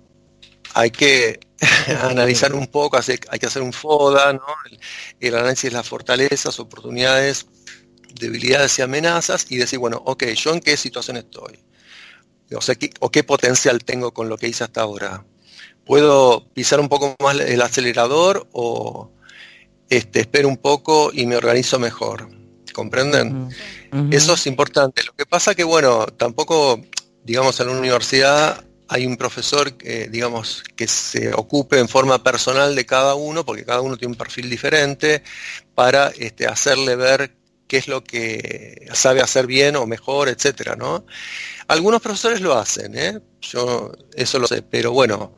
Hay 0.74 0.90
que 0.90 1.40
analizar 2.02 2.54
un 2.54 2.68
poco, 2.68 2.96
hay 2.96 3.38
que 3.38 3.46
hacer 3.46 3.62
un 3.62 3.72
FODA, 3.72 4.32
¿no? 4.32 4.42
el, 5.20 5.34
análisis 5.34 5.70
de 5.70 5.76
las 5.76 5.88
fortalezas, 5.88 6.58
oportunidades, 6.58 7.46
debilidades 8.14 8.78
y 8.78 8.82
amenazas, 8.82 9.46
y 9.50 9.56
decir, 9.56 9.78
bueno, 9.78 10.02
ok, 10.04 10.24
¿yo 10.24 10.52
en 10.52 10.60
qué 10.60 10.76
situación 10.76 11.16
estoy? 11.16 11.58
O, 12.54 12.60
sea, 12.60 12.74
¿o 13.00 13.10
qué 13.10 13.22
potencial 13.22 13.84
tengo 13.84 14.12
con 14.12 14.28
lo 14.28 14.36
que 14.36 14.48
hice 14.48 14.64
hasta 14.64 14.82
ahora? 14.82 15.24
¿Puedo 15.84 16.48
pisar 16.52 16.80
un 16.80 16.88
poco 16.88 17.14
más 17.22 17.38
el 17.38 17.62
acelerador 17.62 18.48
o 18.52 19.12
este, 19.88 20.20
espero 20.20 20.48
un 20.48 20.56
poco 20.56 21.10
y 21.12 21.26
me 21.26 21.36
organizo 21.36 21.78
mejor? 21.78 22.28
¿comprenden? 22.72 23.48
Eso 24.10 24.34
es 24.34 24.46
importante. 24.46 25.02
Lo 25.04 25.12
que 25.12 25.26
pasa 25.26 25.54
que, 25.54 25.64
bueno, 25.64 26.06
tampoco, 26.06 26.80
digamos, 27.24 27.58
en 27.60 27.68
una 27.68 27.78
universidad 27.78 28.64
hay 28.88 29.06
un 29.06 29.16
profesor 29.16 29.74
que, 29.74 30.08
digamos, 30.08 30.64
que 30.74 30.88
se 30.88 31.32
ocupe 31.32 31.78
en 31.78 31.88
forma 31.88 32.22
personal 32.24 32.74
de 32.74 32.86
cada 32.86 33.14
uno, 33.14 33.44
porque 33.44 33.64
cada 33.64 33.82
uno 33.82 33.96
tiene 33.96 34.12
un 34.12 34.18
perfil 34.18 34.50
diferente, 34.50 35.22
para 35.74 36.08
este, 36.08 36.46
hacerle 36.46 36.96
ver 36.96 37.36
qué 37.70 37.76
es 37.76 37.86
lo 37.86 38.02
que 38.02 38.88
sabe 38.92 39.20
hacer 39.20 39.46
bien 39.46 39.76
o 39.76 39.86
mejor, 39.86 40.28
etcétera, 40.28 40.74
¿no? 40.74 41.04
Algunos 41.68 42.02
profesores 42.02 42.40
lo 42.40 42.54
hacen, 42.54 42.98
¿eh? 42.98 43.20
Yo 43.42 43.92
eso 44.16 44.40
lo 44.40 44.48
sé, 44.48 44.62
pero 44.62 44.90
bueno, 44.90 45.36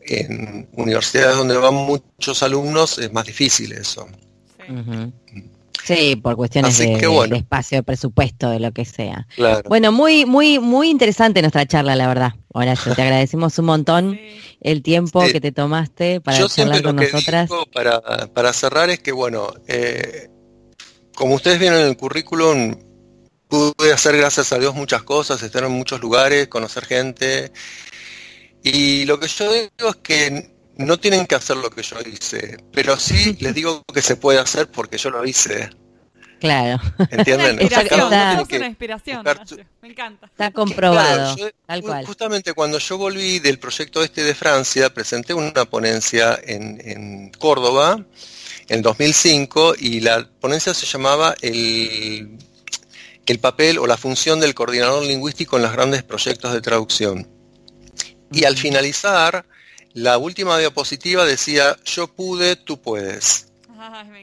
en 0.00 0.66
universidades 0.72 1.36
donde 1.36 1.58
van 1.58 1.74
muchos 1.74 2.42
alumnos 2.42 2.98
es 2.98 3.12
más 3.12 3.26
difícil 3.26 3.72
eso. 3.72 4.08
Sí, 5.84 6.16
por 6.16 6.36
cuestiones 6.36 6.78
de, 6.78 6.94
espacio, 7.36 7.76
de 7.76 7.82
presupuesto, 7.82 8.48
de 8.48 8.60
lo 8.60 8.72
que 8.72 8.86
sea. 8.86 9.26
Bueno, 9.68 9.92
muy, 9.92 10.24
muy, 10.24 10.58
muy 10.58 10.88
interesante 10.88 11.42
nuestra 11.42 11.66
charla, 11.66 11.96
la 11.96 12.08
verdad. 12.08 12.32
Horacio, 12.48 12.94
te 12.96 13.02
agradecemos 13.02 13.58
un 13.58 13.66
montón 13.66 14.18
el 14.62 14.82
tiempo 14.82 15.20
que 15.30 15.42
te 15.42 15.52
tomaste 15.52 16.22
para 16.22 16.48
charlar 16.48 16.82
con 16.82 16.96
nosotras. 16.96 17.50
para, 17.74 18.00
para 18.32 18.54
cerrar 18.54 18.88
es 18.88 19.00
que, 19.00 19.12
bueno, 19.12 19.52
eh, 19.66 20.30
como 21.18 21.34
ustedes 21.34 21.58
vieron 21.58 21.80
en 21.80 21.88
el 21.88 21.96
currículum, 21.96 22.76
pude 23.48 23.92
hacer, 23.92 24.16
gracias 24.16 24.52
a 24.52 24.58
Dios, 24.60 24.72
muchas 24.76 25.02
cosas, 25.02 25.42
estar 25.42 25.64
en 25.64 25.72
muchos 25.72 26.00
lugares, 26.00 26.46
conocer 26.46 26.84
gente. 26.84 27.50
Y 28.62 29.04
lo 29.04 29.18
que 29.18 29.26
yo 29.26 29.52
digo 29.52 29.90
es 29.90 29.96
que 29.96 30.52
no 30.76 30.96
tienen 31.00 31.26
que 31.26 31.34
hacer 31.34 31.56
lo 31.56 31.70
que 31.70 31.82
yo 31.82 31.96
hice, 32.02 32.58
pero 32.72 32.96
sí 32.96 33.36
les 33.40 33.52
digo 33.52 33.82
que 33.92 34.00
se 34.00 34.14
puede 34.14 34.38
hacer 34.38 34.70
porque 34.70 34.96
yo 34.96 35.10
lo 35.10 35.26
hice. 35.26 35.70
Claro. 36.38 36.80
¿Entienden? 37.10 37.58
Inspiración, 37.62 38.06
una 38.06 38.66
inspiración. 38.68 39.24
Me 39.82 39.88
encanta. 39.88 40.26
Está 40.26 40.52
comprobado. 40.52 41.34
tal 41.66 41.82
cual. 41.82 42.06
Justamente 42.06 42.52
cuando 42.52 42.78
yo 42.78 42.96
volví 42.96 43.40
del 43.40 43.58
proyecto 43.58 44.04
este 44.04 44.22
de 44.22 44.36
Francia, 44.36 44.94
presenté 44.94 45.34
una 45.34 45.64
ponencia 45.64 46.38
en, 46.44 46.80
en 46.84 47.32
Córdoba 47.32 48.06
en 48.68 48.82
2005 48.82 49.74
y 49.78 50.00
la 50.00 50.28
ponencia 50.40 50.74
se 50.74 50.86
llamaba 50.86 51.34
el, 51.40 52.38
el 53.26 53.38
papel 53.38 53.78
o 53.78 53.86
la 53.86 53.96
función 53.96 54.40
del 54.40 54.54
coordinador 54.54 55.04
lingüístico 55.04 55.56
en 55.56 55.62
los 55.62 55.72
grandes 55.72 56.02
proyectos 56.02 56.52
de 56.52 56.60
traducción. 56.60 57.26
Y 58.30 58.44
al 58.44 58.56
finalizar, 58.56 59.46
la 59.94 60.18
última 60.18 60.58
diapositiva 60.58 61.24
decía, 61.24 61.76
yo 61.84 62.08
pude, 62.08 62.56
tú 62.56 62.80
puedes. 62.80 63.48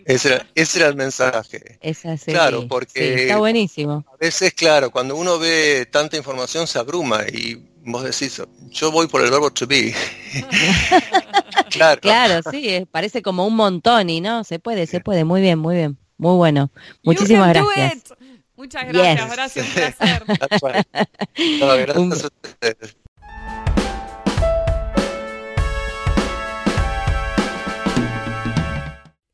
ese, 0.06 0.36
era, 0.36 0.48
ese, 0.54 0.80
era, 0.80 0.88
el 0.90 0.96
mensaje. 0.96 1.80
claro, 2.26 2.68
porque 2.68 3.24
está 3.24 3.38
buenísimo. 3.38 4.06
A 4.14 4.18
veces, 4.18 4.54
claro, 4.54 4.92
cuando 4.92 5.16
uno 5.16 5.40
ve 5.40 5.88
tanta 5.92 6.18
información 6.18 6.68
se 6.68 6.78
abruma 6.78 7.24
y 7.28 7.56
vos 7.86 8.04
decís, 8.04 8.42
yo 8.72 8.92
voy 8.92 9.08
por 9.08 9.22
el 9.24 9.32
verbo 9.32 9.52
to 9.52 9.68
be. 9.68 9.94
claro. 11.70 12.02
claro, 12.02 12.42
sí, 12.52 12.86
parece 12.92 13.22
como 13.22 13.46
un 13.46 13.56
montón 13.56 14.10
y 14.10 14.22
no, 14.22 14.44
se 14.44 14.60
puede, 14.60 14.88
se 14.88 15.00
puede, 15.00 15.24
muy 15.24 15.42
bien, 15.42 15.60
muy 15.60 15.76
bien, 15.76 15.98
muy 16.18 16.36
bueno. 16.36 16.72
Muchísimas 17.04 17.50
gracias. 17.50 18.14
Muchas 18.56 18.88
gracias, 18.88 19.32
gracias, 19.32 19.68
un 20.28 20.38
placer. 20.38 20.86
gracias 21.36 22.24
a 22.24 22.28
ustedes. 22.28 22.98